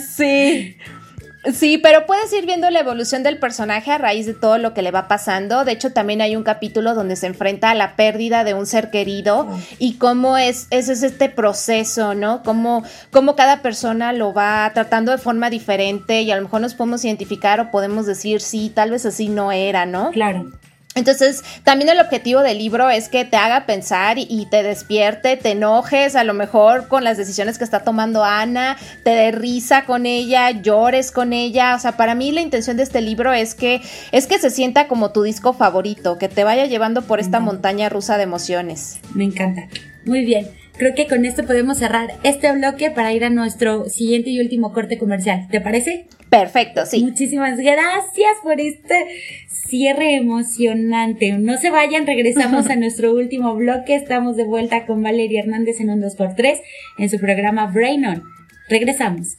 sí. 0.17 0.77
Sí, 1.53 1.79
pero 1.79 2.07
puedes 2.07 2.33
ir 2.33 2.47
viendo 2.47 2.71
la 2.71 2.81
evolución 2.81 3.23
del 3.23 3.39
personaje 3.39 3.91
a 3.91 3.99
raíz 3.99 4.27
de 4.27 4.35
todo 4.35 4.59
lo 4.59 4.75
que 4.75 4.83
le 4.83 4.91
va 4.91 5.09
pasando. 5.09 5.65
De 5.65 5.73
hecho, 5.73 5.93
también 5.93 6.21
hay 6.21 6.37
un 6.37 6.43
capítulo 6.43 6.95
donde 6.95 7.17
se 7.17 7.27
enfrenta 7.27 7.71
a 7.71 7.75
la 7.75 7.95
pérdida 7.97 8.45
de 8.45 8.55
un 8.55 8.67
ser 8.67 8.91
querido 8.91 9.49
y 9.79 9.95
cómo 9.95 10.39
es, 10.39 10.67
ese 10.71 10.93
es 10.93 11.03
este 11.03 11.29
proceso, 11.29 12.15
¿no? 12.15 12.43
Cómo, 12.43 12.83
cómo 13.11 13.37
cada 13.37 13.63
persona 13.63 14.13
lo 14.13 14.33
va 14.33 14.71
tratando 14.75 15.13
de 15.13 15.19
forma 15.19 15.51
diferente 15.51 16.23
y 16.23 16.31
a 16.31 16.37
lo 16.37 16.43
mejor 16.43 16.61
nos 16.61 16.75
podemos 16.75 17.05
identificar 17.05 17.61
o 17.61 17.71
podemos 17.71 18.07
decir, 18.07 18.41
sí, 18.41 18.73
tal 18.75 18.91
vez 18.91 19.07
así 19.07 19.29
no 19.29 19.53
era, 19.53 19.87
¿no? 19.87 20.11
Claro. 20.11 20.51
Entonces, 20.97 21.45
también 21.63 21.91
el 21.91 22.01
objetivo 22.01 22.41
del 22.41 22.59
libro 22.59 22.89
es 22.89 23.11
que 23.11 23.27
te 23.27 23.37
haga 23.37 23.67
pensar 23.67 24.17
y, 24.19 24.47
te 24.51 24.63
despierte, 24.63 25.37
te 25.37 25.51
enojes 25.53 26.17
a 26.17 26.25
lo 26.25 26.33
mejor 26.33 26.89
con 26.89 27.05
las 27.05 27.19
decisiones 27.19 27.59
que 27.59 27.65
está 27.65 27.85
tomando 27.85 28.25
Ana, 28.25 28.79
te 29.05 29.11
dé 29.11 29.31
risa 29.31 29.85
con 29.85 30.07
ella, 30.07 30.51
llores 30.51 31.13
con 31.13 31.35
ella. 31.35 31.75
O 31.75 31.79
sea, 31.79 31.93
para 31.99 32.15
mí 32.15 32.33
la 32.33 32.41
intención 32.41 32.79
de 32.79 32.83
este 32.83 33.03
libro 33.03 33.35
es 33.35 33.55
que 33.55 33.83
es 34.11 34.27
que 34.27 34.39
se 34.39 34.49
sienta 34.49 34.89
como 34.89 35.13
tu 35.13 35.23
disco 35.23 35.53
favorito, 35.53 36.17
que 36.17 36.29
te 36.29 36.45
vaya 36.45 36.65
llevando 36.65 37.03
por 37.03 37.21
esta 37.21 37.41
montaña 37.41 37.91
rusa 37.91 38.17
de 38.17 38.23
emociones. 38.23 38.99
Me 39.15 39.25
encanta. 39.25 39.69
Muy 40.07 40.25
bien. 40.25 40.49
Creo 40.79 40.95
que 40.95 41.07
con 41.07 41.25
esto 41.27 41.45
podemos 41.45 41.79
cerrar 41.79 42.09
este 42.23 42.53
bloque 42.53 42.91
para 42.91 43.13
ir 43.13 43.25
a 43.25 43.31
nuestro 43.31 43.89
siguiente 43.89 44.31
y 44.31 44.41
último 44.41 44.73
corte 44.73 44.99
comercial. 44.99 45.47
¿Te 45.51 45.61
parece? 45.61 46.07
Perfecto, 46.31 46.87
sí. 46.87 47.03
Muchísimas 47.03 47.59
gracias 47.59 48.37
por 48.43 48.61
este 48.61 49.07
cierre 49.49 50.17
emocionante. 50.17 51.33
No 51.33 51.57
se 51.59 51.71
vayan, 51.71 52.07
regresamos 52.07 52.67
a 52.71 52.77
nuestro 52.77 53.13
último 53.13 53.55
bloque. 53.55 53.95
Estamos 53.95 54.37
de 54.37 54.45
vuelta 54.45 54.87
con 54.87 55.03
Valeria 55.03 55.41
Hernández 55.41 55.81
en 55.81 55.91
un 55.91 56.03
2x3 56.03 56.61
en 56.99 57.11
su 57.11 57.19
programa 57.19 57.67
Brain 57.67 58.05
On. 58.07 58.23
Regresamos. 58.69 59.39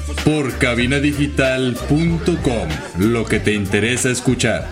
por 0.23 0.57
cabinadigital.com. 0.57 2.69
Lo 2.97 3.25
que 3.25 3.39
te 3.39 3.53
interesa 3.53 4.11
escuchar. 4.11 4.67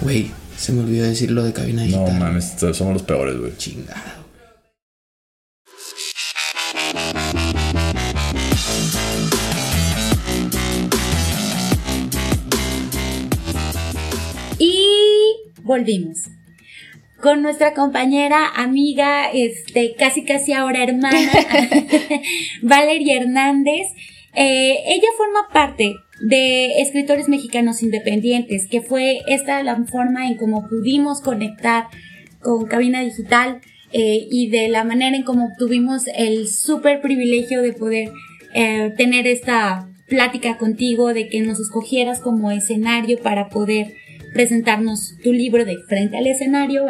Güey, 0.00 0.30
se 0.56 0.72
me 0.72 0.80
olvidó 0.80 1.06
decir 1.06 1.30
lo 1.30 1.44
de 1.44 1.52
cabina 1.52 1.82
digital. 1.82 2.06
No 2.06 2.12
mames, 2.12 2.54
somos 2.72 2.94
los 2.94 3.02
peores, 3.02 3.38
güey. 3.38 3.54
Chingado. 3.56 4.18
Y 14.58 14.74
volvimos 15.62 16.28
con 17.20 17.42
nuestra 17.42 17.74
compañera, 17.74 18.48
amiga, 18.54 19.30
este, 19.32 19.94
casi 19.96 20.24
casi 20.24 20.52
ahora 20.52 20.84
hermana, 20.84 21.18
Valeria 22.62 23.20
Hernández. 23.20 23.88
Eh, 24.34 24.76
ella 24.86 25.08
forma 25.16 25.48
parte 25.52 25.94
de 26.20 26.80
Escritores 26.80 27.28
Mexicanos 27.28 27.82
Independientes, 27.82 28.66
que 28.70 28.80
fue 28.80 29.20
esta 29.26 29.62
la 29.62 29.76
forma 29.84 30.28
en 30.28 30.36
cómo 30.36 30.68
pudimos 30.68 31.20
conectar 31.20 31.86
con 32.40 32.66
Cabina 32.66 33.02
Digital 33.02 33.60
eh, 33.92 34.26
y 34.30 34.50
de 34.50 34.68
la 34.68 34.84
manera 34.84 35.16
en 35.16 35.22
cómo 35.22 35.46
obtuvimos 35.46 36.02
el 36.14 36.48
súper 36.48 37.00
privilegio 37.00 37.62
de 37.62 37.72
poder 37.72 38.10
eh, 38.54 38.92
tener 38.96 39.26
esta 39.26 39.88
plática 40.08 40.56
contigo, 40.56 41.12
de 41.14 41.28
que 41.28 41.40
nos 41.40 41.60
escogieras 41.60 42.20
como 42.20 42.50
escenario 42.50 43.18
para 43.20 43.48
poder 43.48 43.94
presentarnos 44.32 45.16
tu 45.22 45.32
libro 45.32 45.64
de 45.64 45.76
frente 45.88 46.16
al 46.16 46.26
escenario. 46.26 46.86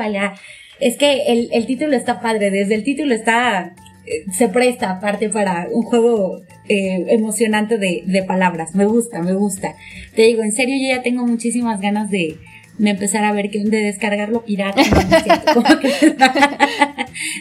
Es 0.80 0.96
que 0.96 1.24
el, 1.26 1.48
el 1.52 1.66
título 1.66 1.96
está 1.96 2.20
padre, 2.20 2.50
desde 2.50 2.74
el 2.74 2.84
título 2.84 3.14
está, 3.14 3.74
se 4.32 4.48
presta 4.48 4.90
aparte 4.90 5.28
para 5.28 5.68
un 5.72 5.82
juego 5.82 6.42
eh, 6.68 7.06
emocionante 7.08 7.78
de, 7.78 8.02
de, 8.06 8.22
palabras. 8.22 8.74
Me 8.74 8.84
gusta, 8.84 9.22
me 9.22 9.32
gusta. 9.32 9.74
Te 10.14 10.22
digo, 10.22 10.42
en 10.42 10.52
serio, 10.52 10.76
yo 10.80 10.96
ya 10.96 11.02
tengo 11.02 11.26
muchísimas 11.26 11.80
ganas 11.80 12.10
de, 12.10 12.38
de 12.78 12.90
empezar 12.90 13.24
a 13.24 13.32
ver, 13.32 13.50
que, 13.50 13.62
de 13.64 13.78
descargarlo 13.78 14.44
pirata. 14.44 14.82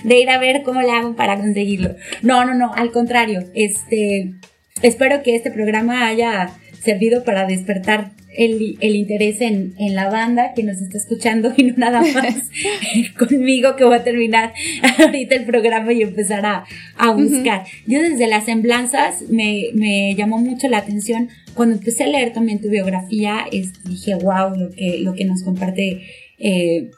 de 0.03 0.19
ir 0.19 0.29
a 0.29 0.39
ver 0.39 0.63
cómo 0.63 0.81
le 0.81 0.91
hago 0.91 1.15
para 1.15 1.37
conseguirlo. 1.37 1.95
No, 2.21 2.45
no, 2.45 2.53
no, 2.53 2.73
al 2.73 2.91
contrario. 2.91 3.45
Este, 3.53 4.33
espero 4.81 5.23
que 5.23 5.35
este 5.35 5.51
programa 5.51 6.07
haya 6.07 6.51
servido 6.81 7.23
para 7.23 7.45
despertar 7.45 8.11
el, 8.37 8.77
el 8.81 8.95
interés 8.95 9.41
en, 9.41 9.73
en, 9.79 9.95
la 9.95 10.09
banda 10.09 10.53
que 10.55 10.61
nos 10.61 10.77
está 10.77 10.97
escuchando 10.97 11.51
y 11.57 11.63
no 11.63 11.73
nada 11.77 12.01
más 12.01 12.35
conmigo 13.17 13.75
que 13.75 13.83
voy 13.83 13.95
a 13.95 14.03
terminar 14.03 14.53
ahorita 14.99 15.35
el 15.35 15.45
programa 15.45 15.91
y 15.91 16.03
empezar 16.03 16.45
a, 16.45 16.63
a 16.97 17.11
buscar. 17.11 17.65
Yo 17.87 17.99
desde 17.99 18.27
las 18.27 18.45
semblanzas 18.45 19.23
me, 19.29 19.69
me 19.73 20.13
llamó 20.15 20.37
mucho 20.37 20.67
la 20.69 20.77
atención. 20.77 21.29
Cuando 21.55 21.75
empecé 21.75 22.03
a 22.03 22.07
leer 22.07 22.31
también 22.31 22.61
tu 22.61 22.69
biografía, 22.69 23.45
es, 23.51 23.83
dije, 23.83 24.13
wow, 24.15 24.55
lo 24.55 24.69
que, 24.69 24.99
lo 24.99 25.15
que 25.15 25.25
nos 25.25 25.43
comparte 25.43 26.03
eh, 26.37 26.91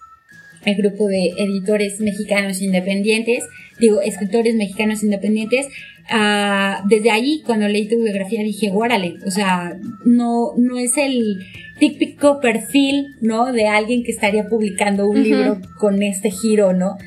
el 0.65 0.75
grupo 0.75 1.07
de 1.07 1.33
editores 1.37 2.01
mexicanos 2.01 2.61
independientes, 2.61 3.45
digo, 3.79 4.01
escritores 4.01 4.55
mexicanos 4.55 5.03
independientes, 5.03 5.67
uh, 6.11 6.87
desde 6.87 7.11
ahí, 7.11 7.41
cuando 7.45 7.67
leí 7.67 7.87
tu 7.87 8.01
biografía, 8.01 8.43
dije, 8.43 8.71
órale, 8.73 9.15
o 9.25 9.31
sea, 9.31 9.77
no, 10.05 10.53
no 10.57 10.77
es 10.77 10.97
el 10.97 11.39
típico 11.79 12.39
perfil, 12.39 13.15
¿no? 13.21 13.51
De 13.51 13.67
alguien 13.67 14.03
que 14.03 14.11
estaría 14.11 14.47
publicando 14.47 15.07
un 15.07 15.23
libro 15.23 15.59
con 15.79 16.01
este 16.03 16.29
giro, 16.31 16.73
¿no? 16.73 16.97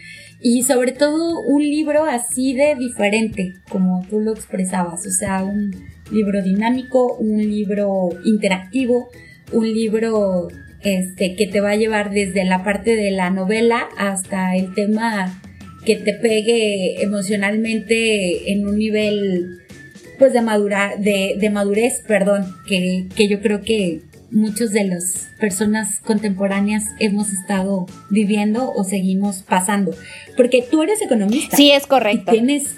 Y 0.40 0.62
sobre 0.62 0.92
todo 0.92 1.40
un 1.46 1.62
libro 1.62 2.04
así 2.04 2.54
de 2.54 2.74
diferente, 2.74 3.54
como 3.68 4.04
tú 4.10 4.18
lo 4.18 4.32
expresabas, 4.32 5.06
o 5.06 5.10
sea, 5.10 5.44
un 5.44 5.70
libro 6.10 6.42
dinámico, 6.42 7.14
un 7.14 7.38
libro 7.38 8.08
interactivo, 8.24 9.08
un 9.52 9.72
libro 9.72 10.48
este, 10.82 11.36
que 11.36 11.46
te 11.46 11.60
va 11.60 11.70
a 11.70 11.76
llevar 11.76 12.10
desde 12.10 12.44
la 12.44 12.64
parte 12.64 12.96
de 12.96 13.12
la 13.12 13.30
novela 13.30 13.88
hasta 13.96 14.56
el 14.56 14.74
tema 14.74 15.40
que 15.84 15.96
te 15.96 16.14
pegue 16.14 17.02
emocionalmente 17.02 18.52
en 18.52 18.66
un 18.66 18.78
nivel 18.78 19.58
pues 20.18 20.32
de 20.32 20.42
madura, 20.42 20.92
de, 20.98 21.36
de 21.38 21.50
madurez, 21.50 22.02
perdón, 22.06 22.46
que, 22.66 23.06
que 23.16 23.28
yo 23.28 23.40
creo 23.40 23.62
que 23.62 24.02
muchos 24.32 24.70
de 24.70 24.84
las 24.84 25.28
personas 25.38 26.00
contemporáneas 26.00 26.84
hemos 26.98 27.32
estado 27.32 27.86
viviendo 28.10 28.72
o 28.72 28.84
seguimos 28.84 29.42
pasando. 29.42 29.94
Porque 30.36 30.64
tú 30.68 30.82
eres 30.82 31.02
economista. 31.02 31.56
Sí, 31.56 31.70
es 31.70 31.86
correcto. 31.86 32.32
tienes, 32.32 32.76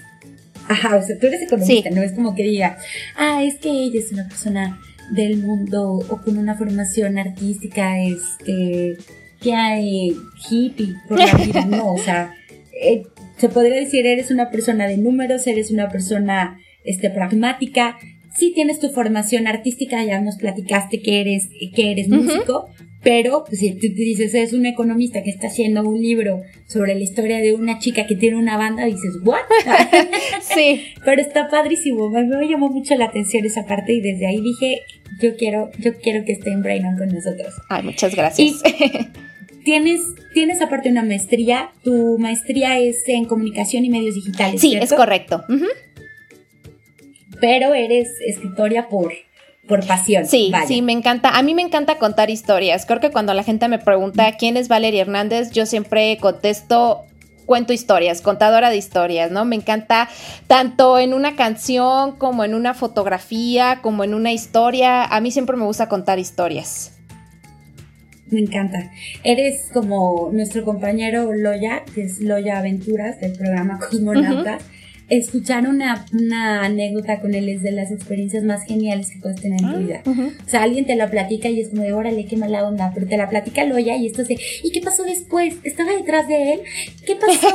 ajá, 0.68 0.96
o 0.96 1.02
sea, 1.02 1.18
tú 1.18 1.26
eres 1.26 1.42
economista, 1.42 1.90
no 1.90 2.02
es 2.02 2.12
como 2.12 2.34
que 2.34 2.42
diga, 2.42 2.78
ah, 3.16 3.42
es 3.44 3.56
que 3.56 3.70
ella 3.70 4.00
es 4.00 4.12
una 4.12 4.28
persona 4.28 4.80
del 5.10 5.36
mundo 5.36 5.98
o 6.08 6.22
con 6.22 6.38
una 6.38 6.56
formación 6.56 7.18
artística, 7.18 8.00
este, 8.00 8.96
que 9.40 9.54
hay 9.54 10.16
hippie 10.48 10.94
por 11.08 11.18
la 11.18 11.32
vida, 11.34 11.66
no, 11.66 11.92
o 11.92 11.98
sea, 11.98 12.34
eh, 12.80 13.02
se 13.36 13.48
podría 13.48 13.76
decir, 13.76 14.06
eres 14.06 14.30
una 14.30 14.50
persona 14.50 14.86
de 14.86 14.96
números, 14.96 15.46
eres 15.46 15.70
una 15.70 15.88
persona 15.88 16.58
este, 16.84 17.10
pragmática, 17.10 17.98
sí 18.36 18.52
tienes 18.54 18.80
tu 18.80 18.90
formación 18.90 19.46
artística, 19.46 20.02
ya 20.04 20.20
nos 20.20 20.36
platicaste 20.36 21.00
que 21.00 21.20
eres, 21.20 21.48
que 21.74 21.92
eres 21.92 22.08
músico, 22.08 22.68
pero 23.04 23.44
pues, 23.46 23.60
si 23.60 23.74
tú 23.74 23.86
dices, 23.94 24.34
es 24.34 24.52
un 24.54 24.64
economista 24.66 25.22
que 25.22 25.30
está 25.30 25.48
haciendo 25.48 25.82
un 25.82 26.00
libro 26.00 26.40
sobre 26.66 26.94
la 26.94 27.02
historia 27.02 27.38
de 27.38 27.52
una 27.52 27.78
chica 27.78 28.06
que 28.06 28.16
tiene 28.16 28.38
una 28.38 28.56
banda, 28.56 28.86
dices, 28.86 29.18
¿what? 29.22 29.42
sí. 30.40 30.80
Pero 31.04 31.20
está 31.20 31.48
padrísimo, 31.48 32.08
me, 32.08 32.24
me, 32.24 32.48
llamó 32.48 32.70
mucho 32.70 32.94
la 32.96 33.04
atención 33.04 33.44
esa 33.44 33.66
parte 33.66 33.92
y 33.92 34.00
desde 34.00 34.26
ahí 34.26 34.40
dije, 34.40 34.80
yo 35.20 35.36
quiero, 35.36 35.70
yo 35.78 35.94
quiero 35.98 36.24
que 36.24 36.32
esté 36.32 36.50
en 36.50 36.62
Brain 36.62 36.86
On 36.86 36.96
con 36.96 37.08
nosotros. 37.08 37.54
Ay, 37.68 37.82
muchas 37.82 38.14
gracias. 38.16 38.62
tienes, 39.64 40.00
tienes 40.34 40.60
aparte 40.60 40.90
una 40.90 41.02
maestría, 41.02 41.70
tu 41.82 42.18
maestría 42.18 42.78
es 42.78 43.08
en 43.08 43.24
comunicación 43.24 43.84
y 43.84 43.88
medios 43.88 44.16
digitales. 44.16 44.60
Sí, 44.60 44.70
¿cierto? 44.70 44.84
es 44.84 44.92
correcto. 44.92 45.44
Uh 45.48 45.52
-huh. 45.52 45.68
Pero 47.40 47.72
eres 47.74 48.08
escritoria 48.26 48.88
por, 48.88 49.12
por 49.66 49.86
pasión. 49.86 50.26
Sí, 50.26 50.50
vaya. 50.52 50.66
sí, 50.66 50.82
me 50.82 50.92
encanta. 50.92 51.30
A 51.30 51.42
mí 51.42 51.54
me 51.54 51.62
encanta 51.62 51.98
contar 51.98 52.28
historias. 52.28 52.84
Creo 52.84 53.00
que 53.00 53.10
cuando 53.10 53.32
la 53.32 53.42
gente 53.42 53.68
me 53.68 53.78
pregunta 53.78 54.36
quién 54.36 54.56
es 54.56 54.68
Valeria 54.68 55.02
Hernández, 55.02 55.50
yo 55.52 55.64
siempre 55.64 56.18
contesto 56.18 57.04
cuento 57.46 57.72
historias, 57.72 58.22
contadora 58.22 58.70
de 58.70 58.76
historias, 58.76 59.30
¿no? 59.30 59.44
Me 59.44 59.56
encanta 59.56 60.08
tanto 60.46 60.98
en 60.98 61.12
una 61.14 61.36
canción 61.36 62.12
como 62.16 62.44
en 62.44 62.54
una 62.54 62.74
fotografía, 62.74 63.80
como 63.82 64.02
en 64.04 64.14
una 64.14 64.32
historia. 64.32 65.04
A 65.04 65.20
mí 65.20 65.30
siempre 65.30 65.56
me 65.56 65.64
gusta 65.64 65.88
contar 65.88 66.18
historias. 66.18 66.92
Me 68.30 68.40
encanta. 68.40 68.90
Eres 69.22 69.68
como 69.72 70.30
nuestro 70.32 70.64
compañero 70.64 71.32
Loya, 71.34 71.84
que 71.94 72.02
es 72.02 72.20
Loya 72.20 72.58
Aventuras 72.58 73.20
del 73.20 73.32
programa 73.32 73.78
Cosmonauta. 73.78 74.56
Uh 74.56 74.60
-huh. 74.60 74.74
Escuchar 75.10 75.68
una, 75.68 76.06
una, 76.14 76.64
anécdota 76.64 77.20
con 77.20 77.34
él 77.34 77.50
es 77.50 77.62
de 77.62 77.72
las 77.72 77.92
experiencias 77.92 78.42
más 78.42 78.64
geniales 78.64 79.10
que 79.10 79.20
puedes 79.20 79.38
tener 79.38 79.60
en 79.60 79.72
tu 79.72 79.78
vida. 79.78 80.02
Uh 80.06 80.14
-huh. 80.14 80.32
O 80.46 80.48
sea, 80.48 80.62
alguien 80.62 80.86
te 80.86 80.96
la 80.96 81.10
platica 81.10 81.50
y 81.50 81.60
es 81.60 81.68
como 81.68 81.82
de, 81.82 81.92
órale, 81.92 82.24
qué 82.24 82.38
mala 82.38 82.66
onda, 82.66 82.90
pero 82.94 83.06
te 83.06 83.18
la 83.18 83.28
platica 83.28 83.64
Loya 83.64 83.98
y 83.98 84.06
esto 84.06 84.22
es 84.22 84.28
de, 84.28 84.38
¿y 84.62 84.72
qué 84.72 84.80
pasó 84.80 85.04
después? 85.04 85.56
¿Estaba 85.62 85.92
detrás 85.92 86.26
de 86.26 86.54
él? 86.54 86.60
¿Qué 87.06 87.16
pasó? 87.16 87.48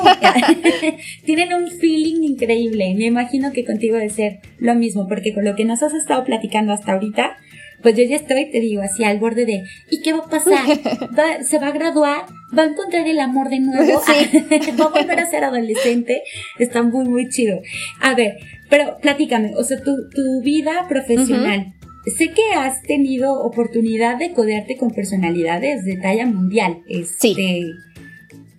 Tienen 1.26 1.54
un 1.54 1.72
feeling 1.72 2.22
increíble. 2.24 2.94
Me 2.96 3.06
imagino 3.06 3.52
que 3.52 3.66
contigo 3.66 3.96
debe 3.96 4.12
ser 4.12 4.40
lo 4.60 4.76
mismo, 4.76 5.08
porque 5.08 5.34
con 5.34 5.44
lo 5.44 5.56
que 5.56 5.66
nos 5.66 5.82
has 5.82 5.96
estado 5.96 6.24
platicando 6.26 6.72
hasta 6.72 6.94
ahorita, 6.94 7.36
pues 7.82 7.96
yo 7.96 8.04
ya 8.04 8.18
estoy, 8.18 8.50
te 8.52 8.60
digo, 8.60 8.82
así 8.82 9.04
al 9.04 9.20
borde 9.20 9.46
de, 9.46 9.64
¿y 9.90 10.02
qué 10.02 10.14
va 10.14 10.20
a 10.20 10.30
pasar? 10.30 10.66
¿Va, 11.18 11.44
¿Se 11.44 11.60
va 11.60 11.68
a 11.68 11.72
graduar? 11.72 12.26
¿Va 12.58 12.64
a 12.64 12.66
encontrar 12.66 13.08
el 13.08 13.20
amor 13.20 13.50
de 13.50 13.60
nuevo? 13.60 14.02
Sí. 14.06 14.38
¿Va 14.80 14.86
a 14.86 14.90
volver 14.90 15.20
a 15.20 15.30
ser 15.30 15.44
adolescente? 15.44 16.24
Está 16.58 16.84
muy, 16.84 17.06
muy 17.06 17.30
chido. 17.30 17.60
A 18.02 18.16
ver, 18.16 18.38
pero 18.70 18.98
platícame, 19.02 19.54
o 19.56 19.64
sea, 19.64 19.82
tu, 19.82 20.10
tu 20.10 20.42
vida 20.42 20.86
profesional. 20.88 21.60
Uh 21.60 21.64
-huh. 21.64 22.18
Sé 22.18 22.32
que 22.32 22.54
has 22.56 22.82
tenido 22.84 23.34
oportunidad 23.34 24.18
de 24.18 24.32
codearte 24.32 24.78
con 24.78 24.92
personalidades 24.92 25.84
de 25.86 25.98
talla 25.98 26.26
mundial. 26.26 26.82
Este, 26.88 27.34
sí. 27.34 27.74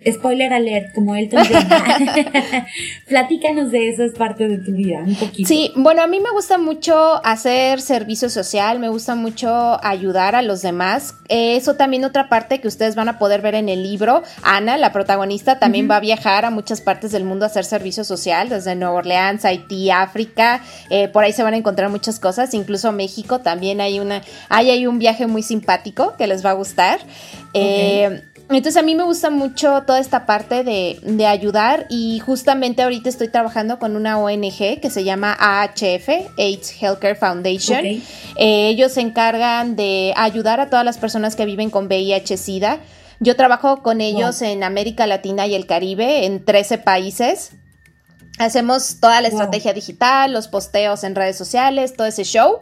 Spoiler 0.09 0.51
alert, 0.51 0.95
como 0.95 1.15
él 1.15 1.29
también. 1.29 1.61
Platícanos 3.07 3.71
de 3.71 3.89
eso, 3.89 4.03
es 4.03 4.13
parte 4.13 4.47
de 4.47 4.57
tu 4.57 4.71
vida, 4.71 5.03
un 5.05 5.15
poquito. 5.15 5.47
Sí, 5.47 5.71
bueno, 5.75 6.01
a 6.01 6.07
mí 6.07 6.19
me 6.19 6.31
gusta 6.31 6.57
mucho 6.57 7.23
hacer 7.23 7.81
servicio 7.81 8.29
social, 8.29 8.79
me 8.79 8.89
gusta 8.89 9.13
mucho 9.13 9.83
ayudar 9.85 10.35
a 10.35 10.41
los 10.41 10.63
demás. 10.63 11.15
Eso 11.29 11.75
también 11.75 12.03
otra 12.03 12.29
parte 12.29 12.59
que 12.59 12.67
ustedes 12.67 12.95
van 12.95 13.09
a 13.09 13.19
poder 13.19 13.41
ver 13.41 13.53
en 13.53 13.69
el 13.69 13.83
libro. 13.83 14.23
Ana, 14.41 14.77
la 14.77 14.91
protagonista, 14.91 15.59
también 15.59 15.85
uh 15.85 15.89
-huh. 15.89 15.91
va 15.91 15.97
a 15.97 16.01
viajar 16.01 16.45
a 16.45 16.49
muchas 16.49 16.81
partes 16.81 17.11
del 17.11 17.23
mundo 17.23 17.45
a 17.45 17.49
hacer 17.49 17.65
servicio 17.65 18.03
social, 18.03 18.49
desde 18.49 18.75
Nueva 18.75 18.95
Orleans, 18.95 19.45
Haití, 19.45 19.91
África. 19.91 20.63
Eh, 20.89 21.09
por 21.09 21.23
ahí 21.23 21.33
se 21.33 21.43
van 21.43 21.53
a 21.53 21.57
encontrar 21.57 21.91
muchas 21.91 22.19
cosas, 22.19 22.55
incluso 22.55 22.91
México 22.91 23.39
también 23.39 23.79
hay 23.81 23.99
una, 23.99 24.23
hay, 24.49 24.71
hay 24.71 24.87
un 24.87 24.97
viaje 24.97 25.27
muy 25.27 25.43
simpático 25.43 26.15
que 26.17 26.25
les 26.25 26.43
va 26.43 26.49
a 26.49 26.53
gustar. 26.53 26.99
Okay. 27.49 27.61
Eh, 27.63 28.30
entonces 28.57 28.81
a 28.81 28.85
mí 28.85 28.95
me 28.95 29.03
gusta 29.03 29.29
mucho 29.29 29.83
toda 29.83 29.99
esta 29.99 30.25
parte 30.25 30.63
de, 30.63 30.99
de, 31.03 31.25
ayudar 31.25 31.85
y 31.89 32.19
justamente 32.19 32.81
ahorita 32.81 33.09
estoy 33.09 33.29
trabajando 33.29 33.79
con 33.79 33.95
una 33.95 34.17
ONG 34.17 34.79
que 34.81 34.89
se 34.89 35.03
llama 35.03 35.35
AHF, 35.39 36.09
AIDS 36.37 36.81
Healthcare 36.81 37.15
Foundation. 37.15 37.79
Okay. 37.79 38.03
Eh, 38.35 38.69
ellos 38.69 38.93
se 38.93 39.01
encargan 39.01 39.75
de 39.75 40.13
ayudar 40.15 40.59
a 40.59 40.69
todas 40.69 40.85
las 40.85 40.97
personas 40.97 41.35
que 41.35 41.45
viven 41.45 41.69
con 41.69 41.87
VIH-Sida. 41.87 42.79
Yo 43.19 43.35
trabajo 43.35 43.83
con 43.83 44.01
ellos 44.01 44.39
wow. 44.39 44.49
en 44.49 44.63
América 44.63 45.05
Latina 45.07 45.45
y 45.47 45.55
el 45.55 45.65
Caribe, 45.67 46.25
en 46.25 46.43
13 46.43 46.79
países. 46.79 47.51
Hacemos 48.41 48.97
toda 48.99 49.21
la 49.21 49.27
estrategia 49.27 49.71
digital, 49.71 50.33
los 50.33 50.47
posteos 50.47 51.03
en 51.03 51.13
redes 51.13 51.37
sociales, 51.37 51.93
todo 51.95 52.07
ese 52.07 52.23
show. 52.23 52.59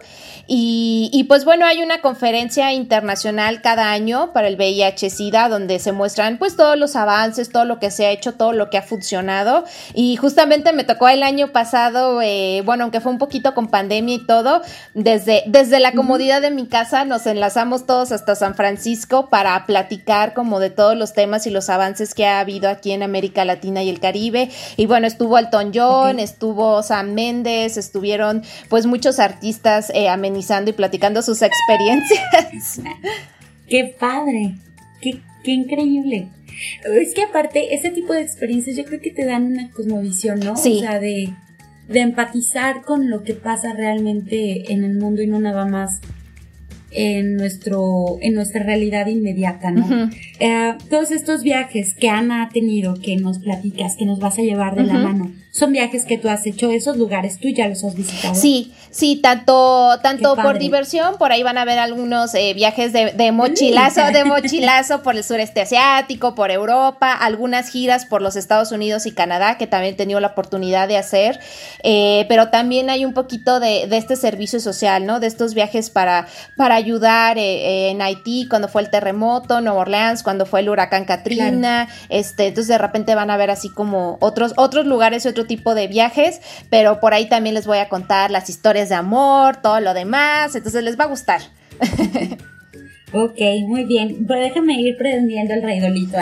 Y, 0.51 1.25
pues 1.29 1.45
bueno, 1.45 1.65
hay 1.65 1.83
una 1.83 2.01
conferencia 2.01 2.73
internacional 2.73 3.61
cada 3.61 3.91
año 3.91 4.33
para 4.33 4.47
el 4.47 4.57
VIH-Sida 4.57 5.47
donde 5.47 5.77
se 5.77 5.91
muestran 5.91 6.37
pues 6.39 6.57
todos 6.57 6.75
los 6.75 6.95
avances, 6.95 7.49
todo 7.49 7.65
lo 7.65 7.79
que 7.79 7.91
se 7.91 8.07
ha 8.07 8.09
hecho, 8.09 8.33
todo 8.33 8.51
lo 8.51 8.69
que 8.69 8.77
ha 8.77 8.81
funcionado. 8.81 9.63
Y 9.93 10.15
justamente 10.15 10.73
me 10.73 10.83
tocó 10.83 11.07
el 11.07 11.23
año 11.23 11.49
pasado, 11.49 12.21
eh, 12.21 12.63
bueno, 12.65 12.83
aunque 12.83 12.99
fue 12.99 13.11
un 13.11 13.19
poquito 13.19 13.53
con 13.53 13.67
pandemia 13.67 14.15
y 14.15 14.25
todo, 14.25 14.63
desde, 14.95 15.43
desde 15.45 15.79
la 15.79 15.93
comodidad 15.93 16.41
de 16.41 16.51
mi 16.51 16.65
casa 16.65 17.05
nos 17.05 17.27
enlazamos 17.27 17.85
todos 17.85 18.11
hasta 18.11 18.35
San 18.35 18.55
Francisco 18.55 19.29
para 19.29 19.65
platicar 19.65 20.33
como 20.33 20.59
de 20.59 20.71
todos 20.71 20.97
los 20.97 21.13
temas 21.13 21.45
y 21.45 21.51
los 21.51 21.69
avances 21.69 22.15
que 22.15 22.25
ha 22.25 22.39
habido 22.39 22.69
aquí 22.69 22.91
en 22.91 23.03
América 23.03 23.45
Latina 23.45 23.83
y 23.83 23.89
el 23.89 23.99
Caribe. 23.99 24.49
Y 24.77 24.87
bueno, 24.87 25.05
estuvo 25.05 25.37
Elton 25.69 25.71
John, 25.73 26.19
estuvo 26.19 26.81
Sam 26.83 27.13
Méndez, 27.13 27.77
estuvieron 27.77 28.43
pues 28.69 28.85
muchos 28.85 29.19
artistas 29.19 29.91
eh, 29.93 30.07
y 30.07 30.71
platicando 30.73 31.21
sus 31.21 31.41
experiencias. 31.41 32.81
¡Qué 33.67 33.95
padre! 33.99 34.55
¡Qué, 35.01 35.21
qué 35.43 35.51
increíble! 35.51 36.29
Es 36.83 37.13
que 37.13 37.23
aparte, 37.23 37.73
ese 37.73 37.89
tipo 37.89 38.13
de 38.13 38.21
experiencias 38.21 38.75
yo 38.75 38.83
creo 38.83 38.99
que 38.99 39.11
te 39.11 39.25
dan 39.25 39.45
una 39.45 39.71
cosmovisión, 39.71 40.39
¿no? 40.39 40.57
Sí. 40.57 40.77
O 40.77 40.79
sea, 40.81 40.99
de, 40.99 41.33
de 41.87 41.99
empatizar 41.99 42.81
con 42.81 43.09
lo 43.09 43.23
que 43.23 43.33
pasa 43.33 43.73
realmente 43.73 44.73
en 44.73 44.83
el 44.83 44.97
mundo 44.97 45.21
y 45.21 45.27
no 45.27 45.39
nada 45.39 45.65
más 45.65 46.01
en 46.91 47.35
nuestro 47.35 48.17
en 48.21 48.33
nuestra 48.33 48.63
realidad 48.63 49.07
inmediata, 49.07 49.71
¿no? 49.71 50.09
Eh, 50.39 50.73
todos 50.89 51.11
estos 51.11 51.43
viajes 51.43 51.93
que 51.93 52.09
Ana 52.09 52.43
ha 52.43 52.49
tenido, 52.49 52.95
que 52.95 53.15
nos 53.17 53.39
platicas, 53.39 53.95
que 53.95 54.05
nos 54.05 54.19
vas 54.19 54.39
a 54.39 54.41
llevar 54.41 54.75
de 54.75 54.83
la 54.83 54.93
mano, 54.93 55.31
son 55.51 55.71
viajes 55.71 56.05
que 56.05 56.19
tú 56.19 56.29
has 56.29 56.45
hecho, 56.45 56.69
esos 56.69 56.97
lugares 56.97 57.39
tú 57.39 57.47
ya 57.49 57.67
los 57.67 57.83
has 57.83 57.95
visitado. 57.95 58.35
Sí, 58.35 58.71
sí, 58.91 59.15
tanto, 59.15 59.97
tanto 60.03 60.35
por 60.35 60.59
diversión, 60.59 61.17
por 61.17 61.31
ahí 61.31 61.41
van 61.41 61.57
a 61.57 61.65
ver 61.65 61.79
algunos 61.79 62.35
eh, 62.35 62.53
viajes 62.53 62.93
de, 62.93 63.31
mochilazo, 63.31 64.11
de 64.11 64.23
mochilazo 64.25 65.01
por 65.01 65.15
el 65.15 65.23
sureste 65.23 65.61
asiático, 65.61 66.35
por 66.35 66.51
Europa, 66.51 67.13
algunas 67.13 67.69
giras 67.69 68.05
por 68.05 68.21
los 68.21 68.35
Estados 68.35 68.71
Unidos 68.71 69.07
y 69.07 69.11
Canadá, 69.11 69.57
que 69.57 69.65
también 69.65 69.95
he 69.95 69.97
tenido 69.97 70.19
la 70.19 70.27
oportunidad 70.27 70.87
de 70.87 70.97
hacer, 70.97 71.39
eh, 71.81 72.27
pero 72.29 72.49
también 72.49 72.91
hay 72.91 73.03
un 73.03 73.13
poquito 73.13 73.59
de, 73.59 73.89
este 73.97 74.15
servicio 74.15 74.59
social, 74.59 75.05
¿no? 75.07 75.19
De 75.19 75.27
estos 75.27 75.55
viajes 75.55 75.89
para, 75.89 76.27
para 76.57 76.75
ayudar 76.75 77.39
eh, 77.39 77.89
en 77.89 78.03
Haití 78.03 78.47
cuando 78.47 78.67
fue 78.67 78.83
el 78.83 78.91
terremoto, 78.91 79.61
Nueva 79.61 79.79
Orleans 79.79 80.21
cuando 80.21 80.45
fue 80.45 80.59
el 80.59 80.69
huracán 80.69 81.05
Katrina, 81.05 81.89
este, 82.09 82.47
entonces 82.47 82.67
de 82.67 82.77
repente 82.77 83.15
van 83.15 83.31
a 83.31 83.37
ver 83.37 83.49
así 83.49 83.69
como 83.69 84.17
otros, 84.21 84.53
otros 84.55 84.85
lugares 84.85 85.25
y 85.25 85.29
otros 85.29 85.38
tipo 85.45 85.75
de 85.75 85.87
viajes, 85.87 86.41
pero 86.69 86.99
por 86.99 87.13
ahí 87.13 87.27
también 87.27 87.55
les 87.55 87.67
voy 87.67 87.79
a 87.79 87.89
contar 87.89 88.31
las 88.31 88.49
historias 88.49 88.89
de 88.89 88.95
amor, 88.95 89.57
todo 89.57 89.79
lo 89.79 89.93
demás, 89.93 90.55
entonces 90.55 90.83
les 90.83 90.99
va 90.99 91.05
a 91.05 91.07
gustar. 91.07 91.41
Ok, 93.11 93.39
muy 93.67 93.85
bien. 93.85 94.25
Pero 94.27 94.41
déjame 94.41 94.79
ir 94.79 94.95
prendiendo 94.97 95.53
el 95.53 95.63
raidolito. 95.63 96.17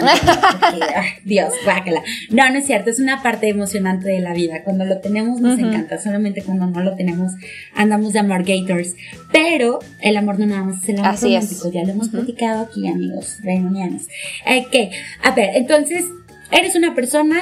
Dios, 1.25 1.53
bájala. 1.65 2.01
No, 2.29 2.49
no 2.49 2.59
es 2.59 2.65
cierto. 2.65 2.89
Es 2.89 2.99
una 2.99 3.21
parte 3.21 3.49
emocionante 3.49 4.07
de 4.07 4.21
la 4.21 4.33
vida. 4.33 4.63
Cuando 4.63 4.85
lo 4.85 4.99
tenemos 4.99 5.41
nos 5.41 5.59
encanta. 5.59 5.97
Solamente 5.97 6.43
cuando 6.43 6.67
no 6.67 6.81
lo 6.81 6.95
tenemos 6.95 7.33
andamos 7.75 8.13
de 8.13 8.19
amor 8.19 8.43
gators. 8.45 8.95
Pero 9.31 9.79
el 10.01 10.15
amor 10.15 10.39
no 10.39 10.45
nada 10.45 10.63
más 10.63 10.83
es 10.83 10.89
el 10.89 10.99
amor 10.99 11.19
romántico. 11.19 11.71
Ya 11.71 11.83
lo 11.83 11.91
hemos 11.91 12.09
platicado 12.09 12.63
aquí, 12.63 12.87
amigos 12.87 13.39
reunianos. 13.43 14.03
Ok, 14.45 14.93
a 15.23 15.31
ver, 15.31 15.49
entonces 15.55 16.05
eres 16.51 16.75
una 16.75 16.95
persona 16.95 17.41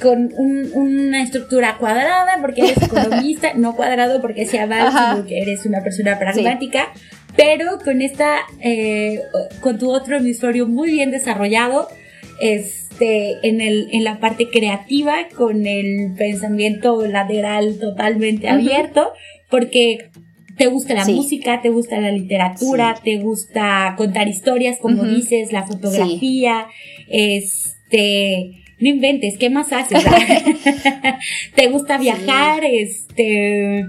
con 0.00 0.32
una 0.36 1.22
estructura 1.22 1.76
cuadrada 1.78 2.38
porque 2.40 2.62
eres 2.62 2.82
economista, 2.82 3.54
no 3.54 3.74
cuadrado 3.76 4.20
porque 4.20 4.46
sea 4.46 4.66
mal, 4.66 4.90
sino 4.90 5.26
que 5.26 5.40
eres 5.40 5.66
una 5.66 5.82
persona 5.82 6.18
pragmática, 6.18 6.92
pero 7.36 7.78
con 7.78 8.02
esta, 8.02 8.38
eh, 8.60 9.20
con 9.60 9.78
tu 9.78 9.90
otro 9.90 10.16
hemisferio 10.16 10.66
muy 10.66 10.90
bien 10.90 11.10
desarrollado, 11.10 11.88
este, 12.40 13.38
en, 13.46 13.60
el, 13.60 13.88
en 13.92 14.04
la 14.04 14.20
parte 14.20 14.48
creativa, 14.48 15.14
con 15.36 15.66
el 15.66 16.14
pensamiento 16.16 17.06
lateral 17.06 17.78
totalmente 17.78 18.48
abierto, 18.48 19.12
porque 19.50 20.10
te 20.56 20.66
gusta 20.66 20.94
la 20.94 21.04
música, 21.04 21.60
te 21.62 21.70
gusta 21.70 22.00
la 22.00 22.12
literatura, 22.12 22.94
te 23.02 23.18
gusta 23.18 23.94
contar 23.96 24.28
historias, 24.28 24.78
como 24.78 25.04
dices, 25.04 25.52
la 25.52 25.66
fotografía, 25.66 26.66
es 27.08 27.73
este, 27.94 28.62
no 28.80 28.88
inventes, 28.88 29.38
¿qué 29.38 29.50
más 29.50 29.72
haces? 29.72 30.04
¿Te 31.54 31.68
gusta 31.68 31.98
viajar? 31.98 32.64
Este, 32.64 33.84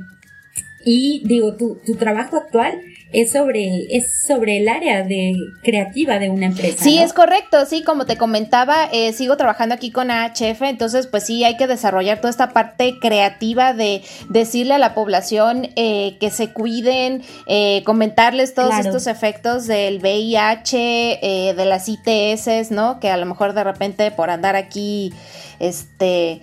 y 0.86 1.24
digo, 1.26 1.56
tu, 1.56 1.80
tu 1.86 1.96
trabajo 1.96 2.38
actual 2.38 2.80
es 3.12 3.32
sobre, 3.32 3.86
es 3.96 4.26
sobre 4.28 4.58
el 4.58 4.68
área 4.68 5.04
de 5.04 5.36
creativa 5.64 6.20
de 6.20 6.30
una 6.30 6.48
empresa. 6.48 6.84
Sí, 6.84 6.98
es 6.98 7.14
correcto, 7.14 7.66
sí, 7.66 7.84
como 7.84 8.06
te 8.06 8.18
comentaba, 8.18 8.90
eh, 8.92 9.14
sigo 9.14 9.38
trabajando 9.38 9.76
aquí 9.76 9.92
con 9.92 10.12
AHF, 10.12 10.62
entonces 10.64 11.08
pues 11.08 11.24
sí 11.24 11.44
hay 11.44 11.56
que 11.56 11.68
desarrollar 11.68 12.18
toda 12.20 12.30
esta 12.30 12.50
parte 12.50 13.00
creativa 13.00 13.74
de 13.74 14.02
decirle 14.30 14.74
a 14.74 14.80
la 14.80 14.94
población 14.94 15.70
eh, 15.76 16.18
que 16.20 16.30
se 16.30 16.52
cuiden, 16.52 17.22
eh, 17.48 17.84
comentarles 17.86 18.54
todos 18.54 18.78
estos 18.78 19.08
efectos 19.08 19.68
del 19.68 20.00
VIH, 20.00 21.54
de 21.56 21.66
las 21.66 21.88
ITS, 21.88 22.72
¿no? 22.72 23.00
Que 23.00 23.10
a 23.10 23.18
lo 23.18 23.26
mejor 23.26 23.54
de 23.54 23.64
repente 23.64 24.12
por 24.12 24.30
andar 24.30 24.56
aquí, 24.56 25.14
este 25.60 26.42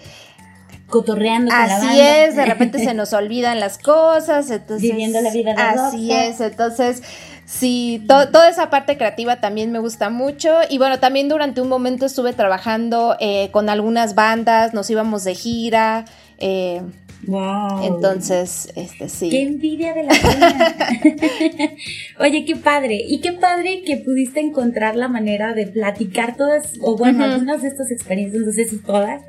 cotorreando 0.93 1.51
con 1.51 1.61
Así 1.61 2.01
es, 2.01 2.37
de 2.37 2.45
repente 2.45 2.79
se 2.79 2.95
nos 2.95 3.13
olvidan 3.13 3.59
las 3.59 3.79
cosas, 3.79 4.49
entonces... 4.51 4.89
Viviendo 4.89 5.21
la 5.21 5.33
vida 5.33 5.55
de 5.55 5.61
Así 5.61 6.13
es, 6.13 6.41
entonces... 6.41 7.03
Sí, 7.45 8.03
toda 8.07 8.49
esa 8.49 8.71
parte 8.71 8.97
creativa 8.97 9.37
también 9.41 9.73
me 9.73 9.79
gusta 9.79 10.09
mucho. 10.09 10.61
Y 10.71 10.79
bueno, 10.79 11.01
también 11.01 11.29
durante 11.29 11.61
un 11.61 11.69
momento 11.69 12.07
estuve 12.07 12.33
trabajando 12.33 13.17
eh, 13.21 13.51
con 13.51 13.69
algunas 13.69 14.15
bandas, 14.15 14.73
nos 14.73 14.89
íbamos 14.89 15.25
de 15.25 15.35
gira. 15.35 16.05
Eh, 16.39 16.83
wow. 17.27 17.85
Entonces, 17.85 18.73
este 18.77 19.09
sí. 19.09 19.31
Qué 19.31 19.43
envidia 19.43 19.95
de 19.95 20.03
la 20.05 20.13
vida. 20.13 21.71
Oye, 22.21 22.45
qué 22.45 22.57
padre. 22.57 23.01
Y 23.07 23.21
qué 23.21 23.33
padre 23.33 23.83
que 23.85 23.99
pudiste 23.99 24.41
encontrar 24.41 24.97
la 24.97 25.09
manera 25.09 25.55
de 25.55 25.67
platicar 25.67 26.37
todas, 26.37 26.73
o 26.81 26.97
bueno, 26.97 27.25
algunas 27.25 27.63
de 27.63 27.69
estas 27.69 27.91
experiencias, 27.91 28.43
no 28.45 28.53
sé 28.53 28.65
si 28.65 28.79
todas, 28.79 29.23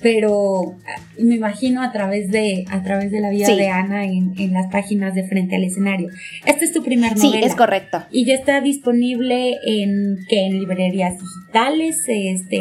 pero 0.00 0.76
ah, 0.86 1.00
me 1.18 1.36
imagino 1.36 1.82
a 1.82 1.92
través 1.92 2.30
de, 2.30 2.64
a 2.70 2.82
través 2.82 3.10
de 3.10 3.20
la 3.20 3.30
vida 3.30 3.48
de 3.48 3.68
Ana 3.68 4.04
en, 4.04 4.34
en, 4.38 4.52
las 4.52 4.70
páginas 4.70 5.14
de 5.14 5.26
frente 5.26 5.56
al 5.56 5.64
escenario. 5.64 6.08
Esta 6.44 6.64
es 6.64 6.72
tu 6.72 6.82
primer 6.82 7.16
novela. 7.16 7.40
Sí, 7.40 7.44
es 7.44 7.54
correcto. 7.54 8.04
Y 8.10 8.24
ya 8.24 8.34
está 8.34 8.60
disponible 8.60 9.56
en 9.66 10.18
que 10.28 10.46
en 10.46 10.58
librerías 10.58 11.14
digitales, 11.18 12.04
este, 12.06 12.60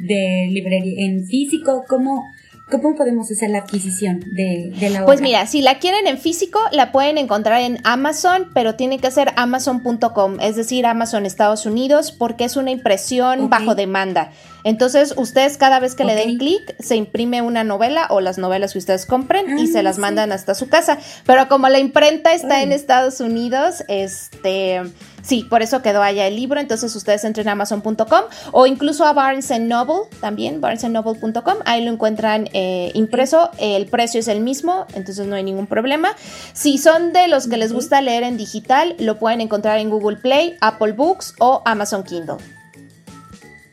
de 0.00 0.48
librería, 0.50 1.06
en 1.06 1.24
físico, 1.26 1.84
¿cómo? 1.88 2.24
¿Cómo 2.70 2.94
podemos 2.96 3.30
hacer 3.30 3.50
la 3.50 3.58
adquisición 3.58 4.20
de, 4.20 4.72
de, 4.78 4.90
la 4.90 5.00
obra? 5.00 5.06
Pues 5.06 5.20
mira, 5.20 5.46
si 5.46 5.60
la 5.60 5.78
quieren 5.78 6.06
en 6.06 6.16
físico, 6.16 6.58
la 6.72 6.92
pueden 6.92 7.18
encontrar 7.18 7.60
en 7.60 7.78
Amazon, 7.84 8.48
pero 8.54 8.74
tiene 8.74 8.98
que 8.98 9.10
ser 9.10 9.32
amazon.com, 9.36 10.40
es 10.40 10.56
decir, 10.56 10.86
Amazon 10.86 11.26
Estados 11.26 11.66
Unidos, 11.66 12.10
porque 12.10 12.44
es 12.44 12.56
una 12.56 12.70
impresión 12.70 13.50
bajo 13.50 13.74
demanda. 13.74 14.32
Entonces, 14.64 15.12
ustedes 15.18 15.58
cada 15.58 15.78
vez 15.78 15.94
que 15.94 16.04
le 16.04 16.14
den 16.14 16.38
clic, 16.38 16.74
se 16.80 16.96
imprime 16.96 17.42
una 17.42 17.64
novela 17.64 18.06
o 18.08 18.22
las 18.22 18.38
novelas 18.38 18.72
que 18.72 18.78
ustedes 18.78 19.04
compren 19.04 19.58
y 19.58 19.66
se 19.66 19.80
ah, 19.80 19.82
las 19.82 19.98
mandan 19.98 20.32
hasta 20.32 20.54
su 20.54 20.70
casa. 20.70 20.98
Pero 21.26 21.48
como 21.48 21.68
la 21.68 21.78
imprenta 21.78 22.32
está 22.32 22.62
en 22.62 22.72
Estados 22.72 23.20
Unidos, 23.20 23.84
este, 23.88 24.80
sí, 25.24 25.44
por 25.48 25.62
eso 25.62 25.82
quedó 25.82 26.02
allá 26.02 26.26
el 26.26 26.36
libro. 26.36 26.60
Entonces, 26.60 26.94
ustedes 26.94 27.24
entren 27.24 27.48
a 27.48 27.52
amazon.com 27.52 28.22
o 28.52 28.66
incluso 28.66 29.04
a 29.04 29.12
Barnes 29.12 29.50
Noble 29.60 30.08
también, 30.20 30.60
barnesandnoble.com. 30.60 31.58
Ahí 31.64 31.84
lo 31.84 31.90
encuentran 31.90 32.48
eh, 32.52 32.92
impreso. 32.94 33.50
El 33.58 33.86
precio 33.86 34.20
es 34.20 34.28
el 34.28 34.40
mismo, 34.40 34.86
entonces 34.94 35.26
no 35.26 35.34
hay 35.34 35.42
ningún 35.42 35.66
problema. 35.66 36.14
Si 36.52 36.78
son 36.78 37.12
de 37.12 37.28
los 37.28 37.48
que 37.48 37.56
les 37.56 37.72
gusta 37.72 38.00
leer 38.00 38.22
en 38.22 38.36
digital, 38.36 38.94
lo 38.98 39.18
pueden 39.18 39.40
encontrar 39.40 39.78
en 39.78 39.90
Google 39.90 40.18
Play, 40.18 40.56
Apple 40.60 40.92
Books 40.92 41.34
o 41.40 41.62
Amazon 41.64 42.04
Kindle. 42.04 42.36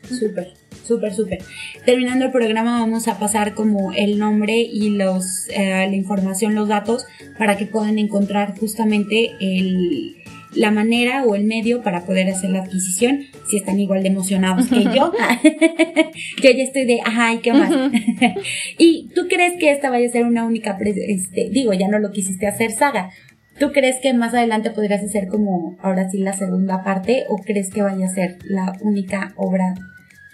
Súper. 0.08 0.54
Súper, 0.84 1.14
súper. 1.14 1.38
Terminando 1.84 2.24
el 2.24 2.32
programa 2.32 2.80
vamos 2.80 3.06
a 3.06 3.18
pasar 3.18 3.54
como 3.54 3.92
el 3.92 4.18
nombre 4.18 4.60
y 4.60 4.90
los, 4.90 5.48
eh, 5.50 5.86
la 5.88 5.94
información, 5.94 6.54
los 6.54 6.68
datos, 6.68 7.06
para 7.38 7.56
que 7.56 7.66
puedan 7.66 7.98
encontrar 7.98 8.58
justamente 8.58 9.36
el, 9.40 10.21
la 10.54 10.70
manera 10.70 11.24
o 11.24 11.34
el 11.34 11.44
medio 11.44 11.82
para 11.82 12.04
poder 12.04 12.28
hacer 12.28 12.50
la 12.50 12.62
adquisición 12.62 13.20
si 13.48 13.56
están 13.56 13.80
igual 13.80 14.02
de 14.02 14.08
emocionados 14.08 14.68
que 14.68 14.84
yo. 14.84 15.12
yo 16.42 16.50
ya 16.50 16.62
estoy 16.62 16.84
de, 16.84 17.00
ay, 17.04 17.38
¿qué 17.38 17.52
más? 17.52 17.70
¿Y 18.78 19.08
tú 19.14 19.28
crees 19.28 19.58
que 19.58 19.70
esta 19.70 19.90
vaya 19.90 20.08
a 20.08 20.12
ser 20.12 20.24
una 20.24 20.44
única, 20.44 20.78
este, 20.80 21.48
digo, 21.50 21.72
ya 21.72 21.88
no 21.88 21.98
lo 21.98 22.10
quisiste 22.12 22.46
hacer 22.46 22.72
saga? 22.72 23.10
¿Tú 23.58 23.72
crees 23.72 23.96
que 24.00 24.14
más 24.14 24.34
adelante 24.34 24.70
podrías 24.70 25.02
hacer 25.02 25.28
como 25.28 25.76
ahora 25.82 26.08
sí 26.10 26.18
la 26.18 26.32
segunda 26.32 26.82
parte 26.82 27.24
o 27.28 27.36
crees 27.36 27.70
que 27.70 27.82
vaya 27.82 28.06
a 28.06 28.08
ser 28.08 28.38
la 28.44 28.72
única 28.80 29.34
obra 29.36 29.74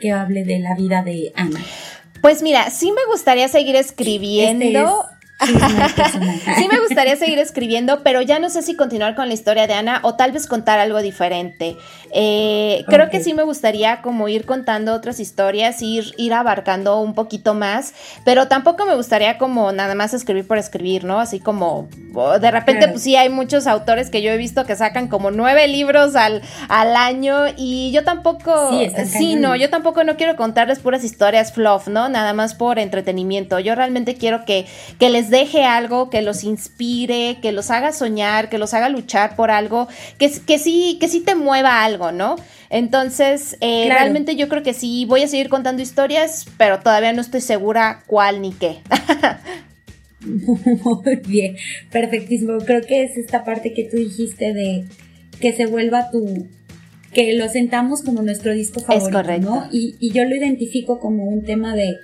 que 0.01 0.13
hable 0.13 0.45
de 0.45 0.61
la 0.61 0.75
vida 0.75 1.03
de 1.03 1.33
Ana? 1.35 1.61
Pues 2.23 2.43
mira, 2.43 2.71
sí 2.71 2.93
me 2.93 3.05
gustaría 3.11 3.49
seguir 3.49 3.77
escribiendo. 3.77 4.65
Este 4.65 5.18
sí 5.47 6.69
me 6.71 6.81
gustaría 6.81 7.17
seguir 7.17 7.39
escribiendo, 7.39 8.03
pero 8.03 8.23
ya 8.23 8.39
no 8.39 8.51
sé 8.51 8.63
si 8.63 8.75
continuar 8.75 9.15
con 9.15 9.29
la 9.29 9.35
historia 9.35 9.67
de 9.67 9.75
Ana 9.75 10.01
o 10.03 10.15
tal 10.15 10.33
vez 10.33 10.47
contar 10.47 10.79
algo 10.79 11.01
diferente. 11.01 11.77
Eh, 12.13 12.85
creo 12.89 13.09
que 13.11 13.23
sí 13.23 13.35
me 13.35 13.43
gustaría 13.45 14.03
como 14.03 14.29
ir 14.29 14.47
contando 14.47 14.95
otras 14.95 15.21
historias, 15.21 15.81
ir, 15.83 16.13
ir 16.17 16.35
abarcando 16.35 17.01
un 17.01 17.15
poquito 17.15 17.55
más, 17.55 17.95
pero 18.25 18.49
tampoco 18.49 18.85
me 18.85 18.95
gustaría 18.95 19.39
como 19.39 19.71
nada 19.73 19.95
más 19.95 20.15
escribir 20.15 20.47
por 20.47 20.59
escribir, 20.59 21.05
¿no? 21.05 21.21
Así 21.21 21.39
como 21.39 21.89
de 22.41 22.51
repente, 22.51 22.89
pues 22.89 23.03
sí, 23.03 23.17
hay 23.17 23.29
muchos 23.29 23.67
autores 23.67 24.11
que 24.11 24.23
yo 24.23 24.31
he 24.31 24.37
visto 24.37 24.65
que 24.65 24.77
sacan 24.77 25.09
como 25.09 25.31
nueve 25.31 25.69
libros 25.69 26.17
al, 26.17 26.43
al 26.69 26.97
año 26.97 27.47
y 27.57 27.91
yo 27.93 28.05
tampoco, 28.05 28.71
sí, 29.07 29.37
no, 29.37 29.57
yo 29.57 29.71
tampoco 29.71 30.05
no 30.05 30.17
quiero 30.17 30.37
contarles 30.37 30.81
puras 30.81 31.05
historias 31.05 31.53
fluff, 31.53 31.89
¿no? 31.89 32.09
Nada 32.09 32.33
más 32.33 32.55
por 32.55 32.79
entretenimiento. 32.79 33.59
Yo 33.59 33.75
realmente 33.75 34.17
quiero 34.17 34.45
que, 34.45 34.67
que 34.99 35.11
les 35.11 35.31
deje 35.31 35.65
algo, 35.65 36.11
que 36.11 36.23
los 36.23 36.45
inspire, 36.45 37.39
que 37.41 37.53
los 37.53 37.71
haga 37.71 37.93
soñar, 37.93 38.49
que 38.49 38.59
los 38.59 38.75
haga 38.75 38.89
luchar 38.89 39.37
por 39.37 39.51
algo, 39.51 39.89
que, 40.19 40.31
que 40.31 40.59
sí, 40.59 40.99
que 41.01 41.09
sí 41.09 41.21
te 41.21 41.35
mueva 41.35 41.85
algo, 41.85 42.13
¿no? 42.13 42.37
Entonces, 42.71 43.57
eh, 43.61 43.87
realmente 43.89 44.37
yo 44.37 44.49
creo 44.49 44.63
que 44.63 44.75
sí 44.75 45.07
voy 45.07 45.23
a 45.23 45.29
seguir 45.29 45.49
contando 45.49 45.83
historias, 45.83 46.47
pero 46.59 46.81
todavía 46.81 47.13
no 47.13 47.21
estoy 47.21 47.41
segura 47.41 48.03
cuál 48.07 48.43
ni 48.43 48.53
qué. 48.53 48.81
Muy 50.25 51.17
bien, 51.27 51.57
perfectísimo. 51.91 52.59
Creo 52.59 52.83
que 52.83 53.05
es 53.05 53.17
esta 53.17 53.45
parte 53.45 53.73
que 53.73 53.85
tú 53.85 53.97
dijiste 53.97 54.53
de 54.53 54.85
que 55.41 55.53
se 55.53 55.67
vuelva 55.67 56.11
tu, 56.11 56.49
que 57.13 57.35
lo 57.35 57.49
sentamos 57.49 58.03
como 58.03 58.23
nuestro 58.23 58.53
disco 58.53 58.81
favorito, 58.81 59.39
¿no? 59.41 59.69
Y, 59.73 59.97
y 60.01 60.13
yo 60.13 60.25
lo 60.25 60.35
identifico 60.35 60.99
como 60.99 61.25
un 61.25 61.45
tema 61.45 61.75
de 61.75 61.95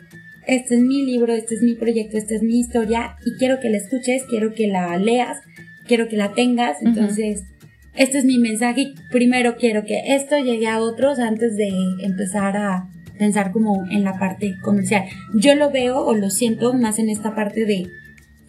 este 0.47 0.75
es 0.75 0.81
mi 0.83 1.05
libro, 1.07 1.33
este 1.33 1.55
es 1.55 1.63
mi 1.63 1.75
proyecto, 1.75 2.19
esta 2.19 2.35
es 2.35 2.43
mi 2.43 2.61
historia 2.61 3.17
y 3.25 3.37
quiero 3.39 3.61
que 3.61 3.71
la 3.71 3.79
escuches, 3.79 4.25
quiero 4.29 4.55
que 4.55 4.67
la 4.67 4.97
leas, 4.99 5.39
quiero 5.87 6.09
que 6.09 6.17
la 6.17 6.33
tengas. 6.35 6.83
Entonces, 6.83 7.45
este 7.95 8.19
es 8.19 8.25
mi 8.25 8.39
mensaje. 8.39 8.93
Primero 9.11 9.57
quiero 9.57 9.85
que 9.85 10.15
esto 10.15 10.37
llegue 10.39 10.69
a 10.69 10.81
otros 10.81 11.19
antes 11.19 11.57
de 11.57 11.71
empezar 12.03 12.57
a 12.57 12.89
pensar 13.19 13.53
como 13.53 13.85
en 13.91 14.05
la 14.05 14.19
parte 14.19 14.55
comercial. 14.63 15.05
Yo 15.35 15.55
lo 15.55 15.71
veo 15.71 16.05
o 16.05 16.15
lo 16.15 16.29
siento 16.31 16.75
más 16.75 16.99
en 16.99 17.09
esta 17.09 17.35
parte 17.35 17.65
de 17.65 17.87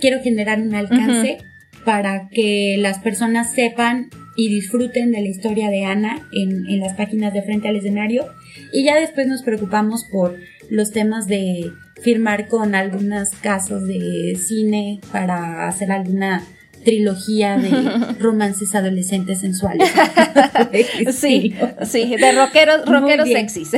quiero 0.06 0.22
generar 0.22 0.62
un 0.62 0.76
alcance 0.76 1.40
para 1.84 2.30
que 2.30 2.76
las 2.78 3.00
personas 3.00 3.52
sepan 3.54 4.12
y 4.36 4.50
disfruten 4.50 5.12
de 5.12 5.22
la 5.22 5.28
historia 5.28 5.72
de 5.72 5.84
Ana 5.84 6.28
en, 6.32 6.70
en 6.70 6.80
las 6.80 6.94
páginas 6.94 7.34
de 7.34 7.42
frente 7.42 7.70
al 7.70 7.78
escenario 7.78 8.24
y 8.72 8.84
ya 8.84 9.00
después 9.00 9.26
nos 9.26 9.42
preocupamos 9.42 10.06
por 10.12 10.38
los 10.70 10.92
temas 10.92 11.26
de 11.26 11.72
firmar 12.04 12.48
con 12.48 12.76
algunos 12.76 13.30
casos 13.42 13.88
de 13.88 14.38
cine 14.40 15.00
para 15.12 15.68
hacer 15.68 15.92
alguna 15.92 16.44
trilogía 16.84 17.58
de 17.58 17.72
romances 18.20 18.76
adolescentes 18.76 19.40
sensuales. 19.40 19.92
sí, 21.14 21.56
sí, 21.84 22.16
de 22.16 22.32
rockeros, 22.32 22.86
rockeros 22.86 23.28
sexys. 23.28 23.72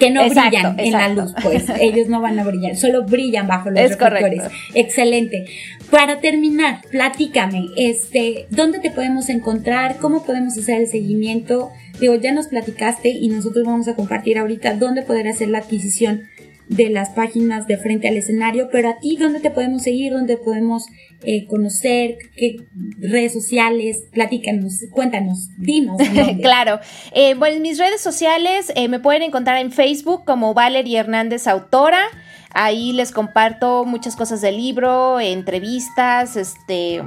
Que 0.00 0.10
no 0.10 0.28
brillan 0.28 0.80
en 0.80 0.92
la 0.92 1.08
luz, 1.10 1.32
pues 1.42 1.66
ellos 1.80 2.08
no 2.08 2.20
van 2.20 2.38
a 2.38 2.44
brillar, 2.44 2.74
solo 2.76 3.04
brillan 3.04 3.46
bajo 3.46 3.70
los 3.70 3.78
reflectores. 3.78 4.42
Excelente. 4.74 5.44
Para 5.90 6.20
terminar, 6.20 6.80
platícame, 6.90 7.66
este, 7.76 8.46
¿dónde 8.50 8.80
te 8.80 8.90
podemos 8.90 9.28
encontrar? 9.28 9.98
¿Cómo 9.98 10.24
podemos 10.24 10.56
hacer 10.58 10.80
el 10.80 10.88
seguimiento? 10.88 11.70
Digo, 12.00 12.14
ya 12.14 12.32
nos 12.32 12.48
platicaste 12.48 13.10
y 13.10 13.28
nosotros 13.28 13.64
vamos 13.64 13.86
a 13.86 13.94
compartir 13.94 14.38
ahorita 14.38 14.74
dónde 14.74 15.02
poder 15.02 15.28
hacer 15.28 15.48
la 15.48 15.58
adquisición 15.58 16.22
de 16.70 16.88
las 16.88 17.10
páginas 17.10 17.66
de 17.66 17.76
frente 17.76 18.06
al 18.06 18.16
escenario, 18.16 18.68
pero 18.70 18.90
a 18.90 18.98
ti, 19.00 19.16
¿dónde 19.16 19.40
te 19.40 19.50
podemos 19.50 19.82
seguir? 19.82 20.12
¿Dónde 20.12 20.36
podemos 20.36 20.86
eh, 21.24 21.46
conocer? 21.48 22.16
¿Qué 22.36 22.56
redes 23.00 23.32
sociales? 23.32 24.04
Platícanos, 24.12 24.84
cuéntanos, 24.92 25.48
dinos. 25.58 26.00
claro. 26.42 26.78
Eh, 27.12 27.34
bueno, 27.34 27.60
mis 27.60 27.76
redes 27.76 28.00
sociales 28.00 28.72
eh, 28.76 28.86
me 28.86 29.00
pueden 29.00 29.22
encontrar 29.22 29.58
en 29.58 29.72
Facebook 29.72 30.24
como 30.24 30.54
Valerie 30.54 30.98
Hernández 30.98 31.48
Autora. 31.48 32.02
Ahí 32.52 32.92
les 32.92 33.10
comparto 33.10 33.84
muchas 33.84 34.14
cosas 34.14 34.40
del 34.40 34.56
libro, 34.56 35.18
entrevistas, 35.18 36.36
este, 36.36 37.02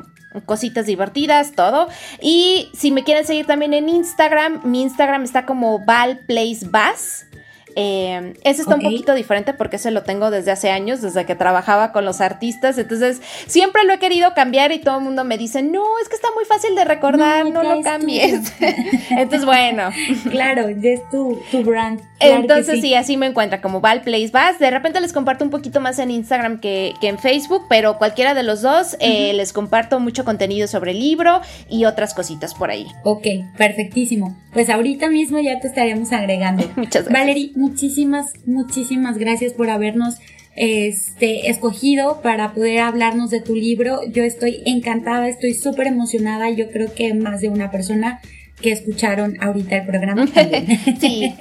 cositas 0.45 0.87
divertidas, 0.87 1.53
todo. 1.53 1.87
Y 2.21 2.69
si 2.73 2.91
me 2.91 3.05
quieren 3.05 3.25
seguir 3.25 3.45
también 3.45 3.73
en 3.73 3.87
Instagram, 3.87 4.61
mi 4.65 4.81
Instagram 4.81 5.23
está 5.23 5.45
como 5.45 5.79
ValPlaceBass. 5.85 7.27
Eh, 7.75 8.33
ese 8.43 8.61
está 8.61 8.75
un 8.75 8.81
poquito 8.81 9.13
diferente 9.13 9.53
porque 9.53 9.77
ese 9.77 9.91
lo 9.91 10.03
tengo 10.03 10.31
desde 10.31 10.51
hace 10.51 10.69
años, 10.69 11.01
desde 11.01 11.25
que 11.25 11.35
trabajaba 11.35 11.91
con 11.91 12.05
los 12.05 12.21
artistas. 12.21 12.77
Entonces, 12.77 13.21
siempre 13.47 13.83
lo 13.83 13.93
he 13.93 13.99
querido 13.99 14.33
cambiar 14.33 14.71
y 14.71 14.79
todo 14.79 14.97
el 14.97 15.03
mundo 15.03 15.23
me 15.23 15.37
dice, 15.37 15.63
no, 15.63 15.83
es 16.01 16.09
que 16.09 16.15
está 16.15 16.29
muy 16.35 16.45
fácil 16.45 16.75
de 16.75 16.85
recordar, 16.85 17.49
no, 17.49 17.63
lo 17.63 17.81
cambies. 17.81 18.53
entonces, 19.09 19.45
bueno. 19.45 19.89
Claro, 20.29 20.69
ya 20.69 20.91
es 20.91 21.09
tu, 21.09 21.39
tu 21.51 21.63
brand. 21.63 22.01
Entonces, 22.31 22.81
sí. 22.81 22.93
así 22.93 23.17
me 23.17 23.27
encuentra 23.27 23.61
como 23.61 23.81
Val 23.81 24.01
Place 24.01 24.29
Bass. 24.31 24.59
De 24.59 24.69
repente 24.69 24.99
les 25.01 25.13
comparto 25.13 25.43
un 25.43 25.51
poquito 25.51 25.81
más 25.81 25.99
en 25.99 26.11
Instagram 26.11 26.59
que, 26.59 26.93
en 27.01 27.19
Facebook, 27.19 27.63
pero 27.69 27.97
cualquiera 27.97 28.33
de 28.33 28.43
los 28.43 28.61
dos 28.61 28.97
eh, 28.99 29.33
les 29.33 29.53
comparto 29.53 29.99
mucho 29.99 30.25
contenido 30.25 30.67
sobre 30.67 30.91
el 30.91 30.99
libro 30.99 31.41
y 31.69 31.85
otras 31.85 32.13
cositas 32.13 32.53
por 32.53 32.69
ahí. 32.69 32.87
Ok, 33.03 33.27
perfectísimo. 33.57 34.37
Pues 34.53 34.69
ahorita 34.69 35.09
mismo 35.09 35.39
ya 35.39 35.59
te 35.59 35.67
estaríamos 35.67 36.11
agregando. 36.11 36.63
Muchas 36.75 37.05
gracias. 37.05 37.13
Valerie, 37.13 37.51
muchísimas, 37.55 38.33
muchísimas 38.45 39.17
gracias 39.17 39.53
por 39.53 39.69
habernos 39.69 40.15
este, 40.55 41.49
escogido 41.49 42.21
para 42.21 42.53
poder 42.53 42.79
hablarnos 42.79 43.29
de 43.29 43.41
tu 43.41 43.55
libro. 43.55 44.01
Yo 44.11 44.23
estoy 44.23 44.61
encantada, 44.65 45.27
estoy 45.27 45.53
súper 45.53 45.87
emocionada. 45.87 46.49
Yo 46.49 46.69
creo 46.69 46.93
que 46.93 47.13
más 47.13 47.41
de 47.41 47.49
una 47.49 47.71
persona 47.71 48.21
que 48.61 48.71
escucharon 48.71 49.35
ahorita 49.41 49.77
el 49.77 49.85
programa 49.85 50.25
también. 50.33 50.67
sí, 50.99 51.33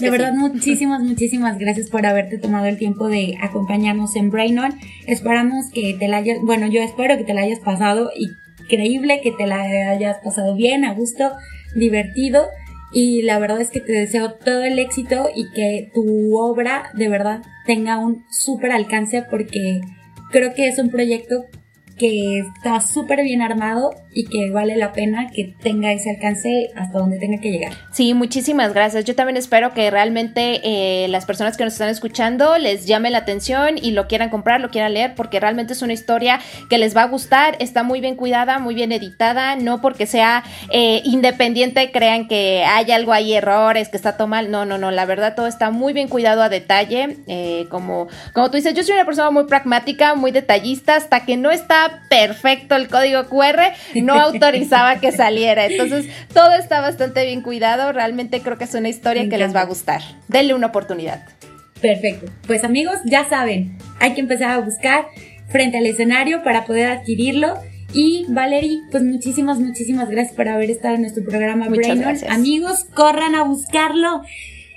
de 0.00 0.10
verdad, 0.10 0.34
muchísimas, 0.34 1.02
muchísimas 1.02 1.58
gracias 1.58 1.88
por 1.90 2.06
haberte 2.06 2.38
tomado 2.38 2.66
el 2.66 2.78
tiempo 2.78 3.08
de 3.08 3.36
acompañarnos 3.40 4.16
en 4.16 4.30
Brain 4.30 4.58
On. 4.58 4.74
Esperamos 5.06 5.70
que 5.72 5.96
te 5.98 6.08
la 6.08 6.18
hayas, 6.18 6.38
bueno, 6.42 6.68
yo 6.68 6.82
espero 6.82 7.16
que 7.16 7.24
te 7.24 7.34
la 7.34 7.42
hayas 7.42 7.60
pasado 7.60 8.10
increíble, 8.60 9.20
que 9.22 9.32
te 9.32 9.46
la 9.46 9.62
hayas 9.90 10.18
pasado 10.22 10.54
bien, 10.54 10.84
a 10.84 10.94
gusto, 10.94 11.32
divertido 11.74 12.46
y 12.92 13.22
la 13.22 13.38
verdad 13.38 13.60
es 13.60 13.70
que 13.70 13.80
te 13.80 13.92
deseo 13.92 14.32
todo 14.34 14.64
el 14.64 14.78
éxito 14.78 15.28
y 15.34 15.50
que 15.52 15.90
tu 15.94 16.36
obra 16.36 16.90
de 16.94 17.08
verdad 17.08 17.42
tenga 17.66 17.98
un 17.98 18.24
súper 18.30 18.72
alcance 18.72 19.22
porque 19.22 19.80
creo 20.30 20.54
que 20.54 20.68
es 20.68 20.78
un 20.78 20.90
proyecto 20.90 21.44
que 22.00 22.38
está 22.56 22.80
súper 22.80 23.22
bien 23.22 23.42
armado 23.42 23.90
y 24.10 24.24
que 24.24 24.50
vale 24.50 24.74
la 24.76 24.92
pena 24.92 25.30
que 25.30 25.54
tenga 25.62 25.92
ese 25.92 26.08
alcance 26.08 26.70
hasta 26.74 26.98
donde 26.98 27.18
tenga 27.18 27.42
que 27.42 27.50
llegar. 27.50 27.74
Sí, 27.92 28.14
muchísimas 28.14 28.72
gracias. 28.72 29.04
Yo 29.04 29.14
también 29.14 29.36
espero 29.36 29.74
que 29.74 29.90
realmente 29.90 30.62
eh, 30.64 31.08
las 31.08 31.26
personas 31.26 31.58
que 31.58 31.64
nos 31.64 31.74
están 31.74 31.90
escuchando 31.90 32.56
les 32.56 32.86
llame 32.86 33.10
la 33.10 33.18
atención 33.18 33.76
y 33.76 33.90
lo 33.90 34.08
quieran 34.08 34.30
comprar, 34.30 34.62
lo 34.62 34.70
quieran 34.70 34.94
leer, 34.94 35.14
porque 35.14 35.40
realmente 35.40 35.74
es 35.74 35.82
una 35.82 35.92
historia 35.92 36.40
que 36.70 36.78
les 36.78 36.96
va 36.96 37.02
a 37.02 37.06
gustar, 37.06 37.56
está 37.60 37.82
muy 37.82 38.00
bien 38.00 38.16
cuidada, 38.16 38.58
muy 38.58 38.74
bien 38.74 38.92
editada, 38.92 39.56
no 39.56 39.82
porque 39.82 40.06
sea 40.06 40.42
eh, 40.70 41.02
independiente 41.04 41.90
crean 41.92 42.28
que 42.28 42.64
hay 42.66 42.90
algo 42.92 43.12
ahí, 43.12 43.34
errores, 43.34 43.90
que 43.90 43.98
está 43.98 44.16
todo 44.16 44.26
mal, 44.26 44.50
no, 44.50 44.64
no, 44.64 44.78
no, 44.78 44.90
la 44.90 45.04
verdad 45.04 45.34
todo 45.34 45.46
está 45.46 45.70
muy 45.70 45.92
bien 45.92 46.08
cuidado 46.08 46.42
a 46.42 46.48
detalle, 46.48 47.18
eh, 47.26 47.66
como, 47.68 48.08
como 48.32 48.50
tú 48.50 48.56
dices, 48.56 48.72
yo 48.72 48.82
soy 48.82 48.94
una 48.94 49.04
persona 49.04 49.30
muy 49.30 49.44
pragmática, 49.44 50.14
muy 50.14 50.30
detallista, 50.30 50.96
hasta 50.96 51.26
que 51.26 51.36
no 51.36 51.50
está 51.50 51.89
perfecto 52.08 52.74
el 52.76 52.88
código 52.88 53.24
QR, 53.26 53.72
no 54.02 54.14
autorizaba 54.14 55.00
que 55.00 55.12
saliera. 55.12 55.66
Entonces, 55.66 56.06
todo 56.32 56.54
está 56.54 56.80
bastante 56.80 57.24
bien 57.24 57.42
cuidado. 57.42 57.92
Realmente 57.92 58.40
creo 58.40 58.58
que 58.58 58.64
es 58.64 58.74
una 58.74 58.88
historia 58.88 59.28
que 59.28 59.38
les 59.38 59.54
va 59.54 59.62
a 59.62 59.66
gustar. 59.66 60.02
Denle 60.28 60.54
una 60.54 60.68
oportunidad. 60.68 61.22
Perfecto. 61.80 62.30
Pues 62.46 62.64
amigos, 62.64 62.96
ya 63.04 63.28
saben, 63.28 63.78
hay 63.98 64.14
que 64.14 64.20
empezar 64.20 64.50
a 64.50 64.58
buscar 64.58 65.06
frente 65.48 65.78
al 65.78 65.86
escenario 65.86 66.42
para 66.42 66.64
poder 66.64 66.86
adquirirlo. 66.88 67.54
Y 67.92 68.26
Valerie, 68.28 68.78
pues 68.92 69.02
muchísimas, 69.02 69.58
muchísimas 69.58 70.08
gracias 70.08 70.36
por 70.36 70.48
haber 70.48 70.70
estado 70.70 70.94
en 70.94 71.02
nuestro 71.02 71.24
programa 71.24 71.68
Muchas 71.68 72.22
Amigos, 72.28 72.84
corran 72.94 73.34
a 73.34 73.42
buscarlo. 73.42 74.22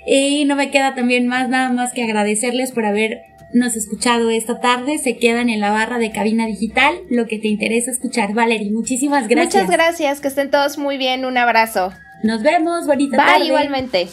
Y 0.06 0.44
no 0.44 0.56
me 0.56 0.70
queda 0.70 0.94
también 0.94 1.26
más, 1.26 1.48
nada 1.48 1.70
más 1.70 1.92
que 1.92 2.02
agradecerles 2.02 2.72
por 2.72 2.84
haber 2.84 3.22
nos 3.54 3.76
escuchado 3.76 4.30
esta 4.30 4.60
tarde, 4.60 4.98
se 4.98 5.16
quedan 5.16 5.48
en 5.48 5.60
la 5.60 5.70
barra 5.70 5.98
de 5.98 6.10
cabina 6.10 6.46
digital, 6.46 6.92
lo 7.08 7.26
que 7.26 7.38
te 7.38 7.48
interesa 7.48 7.90
escuchar. 7.90 8.34
Valerie, 8.34 8.72
muchísimas 8.72 9.28
gracias. 9.28 9.64
Muchas 9.64 9.70
gracias, 9.70 10.20
que 10.20 10.28
estén 10.28 10.50
todos 10.50 10.76
muy 10.76 10.98
bien, 10.98 11.24
un 11.24 11.38
abrazo. 11.38 11.92
Nos 12.24 12.42
vemos, 12.42 12.86
bonita 12.86 13.16
Bye, 13.16 13.26
tarde. 13.26 13.46
igualmente. 13.46 14.08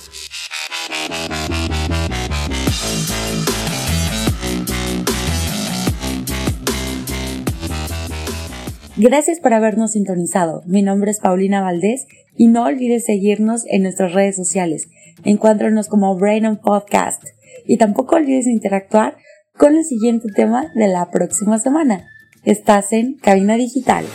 Gracias 8.97 9.39
por 9.39 9.53
habernos 9.55 9.93
sintonizado. 9.93 10.61
Mi 10.67 10.83
nombre 10.83 11.09
es 11.09 11.19
Paulina 11.19 11.61
Valdés 11.61 12.05
y 12.37 12.47
no 12.47 12.65
olvides 12.65 13.05
seguirnos 13.05 13.65
en 13.67 13.81
nuestras 13.81 14.13
redes 14.13 14.35
sociales 14.35 14.87
Encuéntranos 15.23 15.87
como 15.87 16.15
Brain 16.17 16.45
on 16.45 16.57
Podcast. 16.57 17.23
Y 17.65 17.77
tampoco 17.77 18.15
olvides 18.15 18.47
interactuar 18.47 19.17
con 19.61 19.77
el 19.77 19.85
siguiente 19.85 20.27
tema 20.35 20.71
de 20.73 20.87
la 20.87 21.11
próxima 21.11 21.59
semana. 21.59 22.09
Estás 22.43 22.93
en 22.93 23.13
Cabina 23.13 23.57
Digital. 23.57 24.05